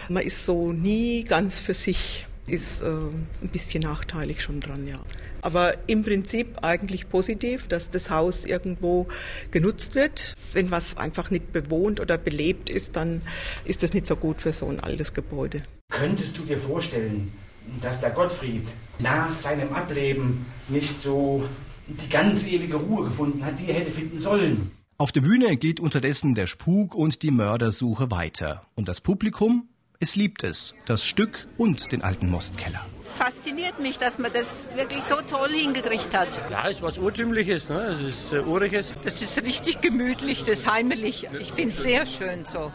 man 0.08 0.22
ist 0.22 0.46
so 0.46 0.72
nie 0.72 1.24
ganz 1.24 1.60
für 1.60 1.74
sich 1.74 2.27
ist 2.48 2.82
äh, 2.82 2.86
ein 2.86 3.48
bisschen 3.52 3.82
nachteilig 3.82 4.42
schon 4.42 4.60
dran, 4.60 4.86
ja. 4.86 4.98
Aber 5.42 5.74
im 5.88 6.02
Prinzip 6.02 6.58
eigentlich 6.62 7.08
positiv, 7.08 7.68
dass 7.68 7.90
das 7.90 8.10
Haus 8.10 8.44
irgendwo 8.44 9.06
genutzt 9.50 9.94
wird. 9.94 10.34
Wenn 10.52 10.70
was 10.70 10.96
einfach 10.96 11.30
nicht 11.30 11.52
bewohnt 11.52 12.00
oder 12.00 12.18
belebt 12.18 12.70
ist, 12.70 12.96
dann 12.96 13.22
ist 13.64 13.82
das 13.82 13.94
nicht 13.94 14.06
so 14.06 14.16
gut 14.16 14.40
für 14.40 14.52
so 14.52 14.68
ein 14.68 14.80
altes 14.80 15.14
Gebäude. 15.14 15.62
Könntest 15.90 16.38
du 16.38 16.42
dir 16.42 16.58
vorstellen, 16.58 17.32
dass 17.80 18.00
der 18.00 18.10
Gottfried 18.10 18.66
nach 18.98 19.32
seinem 19.32 19.72
Ableben 19.72 20.46
nicht 20.68 21.00
so 21.00 21.44
die 21.86 22.08
ganz 22.08 22.46
ewige 22.46 22.76
Ruhe 22.76 23.04
gefunden 23.04 23.44
hat, 23.44 23.58
die 23.58 23.68
er 23.68 23.74
hätte 23.74 23.90
finden 23.90 24.18
sollen? 24.18 24.70
Auf 25.00 25.12
der 25.12 25.20
Bühne 25.20 25.56
geht 25.56 25.78
unterdessen 25.78 26.34
der 26.34 26.48
Spuk 26.48 26.94
und 26.94 27.22
die 27.22 27.30
Mördersuche 27.30 28.10
weiter. 28.10 28.66
Und 28.74 28.88
das 28.88 29.00
Publikum 29.00 29.68
es 30.00 30.14
liebt 30.14 30.44
es, 30.44 30.76
das 30.86 31.04
Stück 31.04 31.48
und 31.56 31.90
den 31.90 32.02
alten 32.02 32.30
Mostkeller. 32.30 32.84
Es 33.00 33.12
fasziniert 33.14 33.80
mich, 33.80 33.98
dass 33.98 34.18
man 34.18 34.32
das 34.32 34.68
wirklich 34.76 35.02
so 35.02 35.16
toll 35.16 35.50
hingekriegt 35.50 36.16
hat. 36.16 36.40
Ja, 36.50 36.68
es 36.68 36.76
ist 36.76 36.82
was 36.82 36.98
Urtümliches, 36.98 37.68
ne? 37.68 37.80
es 37.80 38.02
ist 38.02 38.32
äh, 38.32 38.40
Uriges. 38.40 38.94
Das 39.02 39.20
ist 39.20 39.44
richtig 39.44 39.80
gemütlich, 39.80 40.40
das 40.40 40.60
ist 40.60 40.72
heimelig. 40.72 41.28
Ich 41.40 41.52
finde 41.52 41.74
es 41.74 41.82
sehr 41.82 42.06
schön 42.06 42.44
so. 42.44 42.72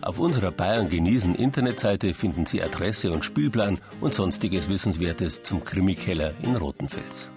Auf 0.00 0.18
unserer 0.18 0.50
Bayern 0.50 0.88
genießen 0.88 1.36
Internetseite 1.36 2.14
finden 2.14 2.46
Sie 2.46 2.60
Adresse 2.60 3.12
und 3.12 3.24
Spielplan 3.24 3.78
und 4.00 4.14
sonstiges 4.14 4.68
Wissenswertes 4.68 5.44
zum 5.44 5.62
Krimikeller 5.62 6.34
in 6.42 6.56
Rotenfels. 6.56 7.30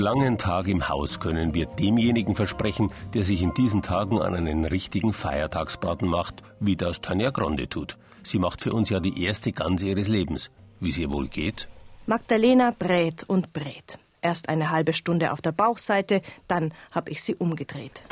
Langen 0.00 0.38
Tag 0.38 0.66
im 0.66 0.88
Haus 0.88 1.20
können 1.20 1.54
wir 1.54 1.66
demjenigen 1.66 2.34
versprechen, 2.34 2.92
der 3.14 3.22
sich 3.22 3.42
in 3.42 3.54
diesen 3.54 3.82
Tagen 3.82 4.20
an 4.20 4.34
einen 4.34 4.64
richtigen 4.64 5.12
Feiertagsbraten 5.12 6.08
macht, 6.08 6.42
wie 6.58 6.76
das 6.76 7.00
Tanja 7.00 7.30
Gronde 7.30 7.68
tut. 7.68 7.96
Sie 8.22 8.38
macht 8.38 8.60
für 8.60 8.72
uns 8.72 8.88
ja 8.88 8.98
die 8.98 9.22
erste 9.22 9.52
Gans 9.52 9.82
ihres 9.82 10.08
Lebens. 10.08 10.50
Wie 10.80 10.88
es 10.88 10.98
ihr 10.98 11.10
wohl 11.10 11.28
geht? 11.28 11.68
Magdalena 12.06 12.74
brät 12.76 13.24
und 13.24 13.52
brät. 13.52 13.98
Erst 14.22 14.48
eine 14.48 14.70
halbe 14.70 14.92
Stunde 14.92 15.32
auf 15.32 15.40
der 15.40 15.52
Bauchseite, 15.52 16.22
dann 16.48 16.74
habe 16.90 17.10
ich 17.10 17.22
sie 17.22 17.34
umgedreht. 17.34 18.04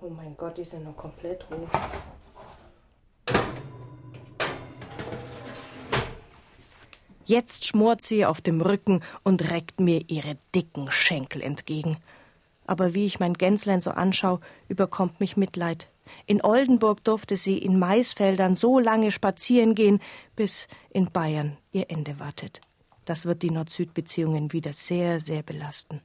Oh 0.00 0.10
mein 0.10 0.36
Gott, 0.36 0.58
die 0.58 0.64
sind 0.64 0.84
noch 0.84 0.96
komplett 0.96 1.44
roh. 1.50 1.68
Jetzt 7.24 7.66
schmort 7.66 8.02
sie 8.02 8.24
auf 8.24 8.40
dem 8.40 8.60
Rücken 8.60 9.02
und 9.22 9.50
reckt 9.50 9.80
mir 9.80 10.02
ihre 10.08 10.36
dicken 10.54 10.90
Schenkel 10.90 11.42
entgegen. 11.42 11.96
Aber 12.66 12.94
wie 12.94 13.06
ich 13.06 13.20
mein 13.20 13.34
Gänslein 13.34 13.80
so 13.80 13.90
anschaue, 13.90 14.40
überkommt 14.68 15.20
mich 15.20 15.36
Mitleid. 15.36 15.88
In 16.26 16.42
Oldenburg 16.42 17.04
durfte 17.04 17.36
sie 17.36 17.58
in 17.58 17.78
Maisfeldern 17.78 18.56
so 18.56 18.78
lange 18.78 19.12
spazieren 19.12 19.74
gehen, 19.74 20.00
bis 20.36 20.68
in 20.90 21.10
Bayern 21.10 21.56
ihr 21.72 21.90
Ende 21.90 22.18
wartet. 22.18 22.60
Das 23.04 23.26
wird 23.26 23.42
die 23.42 23.50
Nord-Süd-Beziehungen 23.50 24.52
wieder 24.52 24.72
sehr, 24.72 25.20
sehr 25.20 25.42
belasten. 25.42 26.00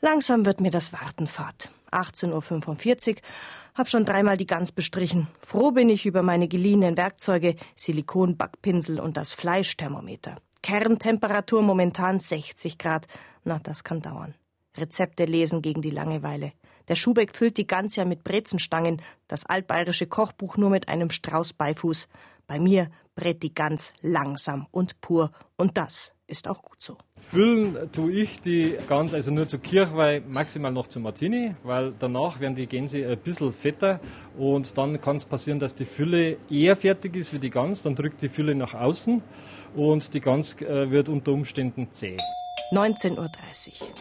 Langsam 0.00 0.44
wird 0.44 0.60
mir 0.60 0.70
das 0.70 0.92
Warten 0.92 1.26
fad. 1.26 1.70
18.45 1.90 3.08
Uhr, 3.08 3.16
hab 3.74 3.88
schon 3.88 4.04
dreimal 4.04 4.36
die 4.36 4.46
Gans 4.46 4.72
bestrichen. 4.72 5.28
Froh 5.40 5.70
bin 5.72 5.88
ich 5.88 6.06
über 6.06 6.22
meine 6.22 6.48
geliehenen 6.48 6.96
Werkzeuge, 6.96 7.56
Silikon, 7.76 8.36
Backpinsel 8.36 9.00
und 9.00 9.16
das 9.16 9.32
Fleischthermometer. 9.32 10.36
Kerntemperatur 10.62 11.62
momentan 11.62 12.18
60 12.18 12.78
Grad. 12.78 13.06
Na, 13.44 13.58
das 13.58 13.84
kann 13.84 14.02
dauern. 14.02 14.34
Rezepte 14.76 15.24
lesen 15.24 15.62
gegen 15.62 15.82
die 15.82 15.90
Langeweile. 15.90 16.52
Der 16.88 16.94
Schubeck 16.94 17.36
füllt 17.36 17.56
die 17.58 17.66
Gans 17.66 17.96
ja 17.96 18.04
mit 18.04 18.24
Brezenstangen, 18.24 19.02
das 19.26 19.44
altbayerische 19.44 20.06
Kochbuch 20.06 20.56
nur 20.56 20.70
mit 20.70 20.88
einem 20.88 21.10
Strauß 21.10 21.52
Beifuß. 21.52 22.08
Bei 22.46 22.58
mir 22.58 22.90
brät 23.14 23.42
die 23.42 23.54
Gans 23.54 23.92
langsam 24.00 24.66
und 24.70 25.00
pur 25.00 25.32
und 25.56 25.76
das 25.76 26.14
ist 26.26 26.48
auch 26.48 26.62
gut 26.62 26.80
so. 26.80 26.96
Füllen 27.20 27.90
tue 27.92 28.12
ich 28.12 28.40
die 28.40 28.76
Gans 28.88 29.12
also 29.12 29.30
nur 29.30 29.48
zur 29.48 29.60
Kirchweih, 29.60 30.22
maximal 30.26 30.72
noch 30.72 30.86
zu 30.86 31.00
Martini, 31.00 31.54
weil 31.62 31.92
danach 31.98 32.40
werden 32.40 32.54
die 32.54 32.66
Gänse 32.66 33.06
ein 33.06 33.18
bisschen 33.18 33.52
fetter 33.52 34.00
und 34.36 34.78
dann 34.78 35.00
kann 35.00 35.16
es 35.16 35.24
passieren, 35.24 35.58
dass 35.58 35.74
die 35.74 35.84
Fülle 35.84 36.38
eher 36.50 36.76
fertig 36.76 37.16
ist 37.16 37.32
wie 37.32 37.38
die 37.38 37.50
Gans, 37.50 37.82
dann 37.82 37.94
drückt 37.94 38.22
die 38.22 38.28
Fülle 38.28 38.54
nach 38.54 38.74
außen 38.74 39.22
und 39.76 40.14
die 40.14 40.20
Gans 40.20 40.60
äh, 40.62 40.90
wird 40.90 41.08
unter 41.08 41.32
Umständen 41.32 41.88
zäh. 41.92 42.16
19.30 42.72 43.16
Uhr. 43.18 43.28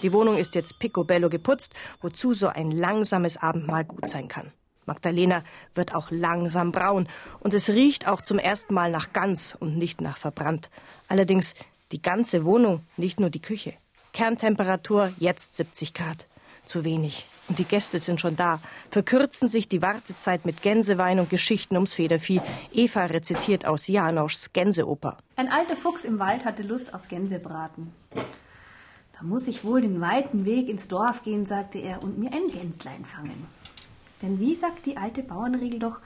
Die 0.02 0.14
Wohnung 0.14 0.38
ist 0.38 0.56
jetzt 0.56 0.80
picobello 0.80 1.30
geputzt, 1.30 1.74
wozu 2.02 2.34
so 2.34 2.48
ein 2.48 2.72
langsames 2.72 3.38
Abendmahl 3.38 3.86
gut 3.86 4.08
sein 4.08 4.28
kann. 4.28 4.52
Magdalena 4.86 5.44
wird 5.76 5.94
auch 5.94 6.12
langsam 6.12 6.72
braun 6.72 7.08
und 7.40 7.54
es 7.54 7.70
riecht 7.70 8.08
auch 8.08 8.22
zum 8.22 8.40
ersten 8.40 8.74
Mal 8.74 8.90
nach 8.90 9.12
Gans 9.14 9.56
und 9.56 9.78
nicht 9.78 10.02
nach 10.02 10.18
verbrannt. 10.18 10.70
Allerdings 11.10 11.54
die 11.92 12.02
ganze 12.02 12.44
Wohnung, 12.46 12.82
nicht 12.98 13.20
nur 13.20 13.30
die 13.30 13.42
Küche. 13.42 13.74
Kerntemperatur 14.14 15.12
jetzt 15.20 15.56
70 15.56 15.94
Grad. 15.94 16.28
Zu 16.66 16.84
wenig. 16.84 17.26
Und 17.48 17.60
die 17.60 17.64
Gäste 17.64 18.00
sind 18.00 18.20
schon 18.20 18.36
da. 18.36 18.60
Verkürzen 18.92 19.48
sich 19.48 19.70
die 19.70 19.82
Wartezeit 19.82 20.46
mit 20.46 20.62
Gänsewein 20.62 21.20
und 21.20 21.30
Geschichten 21.30 21.76
ums 21.76 21.94
Federvieh. 21.94 22.42
Eva 22.74 23.06
rezitiert 23.06 23.66
aus 23.66 23.88
Janoschs 23.88 24.52
Gänseoper. 24.52 25.18
Ein 25.38 25.50
alter 25.50 25.78
Fuchs 25.78 26.04
im 26.04 26.20
Wald 26.20 26.44
hatte 26.44 26.64
Lust 26.64 26.94
auf 26.94 27.08
Gänsebraten. 27.08 27.94
Da 28.14 29.24
muss 29.24 29.48
ich 29.48 29.64
wohl 29.64 29.82
den 29.82 30.02
weiten 30.02 30.44
Weg 30.44 30.68
ins 30.68 30.90
Dorf 30.90 31.24
gehen, 31.24 31.46
sagte 31.46 31.80
er, 31.80 32.04
und 32.04 32.18
mir 32.20 32.32
ein 32.34 32.48
Gänslein 32.48 33.06
fangen. 33.06 33.48
Denn 34.22 34.40
wie 34.40 34.56
sagt 34.56 34.86
die 34.86 34.98
alte 34.98 35.24
Bauernregel 35.24 35.80
doch, 35.80 36.00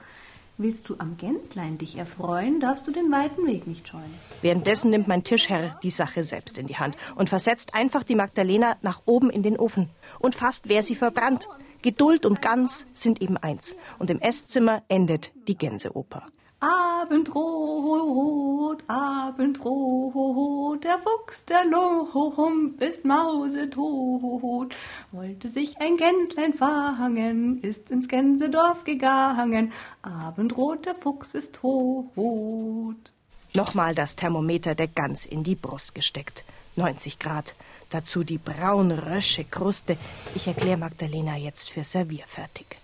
willst 0.61 0.89
du 0.89 0.95
am 0.97 1.17
Gänslein 1.17 1.77
dich 1.77 1.97
erfreuen, 1.97 2.59
darfst 2.59 2.87
du 2.87 2.91
den 2.91 3.11
weiten 3.11 3.45
Weg 3.45 3.67
nicht 3.67 3.87
scheuen. 3.87 4.13
Währenddessen 4.41 4.89
nimmt 4.89 5.07
mein 5.07 5.23
Tischherr 5.23 5.79
die 5.83 5.91
Sache 5.91 6.23
selbst 6.23 6.57
in 6.57 6.67
die 6.67 6.77
Hand 6.77 6.95
und 7.15 7.29
versetzt 7.29 7.73
einfach 7.73 8.03
die 8.03 8.15
Magdalena 8.15 8.77
nach 8.81 9.01
oben 9.05 9.29
in 9.29 9.43
den 9.43 9.57
Ofen. 9.57 9.89
Und 10.19 10.35
fast 10.35 10.69
wäre 10.69 10.83
sie 10.83 10.95
verbrannt. 10.95 11.47
Geduld 11.81 12.25
und 12.25 12.41
Gans 12.41 12.85
sind 12.93 13.21
eben 13.21 13.37
eins. 13.37 13.75
Und 13.97 14.09
im 14.09 14.19
Esszimmer 14.19 14.83
endet 14.87 15.31
die 15.47 15.57
Gänseoper. 15.57 16.27
Abendrot, 16.63 18.83
Abendrot, 18.87 20.83
der 20.83 20.99
Fuchs, 20.99 21.43
der 21.45 21.65
Lump 21.65 22.79
ist 22.79 23.03
mausetot. 23.03 24.75
Wollte 25.11 25.49
sich 25.49 25.81
ein 25.81 25.97
Gänslein 25.97 26.53
fangen, 26.53 27.63
ist 27.63 27.89
ins 27.89 28.07
Gänsedorf 28.07 28.83
gegangen. 28.83 29.73
Abendrot, 30.03 30.85
der 30.85 30.93
Fuchs 30.93 31.33
ist 31.33 31.55
tot. 31.55 33.11
Nochmal 33.55 33.95
das 33.95 34.15
Thermometer 34.15 34.75
der 34.75 34.87
Gans 34.87 35.25
in 35.25 35.43
die 35.43 35.55
Brust 35.55 35.95
gesteckt. 35.95 36.43
90 36.75 37.17
Grad. 37.17 37.55
Dazu 37.89 38.23
die 38.23 38.37
braun-rösche 38.37 39.45
Kruste. 39.45 39.97
Ich 40.35 40.45
erkläre 40.45 40.77
Magdalena 40.77 41.37
jetzt 41.37 41.71
für 41.71 41.83
servierfertig. 41.83 42.80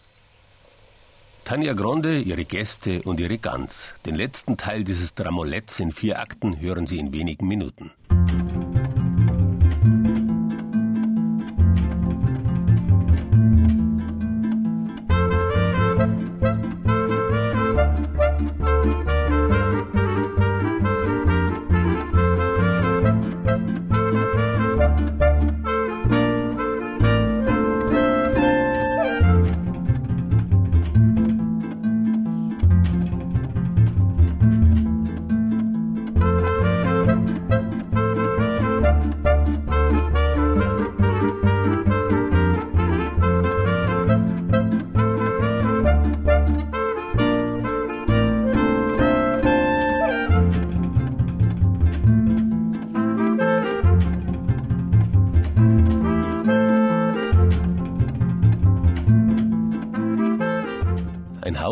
Tanja 1.47 1.71
Gronde, 1.71 2.19
ihre 2.19 2.43
Gäste 2.43 3.01
und 3.03 3.21
ihre 3.21 3.37
Gans. 3.37 3.93
Den 4.05 4.15
letzten 4.15 4.57
Teil 4.57 4.83
dieses 4.83 5.15
Dramoletts 5.15 5.79
in 5.79 5.93
vier 5.93 6.19
Akten 6.19 6.59
hören 6.59 6.87
Sie 6.87 6.97
in 6.97 7.13
wenigen 7.13 7.47
Minuten. 7.47 7.91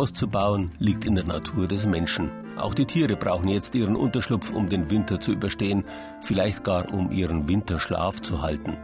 Haus 0.05 0.13
zu 0.13 0.27
bauen, 0.27 0.71
liegt 0.77 1.03
in 1.05 1.15
der 1.15 1.23
Natur 1.23 1.67
des 1.67 1.87
Menschen. 1.87 2.29
Auch 2.57 2.75
die 2.75 2.85
Tiere 2.85 3.15
brauchen 3.15 3.47
jetzt 3.47 3.73
ihren 3.73 3.95
Unterschlupf, 3.95 4.51
um 4.51 4.69
den 4.69 4.91
Winter 4.91 5.19
zu 5.19 5.31
überstehen, 5.31 5.83
vielleicht 6.21 6.63
gar 6.63 6.93
um 6.93 7.11
ihren 7.11 7.47
Winterschlaf 7.47 8.21
zu 8.21 8.43
halten. 8.43 8.77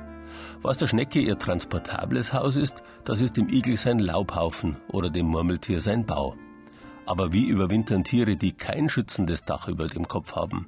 Was 0.63 0.79
der 0.79 0.87
Schnecke 0.87 1.19
ihr 1.19 1.37
transportables 1.37 2.33
Haus 2.33 2.55
ist, 2.55 2.81
das 3.03 3.21
ist 3.21 3.37
dem 3.37 3.49
Igel 3.49 3.77
sein 3.77 3.99
Laubhaufen 3.99 4.77
oder 4.87 5.11
dem 5.11 5.27
Murmeltier 5.27 5.79
sein 5.79 6.07
Bau. 6.07 6.35
Aber 7.05 7.31
wie 7.31 7.45
überwintern 7.45 8.03
Tiere, 8.03 8.35
die 8.35 8.53
kein 8.53 8.89
schützendes 8.89 9.45
Dach 9.45 9.67
über 9.67 9.85
dem 9.85 10.07
Kopf 10.07 10.35
haben? 10.35 10.65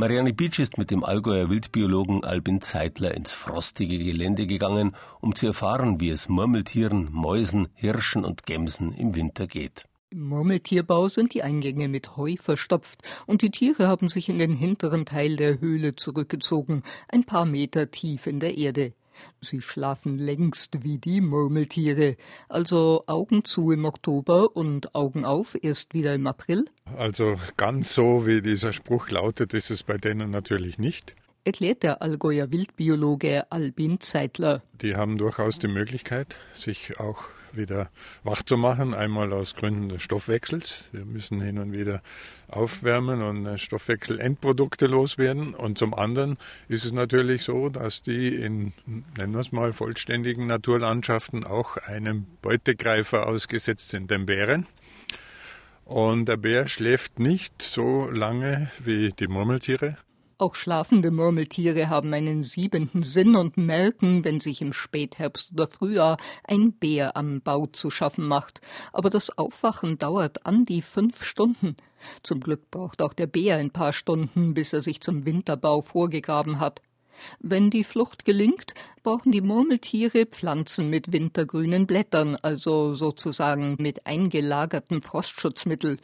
Marianne 0.00 0.32
Beach 0.32 0.58
ist 0.58 0.78
mit 0.78 0.90
dem 0.90 1.04
Allgäuer 1.04 1.50
Wildbiologen 1.50 2.24
Albin 2.24 2.62
Zeitler 2.62 3.14
ins 3.14 3.32
frostige 3.32 3.98
Gelände 3.98 4.46
gegangen, 4.46 4.96
um 5.20 5.34
zu 5.34 5.48
erfahren, 5.48 6.00
wie 6.00 6.08
es 6.08 6.26
Murmeltieren, 6.26 7.12
Mäusen, 7.12 7.68
Hirschen 7.74 8.24
und 8.24 8.46
Gämsen 8.46 8.94
im 8.94 9.14
Winter 9.14 9.46
geht. 9.46 9.84
Im 10.08 10.26
Murmeltierbau 10.26 11.08
sind 11.08 11.34
die 11.34 11.42
Eingänge 11.42 11.88
mit 11.88 12.16
Heu 12.16 12.36
verstopft 12.40 13.02
und 13.26 13.42
die 13.42 13.50
Tiere 13.50 13.88
haben 13.88 14.08
sich 14.08 14.30
in 14.30 14.38
den 14.38 14.54
hinteren 14.54 15.04
Teil 15.04 15.36
der 15.36 15.60
Höhle 15.60 15.94
zurückgezogen, 15.96 16.82
ein 17.08 17.24
paar 17.24 17.44
Meter 17.44 17.90
tief 17.90 18.26
in 18.26 18.40
der 18.40 18.56
Erde. 18.56 18.94
Sie 19.40 19.60
schlafen 19.60 20.18
längst 20.18 20.82
wie 20.84 20.98
die 20.98 21.20
Murmeltiere. 21.20 22.16
Also 22.48 23.04
Augen 23.06 23.44
zu 23.44 23.70
im 23.70 23.84
Oktober 23.84 24.54
und 24.56 24.94
Augen 24.94 25.24
auf 25.24 25.56
erst 25.62 25.94
wieder 25.94 26.14
im 26.14 26.26
April? 26.26 26.64
Also 26.96 27.36
ganz 27.56 27.94
so, 27.94 28.26
wie 28.26 28.42
dieser 28.42 28.72
Spruch 28.72 29.10
lautet, 29.10 29.54
ist 29.54 29.70
es 29.70 29.82
bei 29.82 29.98
denen 29.98 30.30
natürlich 30.30 30.78
nicht. 30.78 31.14
Erklärt 31.44 31.82
der 31.82 32.02
Allgäuer 32.02 32.50
Wildbiologe 32.50 33.50
Albin 33.50 34.00
Zeitler. 34.00 34.62
Die 34.82 34.96
haben 34.96 35.16
durchaus 35.16 35.58
die 35.58 35.68
Möglichkeit, 35.68 36.38
sich 36.52 37.00
auch 37.00 37.24
wieder 37.56 37.90
wach 38.24 38.42
zu 38.42 38.56
machen. 38.56 38.94
Einmal 38.94 39.32
aus 39.32 39.54
Gründen 39.54 39.88
des 39.88 40.02
Stoffwechsels. 40.02 40.90
Wir 40.92 41.04
müssen 41.04 41.40
hin 41.40 41.58
und 41.58 41.72
wieder 41.72 42.02
aufwärmen 42.48 43.22
und 43.22 43.46
äh, 43.46 43.58
Stoffwechselendprodukte 43.58 44.86
loswerden. 44.86 45.54
Und 45.54 45.78
zum 45.78 45.94
anderen 45.94 46.36
ist 46.68 46.84
es 46.84 46.92
natürlich 46.92 47.42
so, 47.42 47.68
dass 47.68 48.02
die 48.02 48.34
in, 48.34 48.72
nennen 49.16 49.32
wir 49.32 49.40
es 49.40 49.52
mal, 49.52 49.72
vollständigen 49.72 50.46
Naturlandschaften 50.46 51.44
auch 51.44 51.76
einem 51.76 52.26
Beutegreifer 52.42 53.26
ausgesetzt 53.26 53.90
sind, 53.90 54.10
dem 54.10 54.26
Bären. 54.26 54.66
Und 55.84 56.28
der 56.28 56.36
Bär 56.36 56.68
schläft 56.68 57.18
nicht 57.18 57.62
so 57.62 58.08
lange 58.08 58.70
wie 58.78 59.10
die 59.10 59.26
Murmeltiere. 59.26 59.96
Auch 60.40 60.54
schlafende 60.54 61.10
Murmeltiere 61.10 61.90
haben 61.90 62.14
einen 62.14 62.42
siebenten 62.44 63.02
Sinn 63.02 63.36
und 63.36 63.58
merken, 63.58 64.24
wenn 64.24 64.40
sich 64.40 64.62
im 64.62 64.72
Spätherbst 64.72 65.52
oder 65.52 65.68
Frühjahr 65.68 66.16
ein 66.44 66.72
Bär 66.72 67.14
am 67.14 67.42
Bau 67.42 67.66
zu 67.66 67.90
schaffen 67.90 68.26
macht. 68.26 68.62
Aber 68.94 69.10
das 69.10 69.36
Aufwachen 69.36 69.98
dauert 69.98 70.46
an 70.46 70.64
die 70.64 70.80
fünf 70.80 71.24
Stunden. 71.24 71.76
Zum 72.22 72.40
Glück 72.40 72.70
braucht 72.70 73.02
auch 73.02 73.12
der 73.12 73.26
Bär 73.26 73.58
ein 73.58 73.70
paar 73.70 73.92
Stunden, 73.92 74.54
bis 74.54 74.72
er 74.72 74.80
sich 74.80 75.02
zum 75.02 75.26
Winterbau 75.26 75.82
vorgegraben 75.82 76.58
hat. 76.58 76.80
Wenn 77.40 77.68
die 77.68 77.84
Flucht 77.84 78.24
gelingt, 78.24 78.72
brauchen 79.02 79.32
die 79.32 79.42
Murmeltiere 79.42 80.24
Pflanzen 80.24 80.88
mit 80.88 81.12
wintergrünen 81.12 81.86
Blättern, 81.86 82.36
also 82.36 82.94
sozusagen 82.94 83.76
mit 83.78 84.06
eingelagertem 84.06 85.02
Frostschutzmittel. 85.02 85.98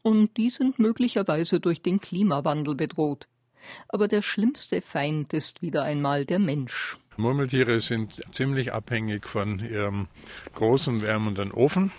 Und 0.00 0.34
die 0.38 0.48
sind 0.48 0.78
möglicherweise 0.78 1.60
durch 1.60 1.82
den 1.82 2.00
Klimawandel 2.00 2.74
bedroht. 2.74 3.28
Aber 3.88 4.08
der 4.08 4.22
schlimmste 4.22 4.80
Feind 4.80 5.32
ist 5.32 5.62
wieder 5.62 5.84
einmal 5.84 6.24
der 6.24 6.38
Mensch. 6.38 6.98
Murmeltiere 7.16 7.80
sind 7.80 8.22
ziemlich 8.34 8.72
abhängig 8.72 9.26
von 9.26 9.58
ihrem 9.58 10.08
großen 10.54 11.00
wärmenden 11.02 11.50
Ofen. 11.50 11.90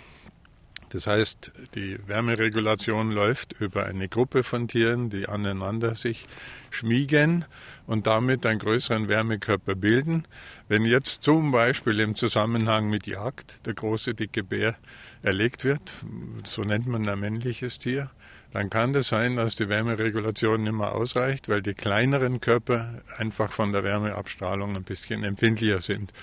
Das 0.89 1.05
heißt, 1.05 1.51
die 1.75 1.97
Wärmeregulation 2.07 3.11
läuft 3.11 3.59
über 3.59 3.85
eine 3.87 4.07
Gruppe 4.07 4.43
von 4.43 4.69
Tieren, 4.69 5.09
die 5.09 5.27
aneinander 5.27 5.95
sich 5.95 6.27
schmiegen 6.69 7.43
und 7.87 8.07
damit 8.07 8.45
einen 8.45 8.59
größeren 8.59 9.09
Wärmekörper 9.09 9.75
bilden. 9.75 10.25
Wenn 10.69 10.85
jetzt 10.85 11.23
zum 11.23 11.51
Beispiel 11.51 11.99
im 11.99 12.15
Zusammenhang 12.15 12.89
mit 12.89 13.05
Jagd 13.05 13.65
der 13.65 13.73
große 13.73 14.13
dicke 14.13 14.43
Bär 14.43 14.77
erlegt 15.23 15.65
wird, 15.65 15.81
so 16.45 16.61
nennt 16.61 16.87
man 16.87 17.07
ein 17.09 17.19
männliches 17.19 17.79
Tier, 17.79 18.09
dann 18.53 18.69
kann 18.69 18.91
es 18.91 18.95
das 18.95 19.07
sein, 19.09 19.35
dass 19.35 19.55
die 19.55 19.69
Wärmeregulation 19.69 20.63
nicht 20.63 20.73
mehr 20.73 20.95
ausreicht, 20.95 21.49
weil 21.49 21.61
die 21.61 21.73
kleineren 21.73 22.39
Körper 22.39 23.01
einfach 23.17 23.51
von 23.51 23.71
der 23.71 23.83
Wärmeabstrahlung 23.83 24.75
ein 24.75 24.83
bisschen 24.83 25.23
empfindlicher 25.23 25.81
sind. 25.81 26.13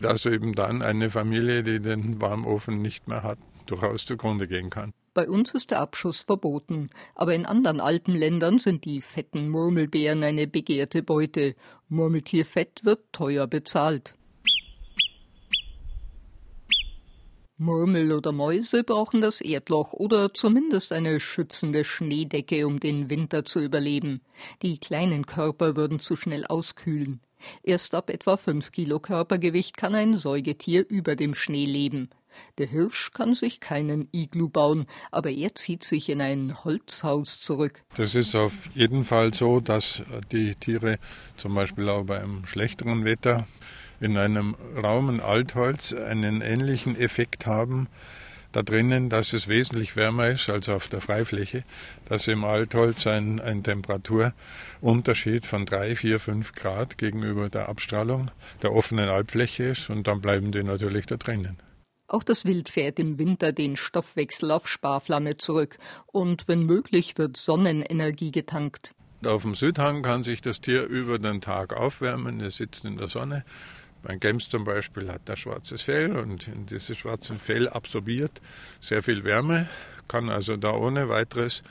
Dass 0.00 0.26
eben 0.26 0.52
dann 0.54 0.82
eine 0.82 1.10
Familie, 1.10 1.62
die 1.62 1.80
den 1.80 2.20
Warmofen 2.20 2.80
nicht 2.82 3.08
mehr 3.08 3.22
hat, 3.22 3.38
durchaus 3.66 4.04
zugrunde 4.04 4.48
gehen 4.48 4.70
kann. 4.70 4.92
Bei 5.14 5.28
uns 5.28 5.52
ist 5.52 5.70
der 5.70 5.80
Abschuss 5.80 6.22
verboten, 6.22 6.88
aber 7.14 7.34
in 7.34 7.44
anderen 7.44 7.80
Alpenländern 7.80 8.58
sind 8.58 8.86
die 8.86 9.02
fetten 9.02 9.50
Murmelbeeren 9.50 10.24
eine 10.24 10.46
begehrte 10.46 11.02
Beute. 11.02 11.54
Murmeltierfett 11.88 12.84
wird 12.84 13.12
teuer 13.12 13.46
bezahlt. 13.46 14.14
Murmel 17.62 18.12
oder 18.12 18.32
Mäuse 18.32 18.82
brauchen 18.82 19.20
das 19.20 19.40
Erdloch 19.40 19.92
oder 19.92 20.34
zumindest 20.34 20.92
eine 20.92 21.20
schützende 21.20 21.84
Schneedecke, 21.84 22.66
um 22.66 22.80
den 22.80 23.08
Winter 23.08 23.44
zu 23.44 23.60
überleben. 23.60 24.20
Die 24.62 24.78
kleinen 24.78 25.26
Körper 25.26 25.76
würden 25.76 26.00
zu 26.00 26.16
schnell 26.16 26.44
auskühlen. 26.44 27.20
Erst 27.62 27.94
ab 27.94 28.10
etwa 28.10 28.36
fünf 28.36 28.72
Kilo 28.72 29.00
Körpergewicht 29.00 29.76
kann 29.76 29.94
ein 29.94 30.14
Säugetier 30.14 30.84
über 30.88 31.16
dem 31.16 31.34
Schnee 31.34 31.64
leben. 31.64 32.10
Der 32.58 32.66
Hirsch 32.66 33.12
kann 33.12 33.34
sich 33.34 33.60
keinen 33.60 34.08
Iglu 34.12 34.48
bauen, 34.48 34.86
aber 35.10 35.30
er 35.30 35.54
zieht 35.54 35.84
sich 35.84 36.08
in 36.08 36.20
ein 36.20 36.64
Holzhaus 36.64 37.40
zurück. 37.40 37.82
Das 37.94 38.14
ist 38.14 38.34
auf 38.34 38.74
jeden 38.74 39.04
Fall 39.04 39.34
so, 39.34 39.60
dass 39.60 40.02
die 40.32 40.54
Tiere 40.54 40.98
zum 41.36 41.54
Beispiel 41.54 41.88
auch 41.88 42.04
bei 42.04 42.20
einem 42.20 42.44
schlechteren 42.46 43.04
Wetter 43.04 43.46
in 44.02 44.18
einem 44.18 44.56
raumen 44.82 45.20
Altholz 45.20 45.92
einen 45.92 46.40
ähnlichen 46.42 46.98
Effekt 46.98 47.46
haben 47.46 47.88
da 48.52 48.62
drinnen, 48.62 49.08
dass 49.08 49.32
es 49.32 49.48
wesentlich 49.48 49.96
wärmer 49.96 50.28
ist 50.28 50.50
als 50.50 50.68
auf 50.68 50.88
der 50.88 51.00
Freifläche, 51.00 51.64
dass 52.04 52.28
im 52.28 52.44
Altholz 52.44 53.06
ein, 53.06 53.40
ein 53.40 53.62
Temperaturunterschied 53.62 55.46
von 55.46 55.66
drei, 55.66 55.96
vier, 55.96 56.20
fünf 56.20 56.52
Grad 56.52 56.98
gegenüber 56.98 57.48
der 57.48 57.68
Abstrahlung 57.68 58.30
der 58.62 58.72
offenen 58.72 59.08
Alpfläche 59.08 59.64
ist 59.64 59.90
und 59.90 60.06
dann 60.06 60.20
bleiben 60.20 60.52
die 60.52 60.62
natürlich 60.62 61.06
da 61.06 61.16
drinnen. 61.16 61.56
Auch 62.08 62.22
das 62.22 62.44
Wild 62.44 62.68
fährt 62.68 62.98
im 62.98 63.16
Winter 63.16 63.52
den 63.52 63.76
Stoffwechsel 63.76 64.50
auf 64.50 64.68
Sparflamme 64.68 65.38
zurück 65.38 65.78
und 66.06 66.46
wenn 66.46 66.64
möglich 66.64 67.16
wird 67.16 67.38
Sonnenenergie 67.38 68.32
getankt. 68.32 68.94
Auf 69.24 69.42
dem 69.42 69.54
Südhang 69.54 70.02
kann 70.02 70.22
sich 70.22 70.42
das 70.42 70.60
Tier 70.60 70.84
über 70.84 71.18
den 71.18 71.40
Tag 71.40 71.72
aufwärmen, 71.72 72.40
es 72.40 72.56
sitzt 72.56 72.84
in 72.84 72.98
der 72.98 73.08
Sonne. 73.08 73.44
Ein 74.04 74.18
Gems 74.18 74.48
zum 74.48 74.64
Beispiel 74.64 75.08
hat 75.08 75.30
ein 75.30 75.36
schwarzes 75.36 75.82
Fell 75.82 76.16
und 76.16 76.48
in 76.48 76.66
dieses 76.66 76.98
schwarze 76.98 77.36
Fell 77.36 77.68
absorbiert 77.68 78.40
sehr 78.80 79.02
viel 79.02 79.22
Wärme, 79.24 79.68
kann 80.08 80.28
also 80.28 80.56
da 80.56 80.72
ohne 80.72 81.08
weiteres 81.08 81.62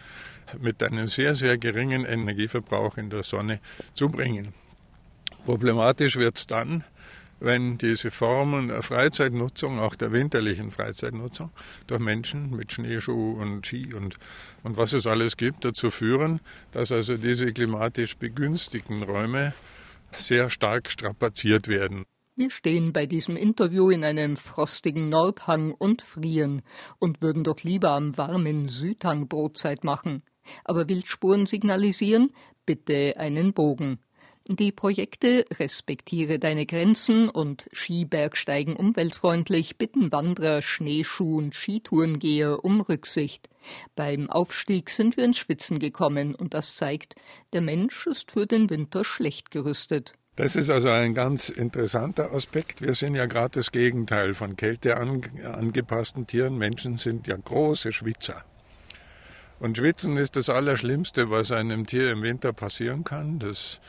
mit 0.60 0.82
einem 0.82 1.08
sehr, 1.08 1.36
sehr 1.36 1.58
geringen 1.58 2.06
Energieverbrauch 2.06 2.98
in 2.98 3.10
der 3.10 3.24
Sonne 3.24 3.60
zubringen. 3.94 4.54
Problematisch 5.46 6.16
wird 6.16 6.38
es 6.38 6.48
dann, 6.48 6.84
wenn 7.42 7.78
diese 7.78 8.12
Formen 8.12 8.68
der 8.68 8.84
Freizeitnutzung, 8.84 9.80
auch 9.80 9.96
der 9.96 10.12
winterlichen 10.12 10.72
Freizeitnutzung, 10.72 11.52
durch 11.88 12.00
Menschen 12.00 12.52
mit 12.56 12.72
Schneeschuh 12.72 13.34
und 13.42 13.66
Ski 13.66 13.94
und, 13.94 14.18
und 14.64 14.78
was 14.78 14.94
es 14.94 15.08
alles 15.08 15.38
gibt, 15.38 15.66
dazu 15.66 15.90
führen, 15.90 16.40
dass 16.72 16.92
also 16.92 17.18
diese 17.18 17.48
klimatisch 17.48 18.16
begünstigten 18.16 19.04
Räume 19.04 19.54
sehr 20.14 20.50
stark 20.50 20.92
strapaziert 20.92 21.68
werden. 21.68 22.06
Wir 22.42 22.50
stehen 22.50 22.92
bei 22.92 23.06
diesem 23.06 23.36
Interview 23.36 23.92
in 23.92 24.04
einem 24.04 24.36
frostigen 24.36 25.10
Nordhang 25.10 25.76
und 25.76 26.02
frieren 26.02 26.64
und 26.98 27.22
würden 27.22 27.44
doch 27.44 27.62
lieber 27.62 27.92
am 27.92 28.18
warmen 28.18 28.68
Südhang 28.68 29.28
Brotzeit 29.28 29.84
machen. 29.84 30.24
Aber 30.66 30.90
Wildspuren 30.90 31.46
signalisieren, 31.46 32.32
bitte 32.66 33.14
einen 33.18 33.54
Bogen. 33.54 34.00
Die 34.48 34.72
Projekte 34.72 35.46
Respektiere 35.60 36.40
deine 36.40 36.66
Grenzen 36.66 37.30
und 37.30 37.70
Skibergsteigen 37.74 38.76
umweltfreundlich 38.76 39.78
bitten 39.78 40.12
Wanderer, 40.12 40.64
Schneeschuh- 40.64 41.38
und 41.38 41.54
Skitourengeher 41.54 42.66
um 42.66 42.82
Rücksicht. 42.82 43.50
Beim 43.96 44.32
Aufstieg 44.32 44.90
sind 44.90 45.16
wir 45.16 45.26
ins 45.26 45.38
Schwitzen 45.38 45.78
gekommen 45.78 46.34
und 46.34 46.56
das 46.56 46.76
zeigt, 46.76 47.14
der 47.54 47.62
Mensch 47.62 48.08
ist 48.08 48.32
für 48.32 48.48
den 48.48 48.72
Winter 48.72 49.06
schlecht 49.06 49.52
gerüstet. 49.52 50.14
Das 50.42 50.56
ist 50.56 50.72
also 50.72 50.90
ein 50.90 51.14
ganz 51.14 51.50
interessanter 51.50 52.34
Aspekt. 52.34 52.82
Wir 52.82 52.96
sind 52.96 53.14
ja 53.14 53.28
gerade 53.28 53.52
das 53.60 53.72
Gegenteil 53.72 54.34
von 54.34 54.56
Kälte 54.56 54.98
angepassten 54.98 56.26
Tieren. 56.26 56.58
Menschen 56.58 56.96
sind 56.96 57.28
ja 57.28 57.36
große 57.38 57.92
Schwitzer. 57.92 58.44
Und 59.60 59.78
Schwitzen 59.78 60.18
ist 60.18 60.36
das 60.36 60.50
Allerschlimmste, 60.50 61.30
was 61.30 61.52
einem 61.52 61.86
Tier 61.86 62.12
im 62.12 62.24
Winter 62.24 62.54
passieren 62.54 63.04
kann. 63.04 63.38
Das 63.38 63.80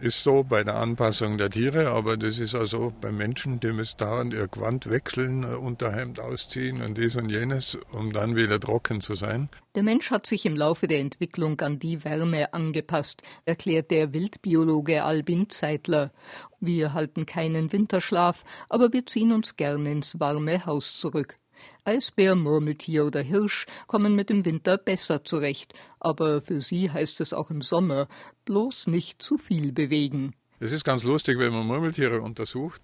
ist 0.00 0.22
so 0.22 0.42
bei 0.42 0.64
der 0.64 0.76
Anpassung 0.76 1.38
der 1.38 1.50
Tiere, 1.50 1.90
aber 1.90 2.16
das 2.16 2.38
ist 2.38 2.54
also 2.54 2.92
bei 3.00 3.12
Menschen, 3.12 3.60
die 3.60 3.72
müssen 3.72 3.98
dauernd 3.98 4.34
ihr 4.34 4.48
Gewand 4.48 4.90
wechseln, 4.90 5.44
Unterhemd 5.44 6.20
ausziehen 6.20 6.82
und 6.82 6.98
dies 6.98 7.16
und 7.16 7.28
jenes, 7.28 7.76
um 7.92 8.12
dann 8.12 8.36
wieder 8.36 8.58
trocken 8.58 9.00
zu 9.00 9.14
sein. 9.14 9.48
Der 9.74 9.82
Mensch 9.82 10.10
hat 10.10 10.26
sich 10.26 10.44
im 10.46 10.56
Laufe 10.56 10.88
der 10.88 11.00
Entwicklung 11.00 11.60
an 11.60 11.78
die 11.78 12.04
Wärme 12.04 12.52
angepasst, 12.52 13.22
erklärt 13.44 13.90
der 13.90 14.12
Wildbiologe 14.12 15.04
Albin 15.04 15.50
Zeitler. 15.50 16.12
Wir 16.60 16.94
halten 16.94 17.26
keinen 17.26 17.72
Winterschlaf, 17.72 18.44
aber 18.68 18.92
wir 18.92 19.06
ziehen 19.06 19.32
uns 19.32 19.56
gern 19.56 19.86
ins 19.86 20.20
warme 20.20 20.66
Haus 20.66 20.98
zurück. 20.98 21.38
Eisbär, 21.84 22.36
Murmeltier 22.36 23.04
oder 23.04 23.20
Hirsch 23.20 23.66
kommen 23.86 24.14
mit 24.14 24.30
dem 24.30 24.44
Winter 24.44 24.78
besser 24.78 25.24
zurecht, 25.24 25.74
aber 26.00 26.42
für 26.42 26.60
sie 26.60 26.90
heißt 26.90 27.20
es 27.20 27.32
auch 27.32 27.50
im 27.50 27.62
Sommer 27.62 28.08
bloß 28.44 28.86
nicht 28.86 29.22
zu 29.22 29.38
viel 29.38 29.72
bewegen. 29.72 30.34
Es 30.60 30.70
ist 30.70 30.84
ganz 30.84 31.02
lustig, 31.02 31.40
wenn 31.40 31.52
man 31.52 31.66
Murmeltiere 31.66 32.20
untersucht 32.20 32.80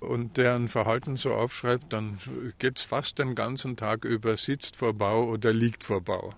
und 0.00 0.36
deren 0.36 0.68
Verhalten 0.68 1.16
so 1.16 1.32
aufschreibt, 1.32 1.90
dann 1.90 2.18
geht 2.58 2.78
es 2.78 2.84
fast 2.84 3.18
den 3.18 3.34
ganzen 3.34 3.74
Tag 3.76 4.04
über 4.04 4.36
sitzt 4.36 4.76
vor 4.76 4.92
Bau 4.92 5.24
oder 5.24 5.50
liegt 5.50 5.82
vor 5.82 6.02
Bau. 6.02 6.34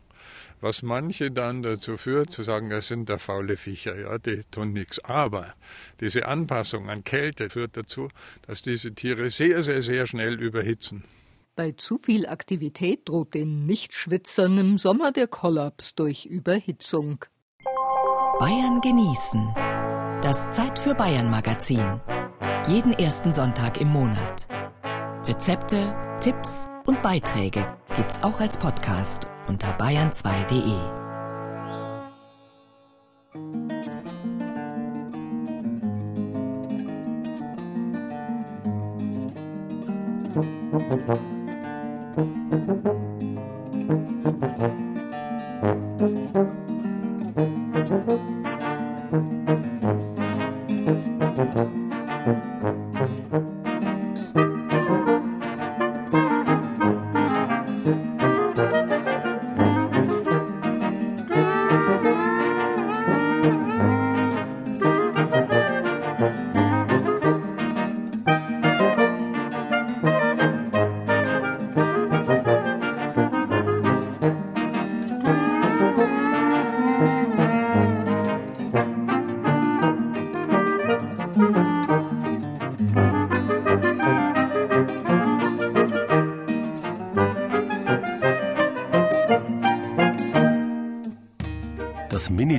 Was 0.61 0.83
manche 0.83 1.31
dann 1.31 1.63
dazu 1.63 1.97
führt, 1.97 2.31
zu 2.31 2.43
sagen, 2.43 2.71
das 2.71 2.89
sind 2.89 3.09
da 3.09 3.19
faule 3.19 3.57
Viecher, 3.57 3.99
ja, 3.99 4.19
die 4.19 4.43
tun 4.51 4.73
nichts. 4.73 4.99
Aber 5.05 5.55
diese 6.01 6.27
Anpassung 6.27 6.89
an 6.89 7.05
Kälte 7.05 7.51
führt 7.51 7.77
dazu, 7.77 8.09
dass 8.47 8.63
diese 8.63 8.95
Tiere 8.95 9.31
sehr, 9.31 9.63
sehr, 9.63 9.83
sehr 9.83 10.07
schnell 10.07 10.41
überhitzen. 10.41 11.05
Bei 11.57 11.71
zu 11.71 11.99
viel 11.99 12.27
Aktivität 12.27 13.09
droht 13.09 13.35
den 13.35 13.65
Nichtschwitzern 13.65 14.59
im 14.59 14.77
Sommer 14.77 15.13
der 15.13 15.29
Kollaps 15.29 15.95
durch 15.95 16.27
Überhitzung. 16.27 17.25
Bayern 18.41 18.81
genießen. 18.81 19.55
Das 20.21 20.51
Zeit 20.51 20.81
für 20.81 20.97
Bayern 20.97 21.31
Magazin. 21.31 22.01
Jeden 22.67 22.93
ersten 22.93 23.33
Sonntag 23.33 23.81
im 23.81 23.89
Monat. 23.89 24.49
Rezepte, 25.27 26.19
Tipps 26.19 26.69
und 26.87 27.01
Beiträge 27.03 27.79
gibt's 27.95 28.21
auch 28.25 28.41
als 28.41 28.57
Podcast 28.57 29.29
unter 29.47 29.79
bayern2.de. 29.79 31.05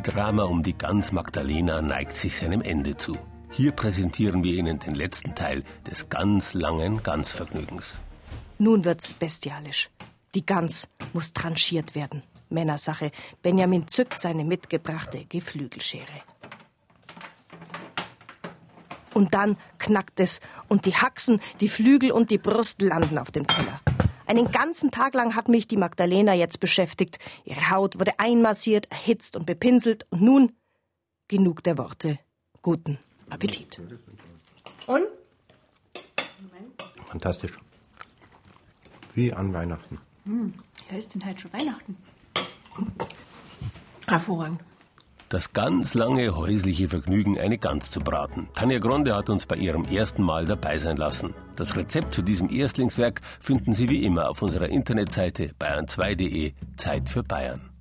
Mini-Drama 0.05 0.43
um 0.43 0.61
die 0.61 0.77
Gans 0.77 1.11
Magdalena 1.11 1.81
neigt 1.81 2.15
sich 2.15 2.37
seinem 2.37 2.61
Ende 2.61 2.95
zu. 2.95 3.17
Hier 3.51 3.71
präsentieren 3.71 4.43
wir 4.43 4.53
Ihnen 4.53 4.77
den 4.77 4.93
letzten 4.93 5.33
Teil 5.33 5.63
des 5.89 6.09
ganz 6.09 6.53
langen 6.53 7.01
Gansvergnügens. 7.01 7.95
Nun 8.59 8.85
wird's 8.85 9.13
bestialisch. 9.13 9.89
Die 10.35 10.45
Gans 10.45 10.87
muss 11.13 11.33
tranchiert 11.33 11.95
werden. 11.95 12.21
Männersache. 12.49 13.11
Benjamin 13.41 13.87
zückt 13.87 14.19
seine 14.19 14.45
mitgebrachte 14.45 15.25
Geflügelschere. 15.25 16.21
Und 19.15 19.33
dann 19.33 19.57
knackt 19.79 20.19
es 20.19 20.39
und 20.67 20.85
die 20.85 20.95
Haxen, 20.95 21.41
die 21.61 21.69
Flügel 21.69 22.11
und 22.11 22.29
die 22.29 22.37
Brust 22.37 22.79
landen 22.79 23.17
auf 23.17 23.31
dem 23.31 23.47
Teller. 23.47 23.79
Einen 24.27 24.51
ganzen 24.51 24.91
Tag 24.91 25.13
lang 25.13 25.35
hat 25.35 25.49
mich 25.49 25.67
die 25.67 25.77
Magdalena 25.77 26.33
jetzt 26.33 26.59
beschäftigt. 26.59 27.19
Ihre 27.43 27.69
Haut 27.69 27.99
wurde 27.99 28.19
einmassiert, 28.19 28.91
erhitzt 28.91 29.35
und 29.35 29.45
bepinselt. 29.45 30.05
Und 30.09 30.21
nun 30.21 30.51
genug 31.27 31.63
der 31.63 31.77
Worte. 31.77 32.19
Guten 32.61 32.97
Appetit. 33.29 33.79
Und? 34.87 35.03
Fantastisch. 37.05 37.57
Wie 39.13 39.31
an 39.31 39.53
Weihnachten. 39.53 39.99
Hm, 40.25 40.53
ja, 40.89 40.97
ist 40.97 41.13
denn 41.13 41.23
halt 41.23 41.39
schon 41.39 41.53
Weihnachten? 41.53 41.97
Hervorragend. 44.07 44.61
Das 45.29 45.53
ganz 45.53 45.95
lange 45.95 46.35
häusliche 46.35 46.87
Vergnügen, 46.87 47.39
eine 47.39 47.57
Gans 47.57 47.89
zu 47.89 47.99
braten. 47.99 48.47
Tanja 48.53 48.77
Gronde 48.77 49.15
hat 49.15 49.29
uns 49.29 49.47
bei 49.47 49.55
ihrem 49.55 49.83
ersten 49.85 50.21
Mal 50.21 50.45
dabei 50.45 50.77
sein 50.77 50.97
lassen. 50.97 51.33
Das 51.55 51.75
Rezept 51.75 52.13
zu 52.13 52.21
diesem 52.21 52.49
Erstlingswerk 52.49 53.21
finden 53.39 53.73
Sie 53.73 53.89
wie 53.89 54.05
immer 54.05 54.29
auf 54.29 54.43
unserer 54.43 54.69
Internetseite 54.69 55.53
bayern2.de 55.59 56.53
Zeit 56.77 57.09
für 57.09 57.23
Bayern. 57.23 57.74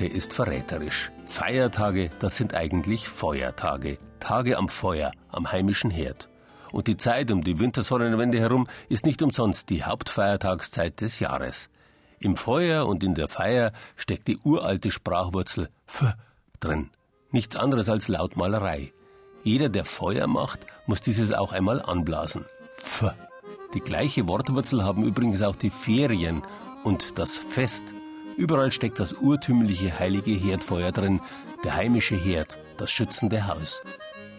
Sprache 0.00 0.16
ist 0.16 0.32
verräterisch. 0.32 1.12
Feiertage, 1.26 2.08
das 2.20 2.36
sind 2.36 2.54
eigentlich 2.54 3.06
Feuertage. 3.06 3.98
Tage 4.18 4.56
am 4.56 4.70
Feuer, 4.70 5.12
am 5.28 5.52
heimischen 5.52 5.90
Herd. 5.90 6.30
Und 6.72 6.86
die 6.86 6.96
Zeit 6.96 7.30
um 7.30 7.42
die 7.44 7.58
Wintersonnenwende 7.58 8.40
herum 8.40 8.66
ist 8.88 9.04
nicht 9.04 9.20
umsonst 9.20 9.68
die 9.68 9.84
Hauptfeiertagszeit 9.84 11.02
des 11.02 11.18
Jahres. 11.18 11.68
Im 12.18 12.36
Feuer 12.36 12.86
und 12.86 13.02
in 13.02 13.14
der 13.14 13.28
Feier 13.28 13.72
steckt 13.94 14.28
die 14.28 14.38
uralte 14.42 14.90
Sprachwurzel 14.90 15.68
f 15.86 16.14
drin. 16.60 16.88
Nichts 17.30 17.56
anderes 17.56 17.90
als 17.90 18.08
Lautmalerei. 18.08 18.94
Jeder, 19.44 19.68
der 19.68 19.84
Feuer 19.84 20.26
macht, 20.26 20.60
muss 20.86 21.02
dieses 21.02 21.30
auch 21.30 21.52
einmal 21.52 21.82
anblasen. 21.82 22.46
F. 22.82 23.12
Die 23.74 23.80
gleiche 23.80 24.26
Wortwurzel 24.26 24.82
haben 24.82 25.02
übrigens 25.02 25.42
auch 25.42 25.56
die 25.56 25.70
Ferien 25.70 26.42
und 26.84 27.18
das 27.18 27.36
Fest. 27.36 27.84
Überall 28.40 28.72
steckt 28.72 28.98
das 28.98 29.12
urtümliche 29.12 29.98
heilige 29.98 30.30
Herdfeuer 30.30 30.92
drin, 30.92 31.20
der 31.62 31.74
heimische 31.74 32.14
Herd, 32.14 32.58
das 32.78 32.90
schützende 32.90 33.46
Haus. 33.46 33.82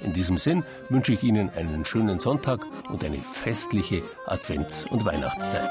In 0.01 0.11
diesem 0.11 0.39
Sinn 0.39 0.63
wünsche 0.89 1.13
ich 1.13 1.21
Ihnen 1.21 1.51
einen 1.51 1.85
schönen 1.85 2.19
Sonntag 2.19 2.65
und 2.89 3.03
eine 3.03 3.19
festliche 3.19 4.01
Advents- 4.25 4.87
und 4.89 5.05
Weihnachtszeit. 5.05 5.69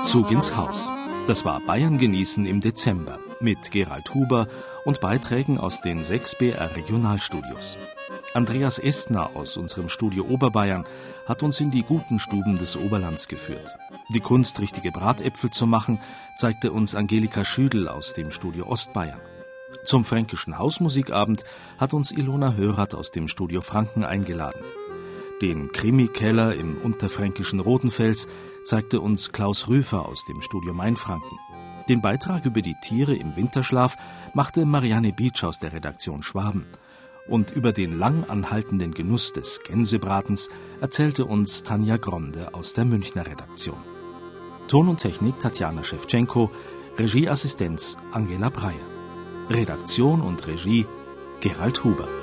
Rückzug 0.00 0.30
ins 0.30 0.56
Haus. 0.56 0.88
Das 1.26 1.44
war 1.44 1.60
Bayern 1.60 1.98
genießen 1.98 2.46
im 2.46 2.62
Dezember 2.62 3.18
mit 3.38 3.70
Gerald 3.70 4.14
Huber 4.14 4.48
und 4.86 4.98
Beiträgen 5.02 5.58
aus 5.58 5.82
den 5.82 6.04
sechs 6.04 6.34
BR 6.34 6.74
Regionalstudios. 6.74 7.76
Andreas 8.32 8.78
Estner 8.78 9.36
aus 9.36 9.58
unserem 9.58 9.90
Studio 9.90 10.24
Oberbayern 10.24 10.86
hat 11.26 11.42
uns 11.42 11.60
in 11.60 11.70
die 11.70 11.82
guten 11.82 12.18
Stuben 12.18 12.56
des 12.56 12.78
Oberlands 12.78 13.28
geführt. 13.28 13.76
Die 14.14 14.20
Kunst, 14.20 14.58
richtige 14.60 14.90
Bratäpfel 14.90 15.50
zu 15.50 15.66
machen, 15.66 16.00
zeigte 16.34 16.72
uns 16.72 16.94
Angelika 16.94 17.44
Schüdel 17.44 17.86
aus 17.86 18.14
dem 18.14 18.32
Studio 18.32 18.68
Ostbayern. 18.68 19.20
Zum 19.84 20.06
fränkischen 20.06 20.58
Hausmusikabend 20.58 21.44
hat 21.76 21.92
uns 21.92 22.10
Ilona 22.10 22.54
Hörath 22.54 22.94
aus 22.94 23.10
dem 23.10 23.28
Studio 23.28 23.60
Franken 23.60 24.04
eingeladen. 24.04 24.62
Den 25.42 25.72
Krimi-Keller 25.72 26.54
im 26.54 26.78
unterfränkischen 26.78 27.60
Rotenfels 27.60 28.28
zeigte 28.64 29.00
uns 29.00 29.32
Klaus 29.32 29.68
Rüfer 29.68 30.06
aus 30.06 30.24
dem 30.24 30.42
Studio 30.42 30.74
Mainfranken. 30.74 31.38
Den 31.88 32.02
Beitrag 32.02 32.44
über 32.44 32.62
die 32.62 32.76
Tiere 32.82 33.14
im 33.14 33.34
Winterschlaf 33.36 33.96
machte 34.34 34.64
Marianne 34.64 35.12
Beach 35.12 35.42
aus 35.42 35.58
der 35.58 35.72
Redaktion 35.72 36.22
Schwaben. 36.22 36.66
Und 37.28 37.50
über 37.50 37.72
den 37.72 37.98
lang 37.98 38.24
anhaltenden 38.28 38.92
Genuss 38.92 39.32
des 39.32 39.60
Gänsebratens 39.62 40.48
erzählte 40.80 41.24
uns 41.24 41.62
Tanja 41.62 41.96
Gronde 41.96 42.54
aus 42.54 42.74
der 42.74 42.84
Münchner 42.84 43.26
Redaktion. 43.26 43.78
Ton 44.68 44.88
und 44.88 44.98
Technik 44.98 45.40
Tatjana 45.40 45.82
Schewtschenko, 45.82 46.50
Regieassistenz 46.98 47.96
Angela 48.12 48.50
Breyer. 48.50 48.74
Redaktion 49.48 50.20
und 50.20 50.46
Regie 50.46 50.86
Gerald 51.40 51.82
Huber. 51.82 52.19